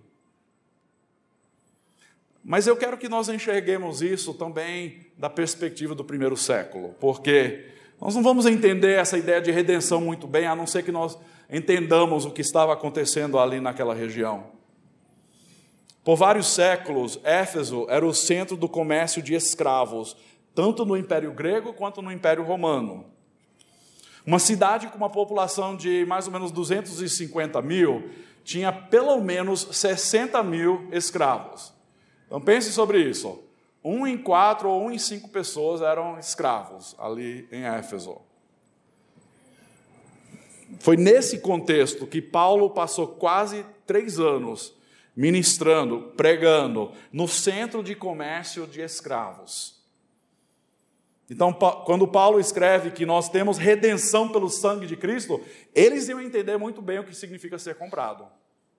Mas 2.45 2.67
eu 2.67 2.77
quero 2.77 2.97
que 2.97 3.09
nós 3.09 3.29
enxerguemos 3.29 4.01
isso 4.01 4.33
também 4.33 5.07
da 5.19 5.29
perspectiva 5.29 5.95
do 5.95 6.05
primeiro 6.05 6.37
século, 6.37 6.95
porque 7.01 7.67
nós 8.01 8.15
não 8.15 8.23
vamos 8.23 8.47
entender 8.47 8.99
essa 8.99 9.19
ideia 9.19 9.41
de 9.41 9.51
redenção 9.51 10.01
muito 10.01 10.27
bem, 10.27 10.47
a 10.47 10.55
não 10.55 10.67
ser 10.67 10.85
que 10.85 10.93
nós 10.93 11.19
entendamos 11.51 12.25
o 12.25 12.31
que 12.31 12.41
estava 12.41 12.73
acontecendo 12.73 13.39
ali 13.39 13.61
naquela 13.61 13.95
região. 13.95 14.58
Por 16.09 16.17
vários 16.17 16.47
séculos, 16.47 17.21
Éfeso 17.23 17.85
era 17.87 18.07
o 18.07 18.15
centro 18.15 18.57
do 18.57 18.67
comércio 18.67 19.21
de 19.21 19.35
escravos, 19.35 20.17
tanto 20.55 20.87
no 20.87 20.97
Império 20.97 21.31
Grego 21.35 21.75
quanto 21.75 22.01
no 22.01 22.11
Império 22.11 22.43
Romano. 22.45 23.05
Uma 24.25 24.39
cidade 24.39 24.87
com 24.87 24.97
uma 24.97 25.11
população 25.11 25.77
de 25.77 26.07
mais 26.07 26.27
ou 26.27 26.33
menos 26.33 26.51
250 26.51 27.61
mil 27.61 28.09
tinha 28.43 28.73
pelo 28.73 29.21
menos 29.21 29.69
60 29.71 30.43
mil 30.43 30.89
escravos. 30.93 31.75
Então 32.27 32.41
pense 32.41 32.73
sobre 32.73 33.03
isso. 33.03 33.43
Um 33.85 34.07
em 34.07 34.17
quatro 34.17 34.71
ou 34.71 34.85
um 34.85 34.91
em 34.91 34.99
cinco 34.99 35.29
pessoas 35.29 35.83
eram 35.83 36.19
escravos 36.19 36.97
ali 36.99 37.47
em 37.53 37.65
Éfeso. 37.65 38.17
Foi 40.79 40.97
nesse 40.97 41.41
contexto 41.41 42.07
que 42.07 42.23
Paulo 42.23 42.71
passou 42.71 43.09
quase 43.09 43.63
três 43.87 44.19
anos 44.19 44.78
ministrando, 45.19 46.13
pregando, 46.17 46.93
no 47.13 47.27
centro 47.27 47.83
de 47.83 47.97
comércio 47.97 48.69
de 48.69 48.81
escravos. 48.81 49.83
Então, 51.29 51.53
quando 51.85 52.07
Paulo 52.07 52.39
escreve 52.39 52.93
que 52.93 53.05
nós 53.05 53.29
temos 53.29 53.59
redenção 53.59 54.29
pelo 54.29 54.49
sangue 54.49 54.87
de 54.87 54.97
Cristo, 54.97 55.43
eles 55.75 56.09
iam 56.09 56.21
entender 56.21 56.57
muito 56.57 56.81
bem 56.81 57.01
o 57.01 57.05
que 57.05 57.17
significa 57.17 57.59
ser 57.59 57.75
comprado, 57.75 58.27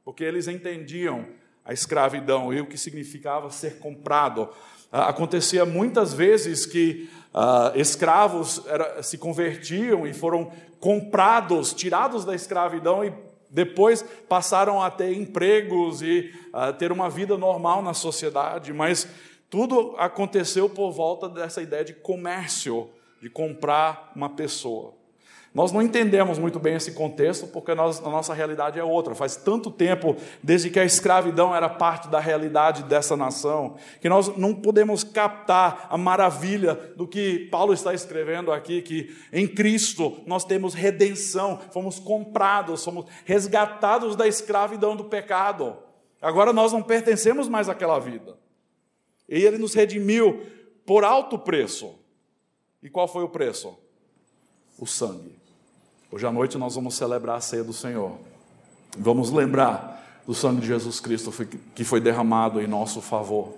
porque 0.06 0.24
eles 0.24 0.48
entendiam 0.48 1.28
a 1.66 1.74
escravidão 1.74 2.54
e 2.54 2.62
o 2.62 2.68
que 2.68 2.78
significava 2.78 3.52
ser 3.52 3.78
comprado. 3.80 4.48
Ah, 4.90 5.10
acontecia 5.10 5.66
muitas 5.66 6.14
vezes 6.14 6.66
que 6.66 7.10
ah, 7.34 7.74
escravos 7.76 8.66
era, 8.66 9.04
se 9.04 9.18
convertiam 9.18 10.08
e 10.08 10.14
foram 10.14 10.54
comprados, 10.80 11.74
tirados 11.74 12.24
da 12.24 12.34
escravidão 12.34 13.04
e 13.04 13.12
depois 13.50 14.04
passaram 14.28 14.82
a 14.82 14.92
ter 14.92 15.14
empregos 15.14 16.02
e 16.02 16.34
ah, 16.54 16.72
ter 16.72 16.92
uma 16.92 17.10
vida 17.10 17.38
normal 17.38 17.82
na 17.82 17.94
sociedade, 17.94 18.72
mas 18.74 19.08
tudo 19.50 19.96
aconteceu 19.98 20.70
por 20.70 20.92
volta 20.92 21.28
dessa 21.28 21.62
ideia 21.62 21.84
de 21.84 21.94
comércio, 21.94 22.90
de 23.22 23.30
comprar 23.30 24.12
uma 24.16 24.30
pessoa. 24.30 24.99
Nós 25.54 25.72
não 25.72 25.82
entendemos 25.82 26.38
muito 26.38 26.60
bem 26.60 26.76
esse 26.76 26.92
contexto 26.92 27.48
porque 27.48 27.74
nós, 27.74 28.00
a 28.06 28.10
nossa 28.10 28.36
realidade 28.36 28.80
é 28.80 28.84
outra. 28.84 29.16
Faz 29.16 29.36
tanto 29.36 29.72
tempo 29.72 30.16
desde 30.44 30.70
que 30.70 30.80
a 30.80 30.86
escravidão 30.86 31.56
era 31.56 31.68
parte 31.68 32.08
da 32.08 32.20
realidade 32.20 32.84
dessa 32.84 33.18
nação 33.18 33.76
que 34.00 34.08
nós 34.08 34.38
não 34.38 34.54
podemos 34.54 35.04
captar 35.04 35.88
a 35.90 35.98
maravilha 35.98 36.76
do 36.96 37.08
que 37.08 37.48
Paulo 37.52 37.74
está 37.74 37.94
escrevendo 37.94 38.52
aqui, 38.52 38.82
que 38.82 39.16
em 39.34 39.48
Cristo 39.48 40.22
nós 40.28 40.46
temos 40.46 40.76
redenção, 40.76 41.60
fomos 41.72 42.00
comprados, 42.00 42.84
fomos 42.84 43.06
resgatados 43.26 44.16
da 44.16 44.28
escravidão 44.28 44.96
do 44.96 45.06
pecado. 45.06 45.78
Agora 46.22 46.54
nós 46.54 46.72
não 46.72 46.84
pertencemos 46.84 47.50
mais 47.50 47.68
àquela 47.68 47.98
vida. 47.98 48.38
E 49.28 49.44
Ele 49.44 49.58
nos 49.58 49.74
redimiu 49.74 50.46
por 50.86 51.04
alto 51.04 51.40
preço. 51.40 51.98
E 52.84 52.90
qual 52.90 53.08
foi 53.08 53.24
o 53.24 53.30
preço? 53.30 53.78
O 54.78 54.86
sangue. 54.86 55.39
Hoje 56.12 56.26
à 56.26 56.32
noite 56.32 56.58
nós 56.58 56.74
vamos 56.74 56.96
celebrar 56.96 57.38
a 57.38 57.42
ceia 57.42 57.64
do 57.64 57.72
Senhor. 57.72 58.18
Vamos 58.98 59.30
lembrar 59.30 60.22
do 60.26 60.34
sangue 60.34 60.62
de 60.62 60.68
Jesus 60.68 61.00
Cristo 61.00 61.32
que 61.76 61.84
foi 61.84 62.02
derramado 62.02 62.60
em 62.60 62.66
nosso 62.66 63.00
favor. 63.00 63.54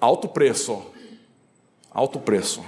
Alto 0.00 0.26
preço. 0.26 0.82
Alto 1.90 2.18
preço. 2.18 2.64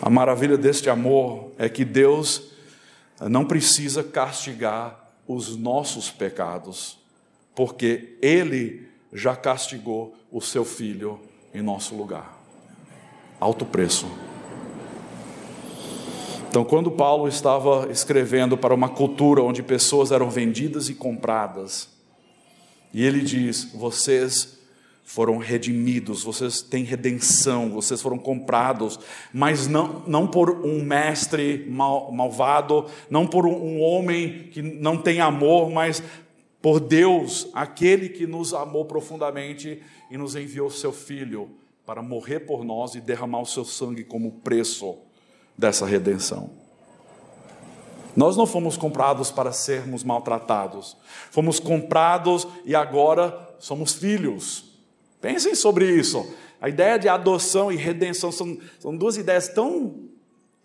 A 0.00 0.08
maravilha 0.08 0.56
deste 0.56 0.88
amor 0.88 1.52
é 1.58 1.68
que 1.68 1.84
Deus 1.84 2.52
não 3.20 3.44
precisa 3.44 4.02
castigar 4.02 5.12
os 5.28 5.54
nossos 5.54 6.10
pecados, 6.10 6.98
porque 7.54 8.16
Ele 8.22 8.88
já 9.12 9.36
castigou 9.36 10.14
o 10.32 10.40
seu 10.40 10.64
filho 10.64 11.20
em 11.52 11.60
nosso 11.60 11.94
lugar. 11.94 12.38
Alto 13.38 13.66
preço. 13.66 14.06
Então, 16.54 16.64
quando 16.64 16.88
Paulo 16.88 17.26
estava 17.26 17.90
escrevendo 17.90 18.56
para 18.56 18.72
uma 18.72 18.88
cultura 18.88 19.42
onde 19.42 19.60
pessoas 19.60 20.12
eram 20.12 20.30
vendidas 20.30 20.88
e 20.88 20.94
compradas, 20.94 21.88
e 22.92 23.04
ele 23.04 23.22
diz: 23.22 23.72
vocês 23.74 24.56
foram 25.02 25.38
redimidos, 25.38 26.22
vocês 26.22 26.62
têm 26.62 26.84
redenção, 26.84 27.70
vocês 27.70 28.00
foram 28.00 28.16
comprados, 28.16 29.00
mas 29.32 29.66
não, 29.66 30.04
não 30.06 30.28
por 30.28 30.64
um 30.64 30.80
mestre 30.80 31.66
mal, 31.68 32.12
malvado, 32.12 32.86
não 33.10 33.26
por 33.26 33.46
um, 33.46 33.80
homem 33.80 34.44
que 34.52 34.62
não 34.62 34.96
tem 34.96 35.20
amor, 35.20 35.68
mas 35.72 36.04
por 36.62 36.78
Deus, 36.78 37.48
aquele 37.52 38.08
que 38.08 38.28
nos 38.28 38.54
amou 38.54 38.84
profundamente 38.84 39.82
e 40.08 40.16
nos 40.16 40.36
enviou 40.36 40.70
seu 40.70 40.92
Filho 40.92 41.50
para 41.84 42.00
morrer 42.00 42.38
por 42.46 42.64
nós 42.64 42.94
e 42.94 43.00
derramar 43.00 43.40
o 43.40 43.46
seu 43.46 43.64
sangue 43.64 44.04
como 44.04 44.30
preço 44.30 44.96
dessa 45.56 45.86
redenção. 45.86 46.50
Nós 48.16 48.36
não 48.36 48.46
fomos 48.46 48.76
comprados 48.76 49.30
para 49.30 49.52
sermos 49.52 50.04
maltratados, 50.04 50.96
fomos 51.30 51.58
comprados 51.58 52.46
e 52.64 52.74
agora 52.74 53.54
somos 53.58 53.94
filhos. 53.94 54.72
Pensem 55.20 55.54
sobre 55.54 55.90
isso. 55.90 56.34
A 56.60 56.68
ideia 56.68 56.98
de 56.98 57.08
adoção 57.08 57.72
e 57.72 57.76
redenção 57.76 58.30
são, 58.30 58.58
são 58.78 58.96
duas 58.96 59.16
ideias 59.16 59.48
tão 59.48 60.08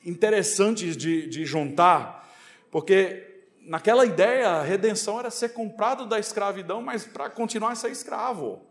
interessantes 0.05 0.95
de, 0.95 1.27
de 1.27 1.45
juntar, 1.45 2.29
porque 2.71 3.25
naquela 3.61 4.05
ideia 4.05 4.47
a 4.49 4.63
redenção 4.63 5.19
era 5.19 5.29
ser 5.29 5.49
comprado 5.49 6.05
da 6.05 6.19
escravidão, 6.19 6.81
mas 6.81 7.03
para 7.05 7.29
continuar 7.29 7.71
a 7.71 7.75
ser 7.75 7.91
escravo. 7.91 8.68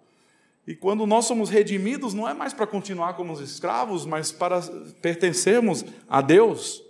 E 0.68 0.74
quando 0.74 1.06
nós 1.06 1.24
somos 1.24 1.48
redimidos, 1.48 2.12
não 2.12 2.28
é 2.28 2.34
mais 2.34 2.52
para 2.52 2.66
continuar 2.66 3.14
como 3.14 3.32
escravos, 3.40 4.04
mas 4.04 4.30
para 4.30 4.60
pertencermos 5.00 5.82
a 6.06 6.20
Deus 6.20 6.84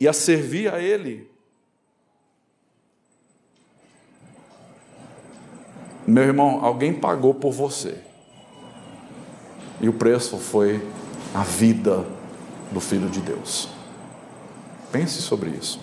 e 0.00 0.08
a 0.08 0.12
servir 0.14 0.72
a 0.72 0.80
Ele. 0.80 1.30
Meu 6.06 6.22
irmão, 6.22 6.64
alguém 6.64 6.94
pagou 6.94 7.34
por 7.34 7.52
você. 7.52 7.98
E 9.78 9.86
o 9.86 9.92
preço 9.92 10.38
foi 10.38 10.80
a 11.34 11.44
vida 11.44 12.06
do 12.72 12.80
Filho 12.80 13.10
de 13.10 13.20
Deus. 13.20 13.68
Pense 14.90 15.20
sobre 15.20 15.50
isso. 15.50 15.78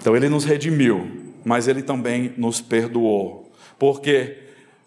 Então 0.00 0.16
ele 0.16 0.30
nos 0.30 0.46
redimiu, 0.46 1.34
mas 1.44 1.68
ele 1.68 1.82
também 1.82 2.32
nos 2.38 2.62
perdoou. 2.62 3.52
Porque 3.78 4.43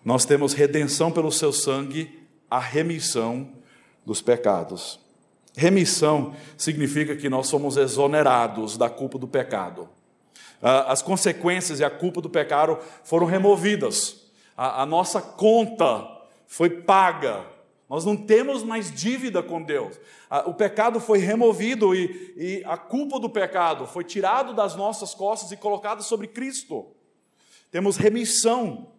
nós 0.08 0.24
temos 0.24 0.54
redenção 0.54 1.12
pelo 1.12 1.30
seu 1.30 1.52
sangue, 1.52 2.26
a 2.50 2.60
remissão 2.60 3.50
dos 4.06 4.22
pecados. 4.22 5.02
Remissão 5.54 6.34
significa 6.56 7.14
que 7.14 7.28
nós 7.28 7.48
somos 7.48 7.76
exonerados 7.76 8.78
da 8.78 8.90
culpa 8.90 9.20
do 9.20 9.28
pecado. 9.28 9.90
Ah, 10.64 10.94
as 10.94 11.02
consequências 11.02 11.82
e 11.82 11.84
a 11.84 11.90
culpa 11.90 12.22
do 12.22 12.30
pecado 12.30 12.80
foram 13.04 13.28
removidas. 13.28 14.32
A, 14.56 14.86
nossa 14.86 15.22
conta 15.22 16.08
foi 16.48 16.70
paga. 16.70 17.46
Nós 17.90 18.06
não 18.06 18.16
temos 18.16 18.64
mais 18.64 18.90
dívida 18.90 19.44
com 19.44 19.62
Deus. 19.62 20.00
O 20.46 20.54
pecado 20.54 21.02
foi 21.02 21.18
removido 21.18 21.94
e, 21.94 22.34
e 22.38 22.64
a 22.66 22.78
culpa 22.78 23.20
do 23.20 23.30
pecado 23.30 23.86
foi 23.86 24.06
tirado 24.06 24.54
das 24.54 24.74
nossas 24.74 25.14
costas 25.14 25.52
e 25.52 25.58
colocada 25.58 26.02
sobre 26.02 26.28
Cristo. 26.28 26.96
Temos 27.70 27.98
remissão 27.98 28.96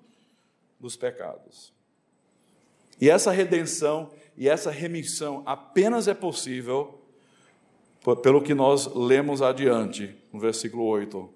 dos 0.81 0.97
pecados. 0.97 1.73
E 3.01 3.09
essa 3.09 3.31
redenção 3.31 4.11
e 4.37 4.49
essa 4.49 4.71
remissão 4.71 5.43
apenas 5.45 6.07
é 6.07 6.15
possível 6.15 7.01
pelo 8.23 8.41
que 8.41 8.55
nós 8.55 8.87
lemos 8.95 9.43
adiante, 9.43 10.15
no 10.33 10.39
versículo 10.41 10.85
8. 10.85 11.29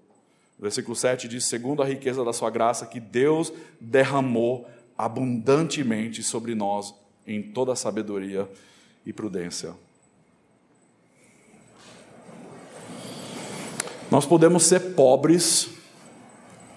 versículo 0.58 0.94
7 0.94 1.28
diz: 1.28 1.44
segundo 1.44 1.82
a 1.82 1.86
riqueza 1.86 2.24
da 2.24 2.32
sua 2.32 2.50
graça, 2.50 2.86
que 2.86 3.00
Deus 3.00 3.52
derramou 3.80 4.68
abundantemente 4.96 6.22
sobre 6.22 6.54
nós 6.54 6.94
em 7.26 7.42
toda 7.42 7.74
sabedoria 7.74 8.48
e 9.04 9.12
prudência. 9.12 9.74
Nós 14.10 14.26
podemos 14.26 14.64
ser 14.64 14.94
pobres 14.94 15.70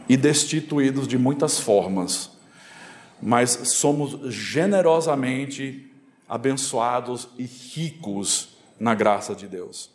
e 0.08 0.16
destituídos 0.16 1.08
de 1.08 1.18
muitas 1.18 1.60
formas, 1.60 2.32
mas 3.26 3.50
somos 3.50 4.32
generosamente 4.32 5.92
abençoados 6.30 7.28
e 7.40 7.44
ricos 7.44 8.50
na 8.80 8.94
graça 8.94 9.34
de 9.34 9.48
Deus. 9.48 9.90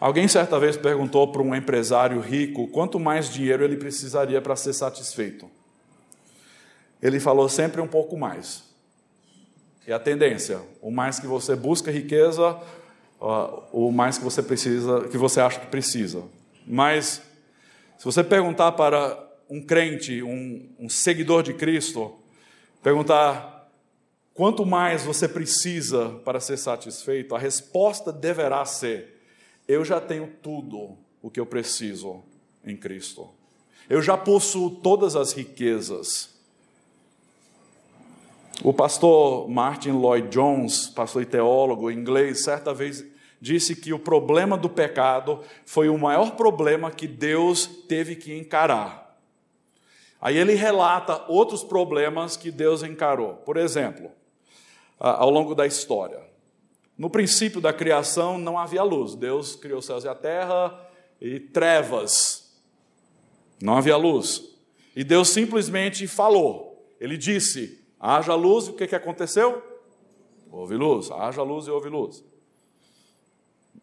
Alguém 0.00 0.26
certa 0.26 0.58
vez 0.58 0.78
perguntou 0.78 1.30
para 1.30 1.42
um 1.42 1.54
empresário 1.54 2.18
rico 2.20 2.68
quanto 2.68 2.98
mais 2.98 3.30
dinheiro 3.30 3.62
ele 3.62 3.76
precisaria 3.76 4.40
para 4.40 4.56
ser 4.56 4.72
satisfeito. 4.72 5.50
Ele 7.02 7.20
falou 7.20 7.50
sempre 7.50 7.82
um 7.82 7.86
pouco 7.86 8.16
mais. 8.16 8.64
E 9.86 9.92
a 9.92 9.98
tendência, 9.98 10.62
o 10.80 10.90
mais 10.90 11.20
que 11.20 11.26
você 11.26 11.54
busca 11.54 11.90
riqueza, 11.90 12.58
o 13.70 13.92
mais 13.92 14.16
que 14.16 14.24
você 14.24 14.42
precisa, 14.42 15.06
que 15.08 15.18
você 15.18 15.38
acha 15.38 15.60
que 15.60 15.66
precisa. 15.66 16.22
Mas 16.66 17.20
se 17.98 18.04
você 18.06 18.24
perguntar 18.24 18.72
para 18.72 19.25
um 19.48 19.60
crente, 19.60 20.22
um, 20.22 20.68
um 20.78 20.88
seguidor 20.88 21.42
de 21.42 21.54
Cristo, 21.54 22.16
perguntar 22.82 23.70
quanto 24.34 24.66
mais 24.66 25.04
você 25.04 25.28
precisa 25.28 26.20
para 26.24 26.40
ser 26.40 26.56
satisfeito, 26.56 27.34
a 27.34 27.38
resposta 27.38 28.12
deverá 28.12 28.64
ser: 28.64 29.22
eu 29.66 29.84
já 29.84 30.00
tenho 30.00 30.28
tudo 30.42 30.96
o 31.22 31.30
que 31.30 31.40
eu 31.40 31.46
preciso 31.46 32.22
em 32.64 32.76
Cristo. 32.76 33.28
Eu 33.88 34.02
já 34.02 34.16
possuo 34.16 34.70
todas 34.70 35.14
as 35.14 35.32
riquezas. 35.32 36.34
O 38.64 38.72
pastor 38.72 39.48
Martin 39.48 39.90
Lloyd 39.90 40.28
Jones, 40.28 40.88
pastor 40.88 41.22
e 41.22 41.26
teólogo 41.26 41.90
inglês, 41.90 42.42
certa 42.42 42.74
vez 42.74 43.04
disse 43.40 43.76
que 43.76 43.92
o 43.92 43.98
problema 43.98 44.56
do 44.56 44.68
pecado 44.68 45.42
foi 45.64 45.88
o 45.88 45.98
maior 45.98 46.32
problema 46.32 46.90
que 46.90 47.06
Deus 47.06 47.66
teve 47.86 48.16
que 48.16 48.36
encarar. 48.36 49.05
Aí 50.20 50.36
ele 50.36 50.54
relata 50.54 51.24
outros 51.28 51.62
problemas 51.62 52.36
que 52.36 52.50
Deus 52.50 52.82
encarou. 52.82 53.34
Por 53.36 53.56
exemplo, 53.56 54.10
ao 54.98 55.30
longo 55.30 55.54
da 55.54 55.66
história. 55.66 56.20
No 56.96 57.10
princípio 57.10 57.60
da 57.60 57.72
criação 57.72 58.38
não 58.38 58.58
havia 58.58 58.82
luz. 58.82 59.14
Deus 59.14 59.54
criou 59.54 59.78
os 59.78 59.86
céus 59.86 60.04
e 60.04 60.08
a 60.08 60.14
terra 60.14 60.88
e 61.20 61.38
trevas. 61.38 62.56
Não 63.60 63.76
havia 63.76 63.96
luz. 63.96 64.56
E 64.94 65.04
Deus 65.04 65.28
simplesmente 65.28 66.06
falou. 66.06 66.94
Ele 66.98 67.18
disse: 67.18 67.84
haja 68.00 68.34
luz, 68.34 68.66
e 68.66 68.70
o 68.70 68.72
que, 68.72 68.86
que 68.86 68.94
aconteceu? 68.94 69.62
Houve 70.50 70.74
luz. 70.74 71.10
Haja 71.10 71.42
luz 71.42 71.66
e 71.66 71.70
houve 71.70 71.90
luz. 71.90 72.24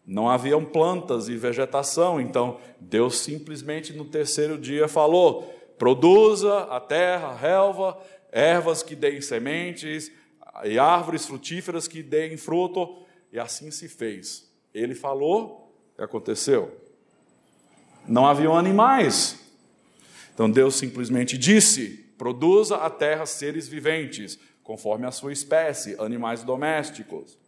Não 0.04 0.28
haviam 0.28 0.64
plantas 0.64 1.28
e 1.28 1.36
vegetação, 1.36 2.20
então 2.20 2.58
Deus 2.78 3.18
simplesmente 3.20 3.92
no 3.92 4.04
terceiro 4.04 4.58
dia 4.58 4.88
falou: 4.88 5.54
produza 5.78 6.60
a 6.64 6.80
terra, 6.80 7.34
relva, 7.34 7.98
ervas 8.30 8.82
que 8.82 8.94
deem 8.94 9.20
sementes, 9.20 10.10
e 10.64 10.78
árvores 10.78 11.26
frutíferas 11.26 11.88
que 11.88 12.02
deem 12.02 12.36
fruto, 12.36 13.04
e 13.32 13.38
assim 13.38 13.70
se 13.70 13.88
fez. 13.88 14.50
Ele 14.72 14.94
falou 14.94 15.72
e 15.98 16.02
aconteceu. 16.02 16.80
Não 18.06 18.26
haviam 18.26 18.56
animais. 18.56 19.38
Então 20.32 20.50
Deus 20.50 20.74
simplesmente 20.76 21.38
disse: 21.38 22.04
produza 22.18 22.76
a 22.76 22.90
terra 22.90 23.26
seres 23.26 23.66
viventes, 23.66 24.38
conforme 24.62 25.06
a 25.06 25.10
sua 25.10 25.32
espécie, 25.32 25.96
animais 26.00 26.42
domésticos. 26.42 27.38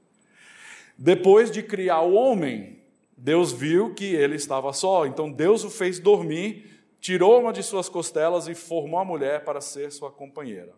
Depois 0.98 1.50
de 1.50 1.62
criar 1.62 2.00
o 2.00 2.14
homem, 2.14 2.80
Deus 3.16 3.52
viu 3.52 3.94
que 3.94 4.04
ele 4.04 4.36
estava 4.36 4.72
só, 4.72 5.06
então 5.06 5.30
Deus 5.30 5.64
o 5.64 5.70
fez 5.70 5.98
dormir, 5.98 6.75
tirou 7.00 7.40
uma 7.40 7.52
de 7.52 7.62
suas 7.62 7.88
costelas 7.88 8.48
e 8.48 8.54
formou 8.54 8.98
a 8.98 9.04
mulher 9.04 9.44
para 9.44 9.60
ser 9.60 9.90
sua 9.92 10.10
companheira. 10.10 10.74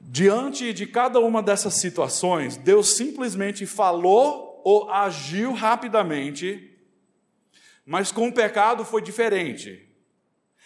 Diante 0.00 0.72
de 0.72 0.86
cada 0.86 1.20
uma 1.20 1.42
dessas 1.42 1.74
situações, 1.74 2.56
Deus 2.56 2.96
simplesmente 2.96 3.64
falou 3.66 4.60
ou 4.64 4.90
agiu 4.90 5.52
rapidamente, 5.52 6.76
mas 7.86 8.10
com 8.10 8.28
o 8.28 8.32
pecado 8.32 8.84
foi 8.84 9.00
diferente. 9.00 9.88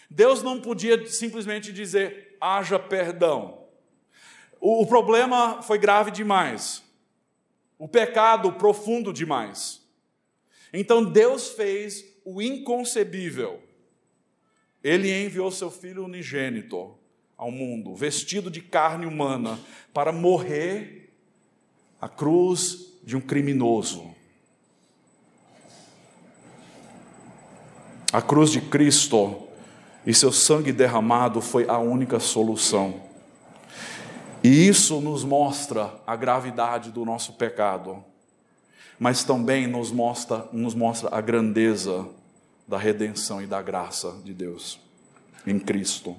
Deus 0.08 0.42
não 0.42 0.60
podia 0.60 1.06
simplesmente 1.06 1.72
dizer, 1.72 2.36
haja 2.40 2.78
perdão. 2.78 3.66
O, 4.60 4.86
problema 4.86 5.62
foi 5.62 5.78
grave 5.78 6.10
demais. 6.10 6.82
O 7.78 7.86
pecado 7.86 8.52
profundo 8.52 9.12
demais. 9.12 9.82
Então 10.72 11.04
Deus 11.04 11.50
fez 11.50 12.04
o 12.26 12.42
inconcebível. 12.42 13.62
Ele 14.82 15.24
enviou 15.24 15.50
seu 15.52 15.70
filho 15.70 16.04
unigênito 16.04 16.92
ao 17.38 17.52
mundo, 17.52 17.94
vestido 17.94 18.50
de 18.50 18.60
carne 18.60 19.06
humana, 19.06 19.60
para 19.94 20.10
morrer 20.10 21.14
a 22.00 22.08
cruz 22.08 22.92
de 23.04 23.16
um 23.16 23.20
criminoso. 23.20 24.10
A 28.12 28.20
cruz 28.20 28.50
de 28.50 28.60
Cristo 28.60 29.46
e 30.04 30.12
seu 30.12 30.32
sangue 30.32 30.72
derramado 30.72 31.40
foi 31.40 31.68
a 31.68 31.78
única 31.78 32.18
solução. 32.18 33.02
E 34.42 34.68
isso 34.68 35.00
nos 35.00 35.22
mostra 35.22 35.94
a 36.06 36.16
gravidade 36.16 36.90
do 36.90 37.04
nosso 37.04 37.34
pecado, 37.34 38.04
mas 38.98 39.22
também 39.22 39.66
nos 39.66 39.92
mostra, 39.92 40.48
nos 40.52 40.74
mostra 40.74 41.08
a 41.12 41.20
grandeza 41.20 42.08
da 42.66 42.78
redenção 42.78 43.40
e 43.42 43.46
da 43.46 43.62
graça 43.62 44.20
de 44.24 44.34
Deus 44.34 44.80
em 45.46 45.58
Cristo. 45.58 46.16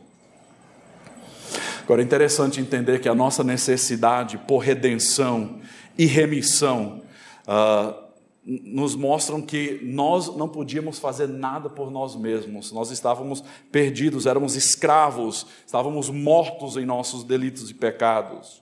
Agora 1.83 2.01
é 2.01 2.05
interessante 2.05 2.59
entender 2.59 2.99
que 2.99 3.09
a 3.09 3.15
nossa 3.15 3.43
necessidade 3.43 4.37
por 4.39 4.59
redenção 4.59 5.61
e 5.97 6.05
remissão 6.05 7.01
uh, 7.47 8.07
nos 8.43 8.95
mostram 8.95 9.41
que 9.41 9.81
nós 9.83 10.33
não 10.35 10.47
podíamos 10.47 10.99
fazer 10.99 11.27
nada 11.27 11.69
por 11.69 11.91
nós 11.91 12.15
mesmos, 12.15 12.71
nós 12.71 12.91
estávamos 12.91 13.43
perdidos, 13.71 14.25
éramos 14.25 14.55
escravos, 14.55 15.45
estávamos 15.65 16.09
mortos 16.09 16.77
em 16.77 16.85
nossos 16.85 17.25
delitos 17.25 17.69
e 17.69 17.73
pecados. 17.73 18.61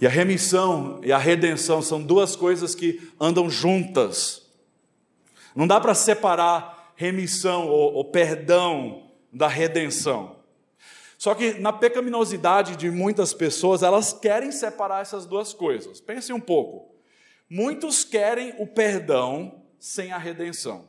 E 0.00 0.06
a 0.06 0.10
remissão 0.10 1.00
e 1.04 1.12
a 1.12 1.18
redenção 1.18 1.80
são 1.80 2.02
duas 2.02 2.34
coisas 2.34 2.74
que 2.74 3.00
andam 3.20 3.48
juntas. 3.48 4.41
Não 5.54 5.66
dá 5.66 5.80
para 5.80 5.94
separar 5.94 6.92
remissão 6.96 7.68
ou, 7.68 7.94
ou 7.94 8.04
perdão 8.04 9.10
da 9.32 9.48
redenção. 9.48 10.36
Só 11.18 11.34
que 11.34 11.54
na 11.54 11.72
pecaminosidade 11.72 12.76
de 12.76 12.90
muitas 12.90 13.32
pessoas, 13.32 13.82
elas 13.82 14.12
querem 14.12 14.50
separar 14.50 15.02
essas 15.02 15.24
duas 15.24 15.54
coisas. 15.54 16.00
Pense 16.00 16.32
um 16.32 16.40
pouco. 16.40 16.92
Muitos 17.48 18.02
querem 18.02 18.54
o 18.58 18.66
perdão 18.66 19.62
sem 19.78 20.10
a 20.10 20.18
redenção. 20.18 20.88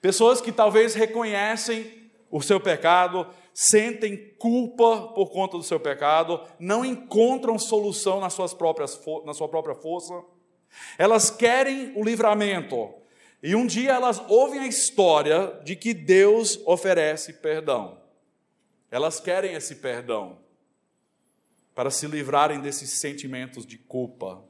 Pessoas 0.00 0.40
que 0.40 0.52
talvez 0.52 0.94
reconhecem 0.94 2.10
o 2.30 2.40
seu 2.40 2.60
pecado, 2.60 3.26
sentem 3.52 4.16
culpa 4.38 5.08
por 5.08 5.30
conta 5.30 5.56
do 5.56 5.62
seu 5.62 5.80
pecado, 5.80 6.40
não 6.58 6.84
encontram 6.84 7.58
solução 7.58 8.20
nas 8.20 8.32
suas 8.32 8.54
próprias, 8.54 9.00
na 9.24 9.34
sua 9.34 9.48
própria 9.48 9.74
força. 9.74 10.14
Elas 10.96 11.30
querem 11.30 11.92
o 11.96 12.04
livramento. 12.04 12.94
E 13.42 13.54
um 13.54 13.66
dia 13.66 13.92
elas 13.92 14.22
ouvem 14.28 14.60
a 14.60 14.66
história 14.66 15.58
de 15.64 15.74
que 15.74 15.94
Deus 15.94 16.60
oferece 16.66 17.32
perdão. 17.34 17.98
Elas 18.90 19.18
querem 19.20 19.54
esse 19.54 19.76
perdão 19.76 20.38
para 21.74 21.90
se 21.90 22.06
livrarem 22.06 22.60
desses 22.60 23.00
sentimentos 23.00 23.64
de 23.64 23.78
culpa. 23.78 24.42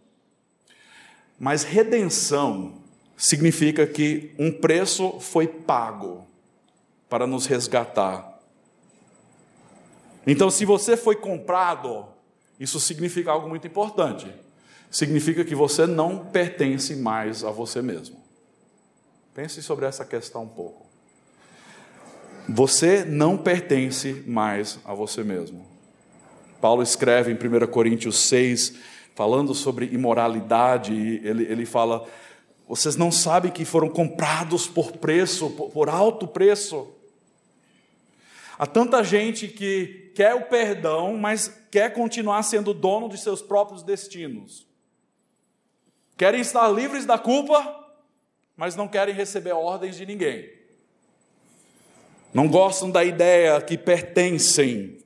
Mas 1.38 1.62
redenção 1.62 2.82
significa 3.16 3.86
que 3.86 4.34
um 4.38 4.50
preço 4.50 5.20
foi 5.20 5.46
pago 5.46 6.26
para 7.08 7.26
nos 7.26 7.46
resgatar. 7.46 8.40
Então, 10.26 10.50
se 10.50 10.64
você 10.64 10.96
foi 10.96 11.16
comprado, 11.16 12.06
isso 12.58 12.80
significa 12.80 13.30
algo 13.30 13.48
muito 13.48 13.66
importante. 13.66 14.32
Significa 14.90 15.44
que 15.44 15.54
você 15.54 15.86
não 15.86 16.26
pertence 16.26 16.96
mais 16.96 17.44
a 17.44 17.50
você 17.50 17.80
mesmo. 17.80 18.20
Pense 19.34 19.62
sobre 19.62 19.86
essa 19.86 20.04
questão 20.04 20.42
um 20.42 20.48
pouco. 20.48 20.86
Você 22.48 23.04
não 23.04 23.36
pertence 23.36 24.24
mais 24.26 24.78
a 24.84 24.92
você 24.92 25.22
mesmo. 25.22 25.64
Paulo 26.60 26.82
escreve 26.82 27.30
em 27.30 27.34
1 27.34 27.66
Coríntios 27.68 28.18
6, 28.28 28.74
falando 29.14 29.54
sobre 29.54 29.86
imoralidade, 29.86 30.92
ele, 31.22 31.44
ele 31.44 31.64
fala: 31.64 32.06
vocês 32.68 32.96
não 32.96 33.10
sabem 33.10 33.50
que 33.50 33.64
foram 33.64 33.88
comprados 33.88 34.66
por 34.66 34.92
preço, 34.92 35.50
por, 35.50 35.70
por 35.70 35.88
alto 35.88 36.26
preço. 36.26 36.88
Há 38.58 38.66
tanta 38.66 39.02
gente 39.02 39.48
que 39.48 40.12
quer 40.14 40.34
o 40.34 40.42
perdão, 40.42 41.16
mas 41.16 41.48
quer 41.70 41.92
continuar 41.92 42.42
sendo 42.42 42.74
dono 42.74 43.08
de 43.08 43.16
seus 43.16 43.40
próprios 43.40 43.82
destinos. 43.82 44.66
Querem 46.16 46.40
estar 46.42 46.68
livres 46.68 47.06
da 47.06 47.18
culpa, 47.18 47.79
mas 48.60 48.76
não 48.76 48.86
querem 48.86 49.14
receber 49.14 49.52
ordens 49.52 49.96
de 49.96 50.04
ninguém. 50.04 50.52
Não 52.30 52.46
gostam 52.46 52.90
da 52.90 53.02
ideia 53.02 53.58
que 53.62 53.78
pertencem 53.78 54.98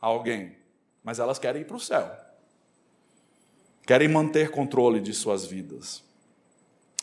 a 0.00 0.06
alguém, 0.06 0.56
mas 1.04 1.18
elas 1.18 1.38
querem 1.38 1.60
ir 1.60 1.66
para 1.66 1.76
o 1.76 1.80
céu. 1.80 2.10
Querem 3.86 4.08
manter 4.08 4.50
controle 4.50 4.98
de 4.98 5.12
suas 5.12 5.44
vidas. 5.44 6.02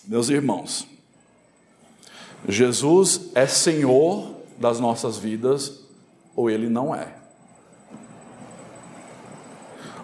Meus 0.03 0.29
irmãos, 0.29 0.87
Jesus 2.47 3.29
é 3.35 3.45
Senhor 3.45 4.33
das 4.57 4.79
nossas 4.79 5.15
vidas 5.15 5.85
ou 6.35 6.49
ele 6.49 6.69
não 6.69 6.95
é. 6.95 7.13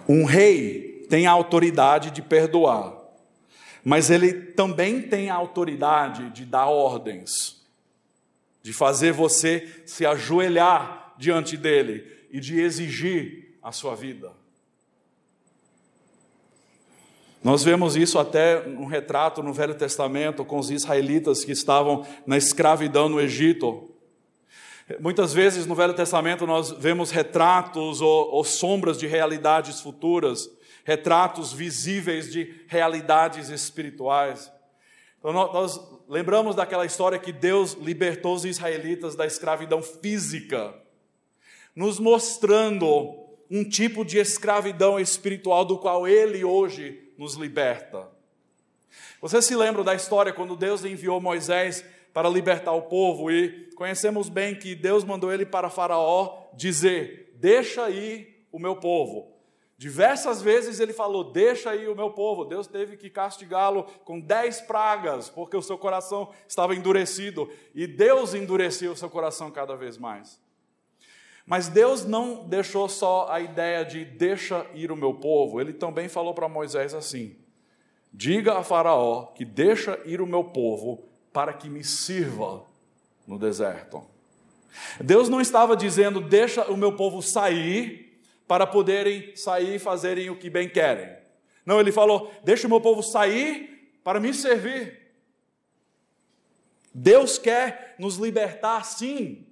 Um 0.08 0.24
rei 0.24 1.08
tem 1.10 1.26
a 1.26 1.32
autoridade 1.32 2.12
de 2.12 2.22
perdoar, 2.22 2.94
mas 3.86 4.10
ele 4.10 4.34
também 4.34 5.02
tem 5.02 5.30
a 5.30 5.36
autoridade 5.36 6.30
de 6.32 6.44
dar 6.44 6.66
ordens 6.66 7.56
de 8.66 8.74
fazer 8.74 9.14
você 9.14 9.84
se 9.86 10.08
ajoelhar 10.08 11.14
diante 11.20 11.56
dele 11.56 12.04
e 12.32 12.40
de 12.40 12.60
exigir 12.60 13.60
a 13.62 13.72
sua 13.72 13.96
vida. 13.96 14.32
Nós 17.44 17.64
vemos 17.64 17.96
isso 17.96 18.18
até 18.18 18.68
um 18.68 18.86
retrato 18.86 19.44
no 19.44 19.54
Velho 19.54 19.76
Testamento 19.76 20.44
com 20.44 20.58
os 20.58 20.72
israelitas 20.72 21.46
que 21.46 21.52
estavam 21.52 22.08
na 22.26 22.38
escravidão 22.38 23.08
no 23.08 23.22
Egito. 23.22 23.88
Muitas 25.00 25.32
vezes 25.32 25.68
no 25.68 25.76
Velho 25.76 25.94
Testamento 25.94 26.48
nós 26.48 26.72
vemos 26.72 27.12
retratos 27.12 28.02
ou, 28.02 28.32
ou 28.32 28.44
sombras 28.44 28.98
de 28.98 29.06
realidades 29.06 29.80
futuras, 29.80 30.50
retratos 30.86 31.52
visíveis 31.52 32.32
de 32.32 32.64
realidades 32.68 33.50
espirituais. 33.50 34.52
Então, 35.18 35.34
nós 35.34 35.82
lembramos 36.08 36.56
daquela 36.56 36.86
história 36.86 37.18
que 37.18 37.34
Deus 37.34 37.74
libertou 37.74 38.36
os 38.36 38.46
israelitas 38.46 39.16
da 39.16 39.26
escravidão 39.26 39.82
física, 39.82 40.74
nos 41.76 42.00
mostrando 42.00 43.26
um 43.50 43.68
tipo 43.68 44.06
de 44.06 44.20
escravidão 44.20 45.00
espiritual 45.00 45.66
do 45.66 45.80
qual 45.80 46.08
Ele 46.08 46.44
hoje 46.44 47.12
nos 47.18 47.34
liberta. 47.34 48.08
Você 49.20 49.42
se 49.42 49.56
lembra 49.56 49.84
da 49.84 49.96
história 49.96 50.32
quando 50.32 50.56
Deus 50.56 50.86
enviou 50.86 51.20
Moisés 51.20 51.84
para 52.14 52.30
libertar 52.30 52.74
o 52.74 52.84
povo 52.84 53.32
e 53.32 53.72
conhecemos 53.76 54.30
bem 54.30 54.54
que 54.56 54.76
Deus 54.76 55.04
mandou 55.04 55.34
ele 55.34 55.46
para 55.46 55.70
Faraó 55.70 56.48
dizer: 56.54 57.34
Deixa 57.36 57.90
ir 57.90 58.48
o 58.52 58.60
meu 58.60 58.76
povo. 58.76 59.35
Diversas 59.78 60.42
vezes 60.42 60.80
ele 60.80 60.94
falou: 60.94 61.32
Deixa 61.32 61.72
aí 61.72 61.88
o 61.88 61.96
meu 61.96 62.12
povo. 62.12 62.46
Deus 62.46 62.66
teve 62.66 62.96
que 62.96 63.10
castigá-lo 63.10 63.84
com 64.06 64.20
dez 64.20 64.62
pragas, 64.62 65.30
porque 65.30 65.58
o 65.58 65.62
seu 65.62 65.78
coração 65.78 66.30
estava 66.48 66.76
endurecido. 66.76 67.52
E 67.74 67.86
Deus 67.86 68.34
endureceu 68.34 68.94
o 68.94 68.98
seu 68.98 69.10
coração 69.10 69.52
cada 69.52 69.76
vez 69.76 69.98
mais. 69.98 70.40
Mas 71.46 71.68
Deus 71.68 72.06
não 72.06 72.48
deixou 72.48 72.90
só 72.90 73.28
a 73.30 73.40
ideia 73.40 73.84
de 73.84 74.04
deixa 74.04 74.66
ir 74.74 74.92
o 74.92 74.96
meu 74.96 75.14
povo, 75.14 75.62
ele 75.62 75.74
também 75.74 76.08
falou 76.08 76.34
para 76.34 76.50
Moisés 76.50 76.94
assim: 76.94 77.36
Diga 78.12 78.58
a 78.58 78.64
Faraó 78.64 79.26
que 79.36 79.44
deixa 79.44 80.00
ir 80.06 80.22
o 80.22 80.26
meu 80.26 80.44
povo 80.46 81.04
para 81.34 81.54
que 81.54 81.70
me 81.70 81.84
sirva 81.84 82.64
no 83.28 83.38
deserto. 83.38 84.02
Deus 85.00 85.30
não 85.30 85.40
estava 85.40 85.76
dizendo 85.76 86.20
deixa 86.20 86.64
o 86.72 86.78
meu 86.78 86.96
povo 86.96 87.22
sair 87.22 88.05
para 88.48 88.68
poderem 88.68 89.36
sair 89.36 89.76
e 89.76 89.80
fazerem 89.80 90.30
o 90.30 90.38
que 90.38 90.50
bem 90.50 90.70
querem. 90.70 91.16
Não, 91.66 91.80
ele 91.80 91.92
falou: 91.92 92.34
deixa 92.44 92.68
o 92.68 92.70
meu 92.70 92.82
povo 92.82 93.02
sair 93.02 93.92
para 94.04 94.20
me 94.20 94.34
servir. 94.34 95.02
Deus 96.94 97.38
quer 97.38 97.96
nos 98.00 98.18
libertar, 98.18 98.86
sim, 98.86 99.46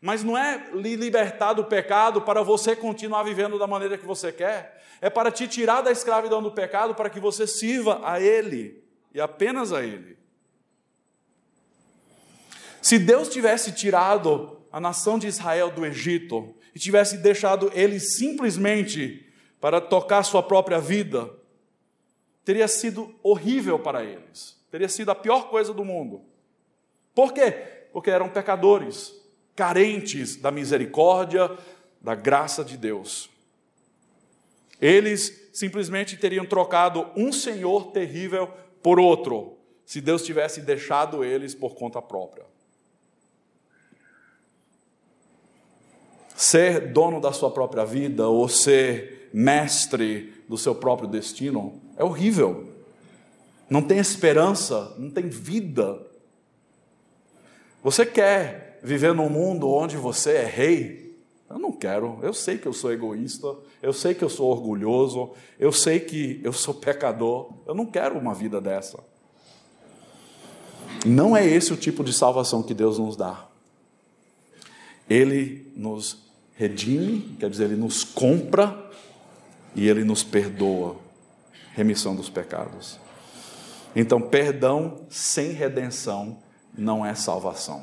mas 0.00 0.24
não 0.24 0.36
é 0.36 0.70
lhe 0.74 0.96
libertar 0.96 1.52
do 1.52 1.64
pecado 1.64 2.22
para 2.22 2.42
você 2.42 2.74
continuar 2.74 3.22
vivendo 3.22 3.58
da 3.58 3.66
maneira 3.66 3.98
que 3.98 4.06
você 4.06 4.32
quer, 4.32 4.82
é 5.00 5.08
para 5.08 5.30
te 5.30 5.46
tirar 5.46 5.82
da 5.82 5.90
escravidão 5.90 6.42
do 6.42 6.50
pecado 6.50 6.94
para 6.94 7.10
que 7.10 7.20
você 7.20 7.46
sirva 7.46 8.00
a 8.02 8.20
Ele 8.20 8.82
e 9.14 9.20
apenas 9.20 9.72
a 9.72 9.82
Ele. 9.82 10.18
Se 12.80 12.98
Deus 12.98 13.28
tivesse 13.28 13.72
tirado 13.72 14.58
a 14.72 14.80
nação 14.80 15.18
de 15.18 15.26
Israel 15.26 15.70
do 15.70 15.84
Egito, 15.84 16.54
e 16.74 16.78
tivesse 16.78 17.18
deixado 17.18 17.70
eles 17.74 18.16
simplesmente 18.16 19.26
para 19.60 19.80
tocar 19.80 20.22
sua 20.22 20.42
própria 20.42 20.78
vida, 20.80 21.30
teria 22.44 22.66
sido 22.66 23.14
horrível 23.22 23.78
para 23.78 24.02
eles, 24.04 24.56
teria 24.70 24.88
sido 24.88 25.10
a 25.10 25.14
pior 25.14 25.50
coisa 25.50 25.72
do 25.72 25.84
mundo. 25.84 26.22
Por 27.14 27.32
quê? 27.32 27.50
Porque 27.92 28.10
eram 28.10 28.28
pecadores, 28.28 29.14
carentes 29.54 30.36
da 30.36 30.50
misericórdia, 30.50 31.50
da 32.00 32.14
graça 32.14 32.64
de 32.64 32.76
Deus. 32.76 33.28
Eles 34.80 35.50
simplesmente 35.52 36.16
teriam 36.16 36.46
trocado 36.46 37.10
um 37.14 37.32
Senhor 37.32 37.92
terrível 37.92 38.48
por 38.82 38.98
outro, 38.98 39.58
se 39.84 40.00
Deus 40.00 40.24
tivesse 40.24 40.62
deixado 40.62 41.22
eles 41.22 41.54
por 41.54 41.74
conta 41.74 42.00
própria. 42.00 42.44
Ser 46.40 46.90
dono 46.90 47.20
da 47.20 47.34
sua 47.34 47.50
própria 47.50 47.84
vida 47.84 48.26
ou 48.26 48.48
ser 48.48 49.28
mestre 49.30 50.42
do 50.48 50.56
seu 50.56 50.74
próprio 50.74 51.06
destino 51.06 51.78
é 51.98 52.02
horrível. 52.02 52.66
Não 53.68 53.82
tem 53.82 53.98
esperança, 53.98 54.94
não 54.96 55.10
tem 55.10 55.28
vida. 55.28 56.00
Você 57.82 58.06
quer 58.06 58.80
viver 58.82 59.12
num 59.12 59.28
mundo 59.28 59.68
onde 59.68 59.98
você 59.98 60.30
é 60.30 60.46
rei? 60.46 61.14
Eu 61.46 61.58
não 61.58 61.72
quero. 61.72 62.18
Eu 62.22 62.32
sei 62.32 62.56
que 62.56 62.66
eu 62.66 62.72
sou 62.72 62.90
egoísta, 62.90 63.54
eu 63.82 63.92
sei 63.92 64.14
que 64.14 64.24
eu 64.24 64.30
sou 64.30 64.50
orgulhoso, 64.50 65.32
eu 65.58 65.70
sei 65.70 66.00
que 66.00 66.40
eu 66.42 66.54
sou 66.54 66.72
pecador. 66.72 67.52
Eu 67.66 67.74
não 67.74 67.84
quero 67.84 68.18
uma 68.18 68.32
vida 68.32 68.62
dessa. 68.62 68.98
Não 71.04 71.36
é 71.36 71.46
esse 71.46 71.70
o 71.70 71.76
tipo 71.76 72.02
de 72.02 72.14
salvação 72.14 72.62
que 72.62 72.72
Deus 72.72 72.98
nos 72.98 73.14
dá. 73.14 73.46
Ele 75.06 75.70
nos 75.76 76.29
redime, 76.60 77.36
quer 77.40 77.48
dizer, 77.48 77.64
ele 77.64 77.76
nos 77.76 78.04
compra 78.04 78.90
e 79.74 79.88
ele 79.88 80.04
nos 80.04 80.22
perdoa. 80.22 80.96
Remissão 81.72 82.14
dos 82.14 82.28
pecados. 82.28 82.98
Então, 83.96 84.20
perdão 84.20 85.00
sem 85.08 85.52
redenção 85.52 86.36
não 86.76 87.04
é 87.04 87.14
salvação. 87.14 87.82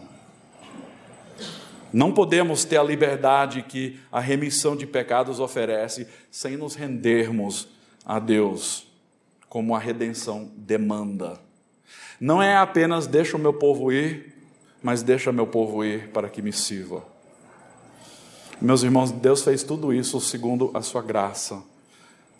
Não 1.91 2.13
podemos 2.13 2.65
ter 2.65 2.78
a 2.78 2.84
liberdade 2.84 3.63
que 3.63 3.99
a 4.11 4.19
remissão 4.19 4.75
de 4.75 4.86
pecados 4.86 5.39
oferece 5.39 6.07
sem 6.30 6.55
nos 6.55 6.75
rendermos 6.75 7.67
a 8.05 8.19
Deus, 8.19 8.86
como 9.49 9.73
a 9.73 9.80
redenção 9.80 10.51
demanda. 10.55 11.39
Não 12.21 12.43
é 12.43 12.55
apenas 12.55 13.07
deixa 13.07 13.38
o 13.38 13.39
meu 13.39 13.53
povo 13.53 13.91
ir, 13.91 14.36
mas 14.84 15.01
deixa 15.01 15.32
meu 15.32 15.47
povo 15.47 15.84
ir 15.84 16.09
para 16.09 16.30
que 16.30 16.43
me 16.43 16.53
sirva. 16.53 17.16
Meus 18.59 18.81
irmãos, 18.81 19.11
Deus 19.11 19.43
fez 19.43 19.61
tudo 19.61 19.93
isso 19.93 20.19
segundo 20.19 20.71
a 20.73 20.81
sua 20.81 21.03
graça. 21.03 21.61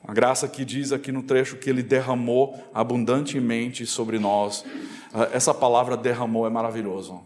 A 0.04 0.12
graça 0.14 0.48
que 0.48 0.66
diz 0.66 0.92
aqui 0.92 1.12
no 1.12 1.22
trecho 1.22 1.58
que 1.58 1.70
ele 1.70 1.84
derramou 1.84 2.58
abundantemente 2.74 3.86
sobre 3.86 4.18
nós. 4.18 4.66
Ah, 5.14 5.30
essa 5.32 5.54
palavra 5.54 5.96
derramou 5.96 6.48
é 6.48 6.50
maravilhoso. 6.50 7.22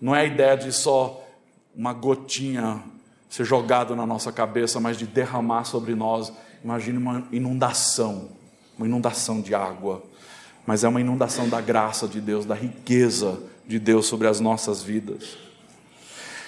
Não 0.00 0.14
é 0.14 0.20
a 0.20 0.24
ideia 0.24 0.56
de 0.56 0.70
só 0.70 1.26
uma 1.74 1.92
gotinha 1.92 2.82
ser 3.28 3.44
jogado 3.44 3.96
na 3.96 4.06
nossa 4.06 4.30
cabeça, 4.30 4.78
mas 4.78 4.96
de 4.96 5.06
derramar 5.06 5.64
sobre 5.64 5.96
nós. 5.96 6.32
Imagine 6.62 6.98
uma 6.98 7.26
inundação, 7.32 8.28
uma 8.78 8.86
inundação 8.86 9.40
de 9.40 9.56
água. 9.56 10.04
Mas 10.64 10.84
é 10.84 10.88
uma 10.88 11.00
inundação 11.00 11.48
da 11.48 11.60
graça 11.60 12.06
de 12.06 12.20
Deus, 12.20 12.46
da 12.46 12.54
riqueza 12.54 13.40
de 13.66 13.80
Deus 13.80 14.06
sobre 14.06 14.28
as 14.28 14.38
nossas 14.38 14.84
vidas. 14.84 15.45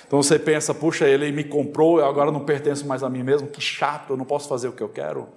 Então 0.08 0.22
você 0.22 0.38
pensa, 0.38 0.72
puxa, 0.72 1.06
ele 1.06 1.30
me 1.30 1.44
comprou, 1.44 1.98
eu 1.98 2.06
agora 2.06 2.32
não 2.32 2.40
pertenço 2.40 2.86
mais 2.86 3.02
a 3.02 3.10
mim 3.10 3.22
mesmo, 3.22 3.46
que 3.46 3.60
chato, 3.60 4.14
eu 4.14 4.16
não 4.16 4.24
posso 4.24 4.48
fazer 4.48 4.66
o 4.66 4.72
que 4.72 4.82
eu 4.82 4.88
quero. 4.88 5.28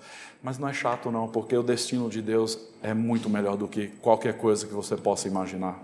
Mas 0.42 0.58
não 0.58 0.70
é 0.70 0.74
chato, 0.74 1.12
não, 1.12 1.28
porque 1.28 1.56
o 1.58 1.62
destino 1.62 2.10
de 2.10 2.22
Deus 2.22 2.58
é 2.82 2.94
muito 2.94 3.30
melhor 3.30 3.58
do 3.58 3.68
que 3.68 3.88
qualquer 4.02 4.38
coisa 4.38 4.66
que 4.66 4.74
você 4.74 4.96
possa 4.96 5.28
imaginar. 5.28 5.78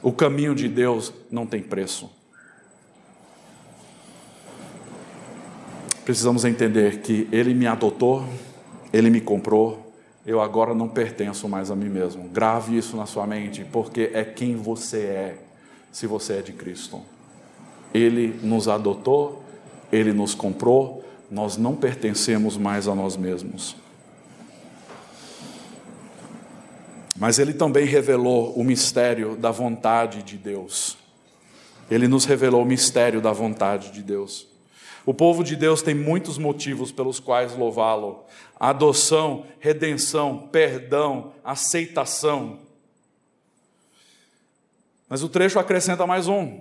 O 0.00 0.12
caminho 0.12 0.54
de 0.54 0.68
Deus 0.68 1.12
não 1.28 1.44
tem 1.44 1.60
preço. 1.60 2.08
Precisamos 6.04 6.44
entender 6.44 7.00
que 7.00 7.28
Ele 7.32 7.52
me 7.52 7.66
adotou, 7.66 8.24
Ele 8.92 9.10
me 9.10 9.20
comprou, 9.20 9.92
eu 10.24 10.40
agora 10.40 10.72
não 10.72 10.88
pertenço 10.88 11.48
mais 11.48 11.68
a 11.68 11.74
mim 11.74 11.88
mesmo. 11.88 12.28
Grave 12.28 12.78
isso 12.78 12.96
na 12.96 13.06
sua 13.06 13.26
mente, 13.26 13.64
porque 13.64 14.12
é 14.14 14.24
quem 14.24 14.54
você 14.54 14.98
é, 14.98 15.38
se 15.90 16.06
você 16.06 16.34
é 16.34 16.42
de 16.42 16.52
Cristo. 16.52 17.02
Ele 17.92 18.38
nos 18.42 18.68
adotou, 18.68 19.42
Ele 19.90 20.12
nos 20.12 20.34
comprou, 20.34 21.04
nós 21.30 21.56
não 21.56 21.74
pertencemos 21.76 22.56
mais 22.56 22.88
a 22.88 22.94
nós 22.94 23.16
mesmos. 23.16 23.76
Mas 27.16 27.38
Ele 27.38 27.52
também 27.52 27.84
revelou 27.84 28.52
o 28.54 28.62
mistério 28.62 29.36
da 29.36 29.50
vontade 29.50 30.22
de 30.22 30.36
Deus. 30.36 30.96
Ele 31.90 32.06
nos 32.06 32.24
revelou 32.24 32.62
o 32.62 32.66
mistério 32.66 33.20
da 33.20 33.32
vontade 33.32 33.90
de 33.90 34.02
Deus. 34.02 34.46
O 35.04 35.14
povo 35.14 35.42
de 35.42 35.56
Deus 35.56 35.80
tem 35.80 35.94
muitos 35.94 36.36
motivos 36.36 36.92
pelos 36.92 37.18
quais 37.18 37.56
louvá-lo: 37.56 38.24
adoção, 38.60 39.46
redenção, 39.58 40.48
perdão, 40.52 41.32
aceitação. 41.42 42.58
Mas 45.08 45.22
o 45.22 45.28
trecho 45.28 45.58
acrescenta 45.58 46.06
mais 46.06 46.28
um. 46.28 46.60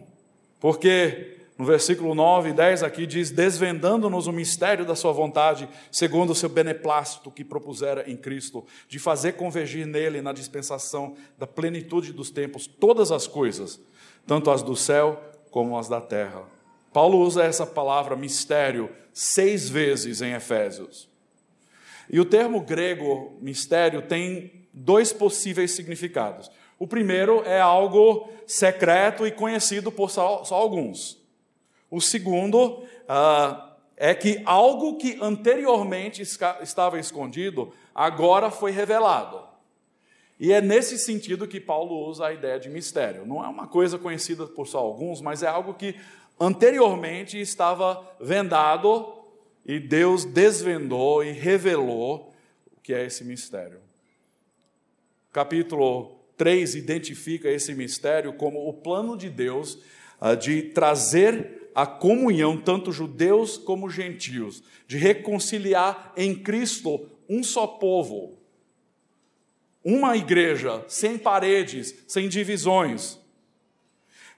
Porque 0.59 1.37
no 1.57 1.65
versículo 1.65 2.13
9 2.13 2.49
e 2.49 2.53
10 2.53 2.83
aqui 2.83 3.07
diz: 3.07 3.31
Desvendando-nos 3.31 4.27
o 4.27 4.31
mistério 4.31 4.85
da 4.85 4.95
Sua 4.95 5.11
vontade, 5.11 5.67
segundo 5.91 6.31
o 6.31 6.35
seu 6.35 6.49
beneplácito 6.49 7.31
que 7.31 7.43
propusera 7.43 8.09
em 8.09 8.15
Cristo, 8.15 8.65
de 8.87 8.99
fazer 8.99 9.33
convergir 9.33 9.87
nele, 9.87 10.21
na 10.21 10.31
dispensação 10.31 11.15
da 11.37 11.47
plenitude 11.47 12.13
dos 12.13 12.29
tempos, 12.29 12.67
todas 12.67 13.11
as 13.11 13.25
coisas, 13.25 13.79
tanto 14.25 14.51
as 14.51 14.61
do 14.61 14.75
céu 14.75 15.21
como 15.49 15.77
as 15.77 15.87
da 15.87 15.99
terra. 15.99 16.43
Paulo 16.93 17.19
usa 17.19 17.43
essa 17.43 17.65
palavra 17.65 18.15
mistério 18.15 18.89
seis 19.11 19.67
vezes 19.67 20.21
em 20.21 20.33
Efésios. 20.33 21.09
E 22.09 22.19
o 22.19 22.25
termo 22.25 22.61
grego 22.61 23.35
mistério 23.41 24.01
tem 24.03 24.67
dois 24.71 25.11
possíveis 25.11 25.71
significados. 25.71 26.49
O 26.79 26.85
primeiro 26.87 27.43
é 27.43 27.59
algo 27.59 28.29
secreto 28.45 29.25
e 29.25 29.31
conhecido 29.31 29.91
por 29.91 30.11
só, 30.11 30.43
só 30.43 30.55
alguns. 30.55 31.21
O 31.89 31.99
segundo 31.99 32.83
uh, 32.83 33.67
é 33.95 34.13
que 34.13 34.41
algo 34.45 34.97
que 34.97 35.17
anteriormente 35.21 36.21
estava 36.21 36.99
escondido 36.99 37.73
agora 37.95 38.51
foi 38.51 38.71
revelado. 38.71 39.41
E 40.39 40.53
é 40.53 40.61
nesse 40.61 40.99
sentido 40.99 41.47
que 41.47 41.59
Paulo 41.59 42.07
usa 42.07 42.27
a 42.27 42.33
ideia 42.33 42.59
de 42.59 42.69
mistério. 42.69 43.25
Não 43.25 43.43
é 43.43 43.47
uma 43.47 43.67
coisa 43.67 43.97
conhecida 43.97 44.45
por 44.45 44.67
só 44.67 44.77
alguns, 44.77 45.19
mas 45.19 45.41
é 45.41 45.47
algo 45.47 45.73
que 45.73 45.95
anteriormente 46.39 47.39
estava 47.39 48.07
vendado 48.19 49.15
e 49.65 49.79
Deus 49.79 50.23
desvendou 50.23 51.23
e 51.23 51.31
revelou 51.31 52.33
o 52.75 52.79
que 52.81 52.93
é 52.93 53.03
esse 53.05 53.23
mistério. 53.23 53.79
Capítulo 55.33 56.17
3 56.37 56.75
identifica 56.75 57.49
esse 57.49 57.73
mistério 57.73 58.33
como 58.33 58.69
o 58.69 58.73
plano 58.73 59.17
de 59.17 59.29
Deus 59.29 59.79
uh, 60.21 60.35
de 60.39 60.61
trazer 60.61 61.69
a 61.73 61.85
comunhão, 61.85 62.57
tanto 62.57 62.91
judeus 62.91 63.57
como 63.57 63.89
gentios, 63.89 64.63
de 64.87 64.97
reconciliar 64.97 66.13
em 66.15 66.33
Cristo 66.33 67.07
um 67.29 67.43
só 67.43 67.67
povo, 67.67 68.37
uma 69.83 70.17
igreja, 70.17 70.83
sem 70.87 71.17
paredes, 71.17 71.93
sem 72.07 72.27
divisões. 72.27 73.19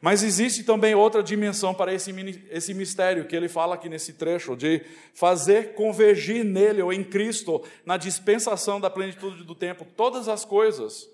Mas 0.01 0.23
existe 0.23 0.63
também 0.63 0.95
outra 0.95 1.21
dimensão 1.21 1.73
para 1.73 1.93
esse, 1.93 2.11
esse 2.49 2.73
mistério 2.73 3.25
que 3.25 3.35
ele 3.35 3.49
fala 3.49 3.75
aqui 3.75 3.89
nesse 3.89 4.13
trecho, 4.13 4.55
de 4.55 4.81
fazer 5.13 5.73
convergir 5.73 6.43
nele 6.43 6.81
ou 6.81 6.93
em 6.93 7.03
Cristo, 7.03 7.63
na 7.85 7.97
dispensação 7.97 8.79
da 8.79 8.89
plenitude 8.89 9.43
do 9.43 9.55
tempo, 9.55 9.85
todas 9.95 10.27
as 10.29 10.45
coisas. 10.45 11.09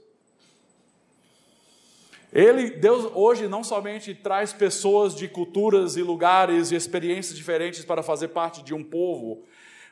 Ele, 2.36 2.70
Deus 2.70 3.10
hoje 3.16 3.48
não 3.48 3.64
somente 3.64 4.14
traz 4.14 4.52
pessoas 4.52 5.16
de 5.16 5.26
culturas 5.26 5.96
e 5.96 6.02
lugares 6.02 6.70
e 6.70 6.76
experiências 6.76 7.38
diferentes 7.38 7.86
para 7.86 8.04
fazer 8.04 8.28
parte 8.28 8.62
de 8.62 8.74
um 8.74 8.84
povo, 8.84 9.46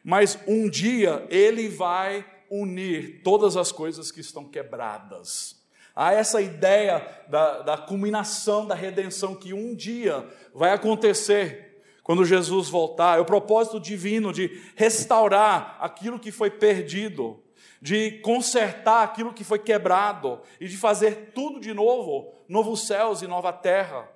mas 0.04 0.38
um 0.46 0.70
dia 0.70 1.26
ele 1.30 1.70
vai 1.70 2.26
unir 2.50 3.22
todas 3.24 3.56
as 3.56 3.72
coisas 3.72 4.12
que 4.12 4.20
estão 4.20 4.44
quebradas. 4.44 5.56
Há 5.96 6.12
essa 6.12 6.42
ideia 6.42 7.08
da, 7.30 7.62
da 7.62 7.78
culminação 7.78 8.68
da 8.68 8.76
redenção 8.76 9.36
que 9.36 9.54
um 9.54 9.74
dia 9.74 10.28
vai 10.54 10.72
acontecer 10.74 11.82
quando 12.04 12.26
Jesus 12.26 12.68
voltar. 12.68 13.20
É 13.20 13.22
o 13.22 13.26
propósito 13.26 13.80
divino 13.80 14.34
de 14.34 14.62
restaurar 14.76 15.78
aquilo 15.80 16.20
que 16.20 16.30
foi 16.30 16.50
perdido 16.50 17.42
de 17.84 18.12
consertar 18.22 19.04
aquilo 19.04 19.34
que 19.34 19.44
foi 19.44 19.60
quebrado 19.60 20.40
e 20.58 20.70
de 20.70 20.78
fazer 20.78 21.34
tudo 21.36 21.60
de 21.60 21.74
novo, 21.74 22.34
novos 22.48 22.88
céus 22.88 23.22
e 23.22 23.28
nova 23.28 23.52
terra. 23.52 24.10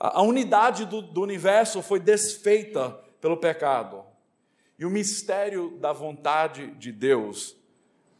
A 0.00 0.22
unidade 0.22 0.86
do, 0.86 1.02
do 1.02 1.20
universo 1.20 1.82
foi 1.82 2.00
desfeita 2.00 2.98
pelo 3.20 3.36
pecado. 3.36 4.02
E 4.78 4.86
o 4.86 4.90
mistério 4.90 5.76
da 5.78 5.92
vontade 5.92 6.68
de 6.76 6.90
Deus 6.90 7.54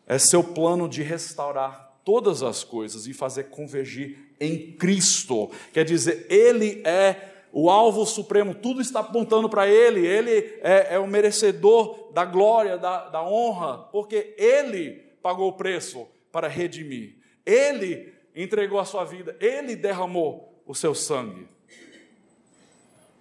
é 0.07 0.19
seu 0.19 0.45
plano 0.45 0.91
de 0.91 1.03
restaurar 1.03 1.99
todas 2.05 2.43
as 2.43 2.63
coisas 2.63 3.07
e 3.07 3.15
fazer 3.15 3.45
convergir 3.45 4.35
em 4.39 4.73
Cristo. 4.73 5.51
Quer 5.73 5.87
dizer, 5.87 6.27
Ele 6.29 6.83
é 6.85 7.28
o 7.53 7.71
alvo 7.71 8.05
supremo, 8.05 8.55
tudo 8.55 8.81
está 8.81 9.01
apontando 9.01 9.49
para 9.49 9.67
Ele, 9.67 10.07
Ele 10.07 10.59
é, 10.63 10.95
é, 10.95 10.99
o 10.99 11.07
merecedor 11.07 12.13
da 12.13 12.25
glória, 12.25 12.77
da, 12.77 13.09
da 13.09 13.23
honra, 13.23 13.79
porque 13.91 14.35
Ele 14.39 15.03
pagou 15.23 15.49
o 15.49 15.55
preço 15.55 16.07
para 16.31 16.49
redimir, 16.49 17.17
Ele 17.45 18.13
entregou 18.35 18.79
a 18.79 18.85
sua 18.85 19.05
vida, 19.05 19.37
Ele 19.41 19.75
derramou 19.75 20.63
o 20.67 20.75
seu 20.75 20.95
sangue. 20.95 21.49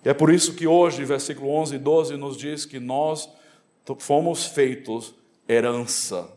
E 0.05 0.09
é 0.09 0.13
por 0.13 0.31
isso 0.31 0.53
que 0.53 0.67
hoje, 0.67 1.03
versículo 1.03 1.49
11 1.49 1.75
e 1.75 1.79
12, 1.79 2.17
nos 2.17 2.37
diz 2.37 2.65
que 2.65 2.79
nós 2.79 3.29
fomos 3.99 4.45
feitos 4.45 5.15
herança. 5.47 6.31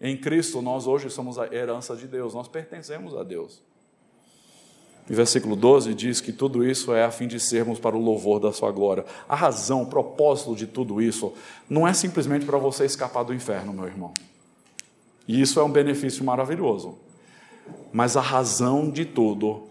Em 0.00 0.16
Cristo, 0.16 0.60
nós 0.60 0.86
hoje 0.86 1.08
somos 1.08 1.38
a 1.38 1.46
herança 1.54 1.94
de 1.94 2.06
Deus, 2.06 2.34
nós 2.34 2.48
pertencemos 2.48 3.14
a 3.14 3.22
Deus. 3.22 3.62
E 5.10 5.14
versículo 5.14 5.56
12 5.56 5.94
diz 5.94 6.20
que 6.20 6.32
tudo 6.32 6.64
isso 6.64 6.94
é 6.94 7.04
a 7.04 7.10
fim 7.10 7.26
de 7.26 7.40
sermos 7.40 7.78
para 7.78 7.96
o 7.96 8.00
louvor 8.00 8.38
da 8.38 8.52
sua 8.52 8.70
glória. 8.70 9.04
A 9.28 9.34
razão, 9.34 9.82
o 9.82 9.86
propósito 9.86 10.54
de 10.54 10.66
tudo 10.66 11.02
isso 11.02 11.32
não 11.68 11.86
é 11.86 11.92
simplesmente 11.92 12.46
para 12.46 12.56
você 12.56 12.84
escapar 12.84 13.24
do 13.24 13.34
inferno, 13.34 13.72
meu 13.72 13.86
irmão. 13.86 14.12
E 15.26 15.40
isso 15.40 15.58
é 15.58 15.64
um 15.64 15.70
benefício 15.70 16.24
maravilhoso. 16.24 16.96
Mas 17.92 18.16
a 18.16 18.20
razão 18.20 18.90
de 18.90 19.04
tudo 19.04 19.64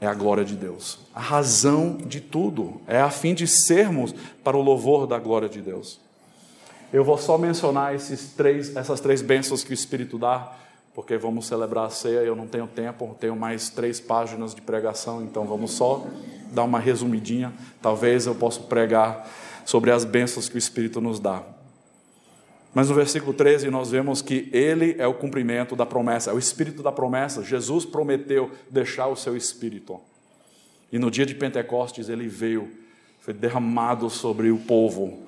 é 0.00 0.06
a 0.06 0.14
glória 0.14 0.44
de 0.44 0.54
Deus. 0.54 0.98
A 1.14 1.20
razão 1.20 1.96
de 1.96 2.20
tudo 2.20 2.80
é 2.86 3.00
a 3.00 3.10
fim 3.10 3.34
de 3.34 3.46
sermos 3.46 4.14
para 4.42 4.56
o 4.56 4.62
louvor 4.62 5.06
da 5.06 5.18
glória 5.18 5.48
de 5.48 5.60
Deus. 5.60 6.00
Eu 6.92 7.02
vou 7.02 7.18
só 7.18 7.36
mencionar 7.38 7.94
esses 7.94 8.32
três, 8.34 8.76
essas 8.76 9.00
três 9.00 9.22
bênçãos 9.22 9.64
que 9.64 9.70
o 9.70 9.74
Espírito 9.74 10.18
dá 10.18 10.52
porque 10.94 11.16
vamos 11.16 11.46
celebrar 11.46 11.86
a 11.86 11.90
ceia. 11.90 12.20
Eu 12.20 12.36
não 12.36 12.46
tenho 12.46 12.66
tempo, 12.66 13.16
tenho 13.18 13.36
mais 13.36 13.68
três 13.68 14.00
páginas 14.00 14.54
de 14.54 14.62
pregação, 14.62 15.22
então 15.22 15.44
vamos 15.44 15.72
só 15.72 16.06
dar 16.52 16.62
uma 16.62 16.78
resumidinha, 16.78 17.52
talvez 17.82 18.26
eu 18.26 18.34
possa 18.34 18.60
pregar 18.60 19.28
sobre 19.64 19.90
as 19.90 20.04
bênçãos 20.04 20.48
que 20.48 20.54
o 20.54 20.58
Espírito 20.58 21.00
nos 21.00 21.18
dá. 21.18 21.42
Mas 22.74 22.88
no 22.88 22.94
versículo 22.94 23.32
13 23.32 23.70
nós 23.70 23.90
vemos 23.90 24.20
que 24.20 24.48
ele 24.52 24.96
é 24.98 25.06
o 25.06 25.14
cumprimento 25.14 25.76
da 25.76 25.86
promessa, 25.86 26.32
é 26.32 26.34
o 26.34 26.38
espírito 26.38 26.82
da 26.82 26.90
promessa. 26.90 27.42
Jesus 27.42 27.84
prometeu 27.84 28.50
deixar 28.68 29.06
o 29.06 29.14
seu 29.14 29.36
espírito. 29.36 30.00
E 30.90 30.98
no 30.98 31.08
dia 31.08 31.24
de 31.24 31.36
Pentecostes 31.36 32.08
ele 32.08 32.26
veio, 32.26 32.68
foi 33.20 33.32
derramado 33.32 34.10
sobre 34.10 34.50
o 34.50 34.58
povo. 34.58 35.24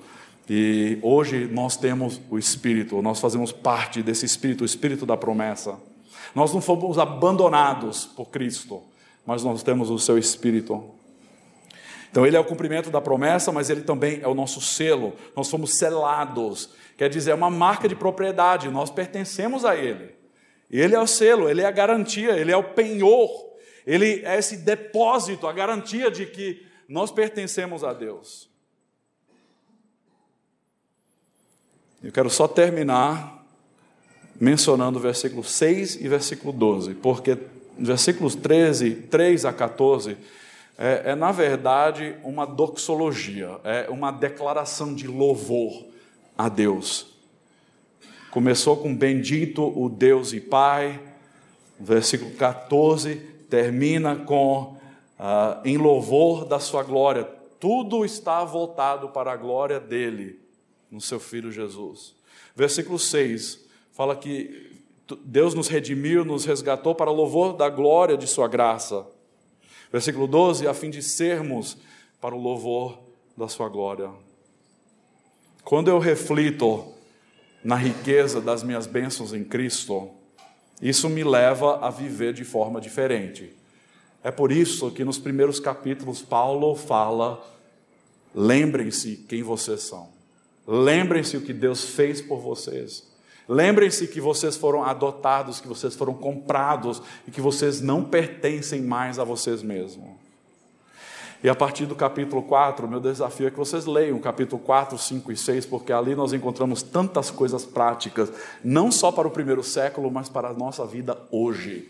E 0.49 0.97
hoje 1.01 1.45
nós 1.47 1.75
temos 1.75 2.21
o 2.29 2.37
espírito, 2.37 3.01
nós 3.01 3.19
fazemos 3.19 3.51
parte 3.51 4.01
desse 4.01 4.25
espírito, 4.25 4.61
o 4.61 4.65
espírito 4.65 5.05
da 5.05 5.17
promessa. 5.17 5.77
Nós 6.33 6.53
não 6.53 6.61
fomos 6.61 6.97
abandonados 6.97 8.05
por 8.05 8.29
Cristo, 8.29 8.81
mas 9.25 9.43
nós 9.43 9.61
temos 9.63 9.89
o 9.89 9.99
seu 9.99 10.17
espírito. 10.17 10.83
Então 12.09 12.25
ele 12.25 12.37
é 12.37 12.39
o 12.39 12.45
cumprimento 12.45 12.89
da 12.89 13.01
promessa, 13.01 13.51
mas 13.51 13.69
ele 13.69 13.81
também 13.81 14.21
é 14.21 14.27
o 14.27 14.33
nosso 14.33 14.61
selo. 14.61 15.13
Nós 15.35 15.49
fomos 15.49 15.77
selados 15.77 16.69
Quer 16.97 17.09
dizer, 17.09 17.31
é 17.31 17.35
uma 17.35 17.51
marca 17.51 17.87
de 17.87 17.95
propriedade, 17.95 18.69
nós 18.69 18.89
pertencemos 18.89 19.63
a 19.63 19.75
Ele. 19.75 20.15
Ele 20.69 20.95
é 20.95 20.99
o 20.99 21.05
selo, 21.05 21.47
Ele 21.47 21.61
é 21.61 21.65
a 21.65 21.71
garantia, 21.71 22.31
Ele 22.31 22.51
é 22.51 22.57
o 22.57 22.73
penhor, 22.73 23.29
Ele 23.85 24.23
é 24.25 24.37
esse 24.37 24.57
depósito, 24.57 25.45
a 25.45 25.53
garantia 25.53 26.09
de 26.09 26.25
que 26.25 26.65
nós 26.89 27.11
pertencemos 27.11 27.83
a 27.83 27.93
Deus. 27.93 28.49
Eu 32.03 32.11
quero 32.11 32.29
só 32.29 32.47
terminar 32.47 33.43
mencionando 34.39 34.99
o 34.99 35.01
versículo 35.01 35.43
6 35.43 35.95
e 35.95 36.07
versículo 36.07 36.53
12, 36.53 36.93
porque 36.95 37.37
versículos 37.77 38.35
13, 38.35 38.91
3 39.09 39.45
a 39.45 39.53
14, 39.53 40.15
é, 40.77 41.11
é 41.11 41.15
na 41.15 41.31
verdade 41.31 42.15
uma 42.23 42.45
doxologia, 42.45 43.59
é 43.63 43.87
uma 43.89 44.11
declaração 44.11 44.93
de 44.93 45.07
louvor 45.07 45.85
a 46.37 46.47
Deus. 46.49 47.07
Começou 48.29 48.77
com 48.77 48.95
bendito 48.95 49.63
o 49.63 49.89
Deus 49.89 50.33
e 50.33 50.39
Pai, 50.39 50.99
versículo 51.79 52.31
14, 52.31 53.15
termina 53.49 54.15
com 54.15 54.77
uh, 55.19 55.59
em 55.65 55.77
louvor 55.77 56.45
da 56.45 56.59
sua 56.59 56.83
glória. 56.83 57.23
Tudo 57.59 58.05
está 58.05 58.43
voltado 58.43 59.09
para 59.09 59.31
a 59.31 59.35
glória 59.35 59.79
dele, 59.79 60.39
no 60.91 61.01
seu 61.01 61.19
Filho 61.19 61.51
Jesus. 61.51 62.15
Versículo 62.55 62.97
6 62.97 63.65
fala 63.91 64.15
que 64.15 64.83
Deus 65.23 65.53
nos 65.53 65.67
redimiu, 65.67 66.25
nos 66.25 66.45
resgatou 66.45 66.93
para 66.93 67.11
louvor 67.11 67.55
da 67.55 67.69
glória 67.69 68.17
de 68.17 68.27
sua 68.27 68.47
graça. 68.47 69.07
Versículo 69.91 70.27
12, 70.27 70.67
a 70.67 70.73
fim 70.73 70.89
de 70.89 71.01
sermos 71.01 71.77
para 72.19 72.35
o 72.35 72.41
louvor 72.41 72.99
da 73.37 73.47
sua 73.47 73.69
glória. 73.69 74.09
Quando 75.63 75.89
eu 75.89 75.99
reflito 75.99 76.85
na 77.63 77.75
riqueza 77.75 78.41
das 78.41 78.63
minhas 78.63 78.85
bênçãos 78.85 79.33
em 79.33 79.43
Cristo, 79.43 80.09
isso 80.81 81.09
me 81.09 81.23
leva 81.23 81.85
a 81.85 81.89
viver 81.89 82.33
de 82.33 82.43
forma 82.43 82.79
diferente. 82.79 83.53
É 84.23 84.31
por 84.31 84.51
isso 84.51 84.91
que 84.91 85.05
nos 85.05 85.17
primeiros 85.17 85.59
capítulos 85.59 86.21
Paulo 86.21 86.75
fala: 86.75 87.41
lembrem-se 88.33 89.25
quem 89.27 89.43
vocês 89.43 89.81
são. 89.81 90.16
Lembrem-se 90.67 91.37
o 91.37 91.41
que 91.41 91.53
Deus 91.53 91.85
fez 91.85 92.21
por 92.21 92.39
vocês. 92.39 93.03
Lembrem-se 93.47 94.07
que 94.07 94.19
vocês 94.19 94.57
foram 94.57 94.83
adotados, 94.83 95.61
que 95.61 95.67
vocês 95.67 95.95
foram 95.95 96.13
comprados 96.13 97.01
e 97.25 97.31
que 97.31 97.39
vocês 97.39 97.79
não 97.79 98.03
pertencem 98.03 98.81
mais 98.81 99.17
a 99.17 99.23
vocês 99.23 99.63
mesmos. 99.63 100.09
E 101.41 101.47
a 101.47 101.55
partir 101.55 101.85
do 101.85 101.95
capítulo 101.95 102.41
4, 102.41 102.87
meu 102.87 102.99
desafio 102.99 103.47
é 103.47 103.51
que 103.51 103.57
vocês 103.57 103.85
leiam 103.85 104.19
capítulo 104.19 104.61
4, 104.61 104.97
5 104.97 105.31
e 105.31 105.37
6, 105.37 105.65
porque 105.67 105.93
ali 105.93 106.15
nós 106.15 106.33
encontramos 106.33 106.81
tantas 106.81 107.29
coisas 107.29 107.63
práticas, 107.63 108.31
não 108.63 108.91
só 108.91 109.11
para 109.11 109.27
o 109.27 109.31
primeiro 109.31 109.63
século, 109.63 110.11
mas 110.11 110.27
para 110.27 110.49
a 110.49 110.53
nossa 110.53 110.85
vida 110.85 111.17
hoje. 111.31 111.89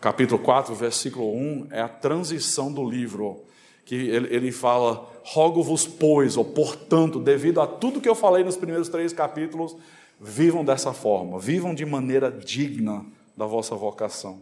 Capítulo 0.00 0.40
4, 0.40 0.74
versículo 0.74 1.34
1 1.34 1.68
é 1.70 1.80
a 1.80 1.88
transição 1.88 2.70
do 2.70 2.88
livro, 2.88 3.40
que 3.86 3.94
ele, 3.94 4.34
ele 4.34 4.52
fala: 4.52 5.08
Rogo-vos, 5.22 5.86
pois, 5.86 6.36
ou 6.36 6.44
portanto, 6.44 7.18
devido 7.18 7.62
a 7.62 7.66
tudo 7.66 8.00
que 8.00 8.08
eu 8.08 8.14
falei 8.14 8.44
nos 8.44 8.56
primeiros 8.56 8.90
três 8.90 9.14
capítulos, 9.14 9.74
vivam 10.20 10.62
dessa 10.62 10.92
forma, 10.92 11.38
vivam 11.38 11.74
de 11.74 11.86
maneira 11.86 12.30
digna 12.30 13.06
da 13.34 13.46
vossa 13.46 13.74
vocação. 13.74 14.40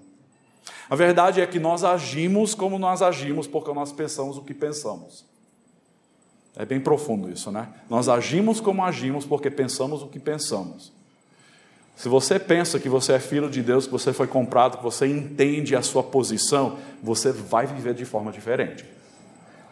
A 0.88 0.96
verdade 0.96 1.40
é 1.40 1.46
que 1.46 1.60
nós 1.60 1.84
agimos 1.84 2.54
como 2.54 2.78
nós 2.78 3.02
agimos 3.02 3.46
porque 3.46 3.72
nós 3.72 3.92
pensamos 3.92 4.38
o 4.38 4.42
que 4.42 4.54
pensamos. 4.54 5.24
É 6.56 6.64
bem 6.64 6.80
profundo 6.80 7.30
isso, 7.30 7.50
né? 7.50 7.68
Nós 7.90 8.08
agimos 8.08 8.60
como 8.60 8.82
agimos 8.82 9.26
porque 9.26 9.50
pensamos 9.50 10.02
o 10.02 10.06
que 10.06 10.18
pensamos. 10.18 10.92
Se 11.96 12.08
você 12.08 12.38
pensa 12.38 12.78
que 12.78 12.88
você 12.88 13.12
é 13.12 13.20
filho 13.20 13.50
de 13.50 13.62
Deus, 13.62 13.86
que 13.86 13.92
você 13.92 14.12
foi 14.12 14.26
comprado, 14.26 14.78
que 14.78 14.82
você 14.82 15.06
entende 15.06 15.76
a 15.76 15.82
sua 15.82 16.02
posição, 16.02 16.78
você 17.02 17.30
vai 17.30 17.66
viver 17.66 17.94
de 17.94 18.04
forma 18.04 18.32
diferente. 18.32 18.84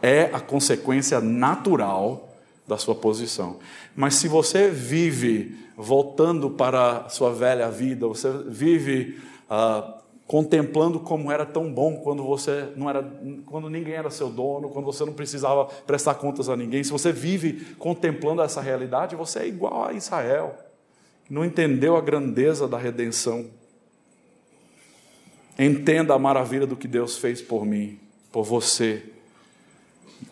É 0.02 0.24
a 0.32 0.40
consequência 0.40 1.20
natural 1.20 2.28
da 2.66 2.76
sua 2.76 2.94
posição. 2.94 3.58
Mas 3.94 4.16
se 4.16 4.28
você 4.28 4.68
vive 4.68 5.56
voltando 5.76 6.50
para 6.50 6.98
a 6.98 7.08
sua 7.08 7.32
velha 7.32 7.70
vida, 7.70 8.06
você 8.06 8.30
vive 8.46 9.20
uh, 9.50 10.02
contemplando 10.26 10.98
como 10.98 11.30
era 11.30 11.44
tão 11.44 11.70
bom 11.72 11.96
quando 11.96 12.24
você 12.24 12.68
não 12.76 12.88
era, 12.88 13.02
quando 13.46 13.68
ninguém 13.68 13.94
era 13.94 14.10
seu 14.10 14.30
dono, 14.30 14.70
quando 14.70 14.86
você 14.86 15.04
não 15.04 15.12
precisava 15.12 15.66
prestar 15.86 16.14
contas 16.14 16.48
a 16.48 16.56
ninguém. 16.56 16.82
Se 16.82 16.90
você 16.90 17.12
vive 17.12 17.74
contemplando 17.78 18.42
essa 18.42 18.60
realidade, 18.60 19.14
você 19.14 19.40
é 19.40 19.46
igual 19.46 19.84
a 19.84 19.92
Israel, 19.92 20.56
que 21.24 21.34
não 21.34 21.44
entendeu 21.44 21.96
a 21.96 22.00
grandeza 22.00 22.66
da 22.66 22.78
redenção. 22.78 23.46
Entenda 25.58 26.14
a 26.14 26.18
maravilha 26.18 26.66
do 26.66 26.76
que 26.76 26.88
Deus 26.88 27.18
fez 27.18 27.42
por 27.42 27.66
mim, 27.66 28.00
por 28.32 28.44
você. 28.44 29.11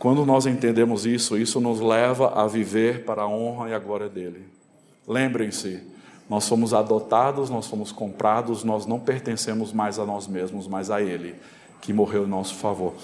Quando 0.00 0.24
nós 0.24 0.46
entendemos 0.46 1.04
isso, 1.04 1.36
isso 1.36 1.60
nos 1.60 1.78
leva 1.78 2.32
a 2.32 2.46
viver 2.46 3.04
para 3.04 3.20
a 3.20 3.28
honra 3.28 3.68
e 3.68 3.74
a 3.74 3.78
glória 3.78 4.08
dele. 4.08 4.46
Lembrem-se, 5.06 5.78
nós 6.26 6.44
somos 6.44 6.72
adotados, 6.72 7.50
nós 7.50 7.66
somos 7.66 7.92
comprados, 7.92 8.64
nós 8.64 8.86
não 8.86 8.98
pertencemos 8.98 9.74
mais 9.74 9.98
a 9.98 10.06
nós 10.06 10.26
mesmos, 10.26 10.66
mas 10.66 10.90
a 10.90 11.02
Ele, 11.02 11.34
que 11.82 11.92
morreu 11.92 12.24
em 12.24 12.28
nosso 12.28 12.54
favor. 12.54 12.94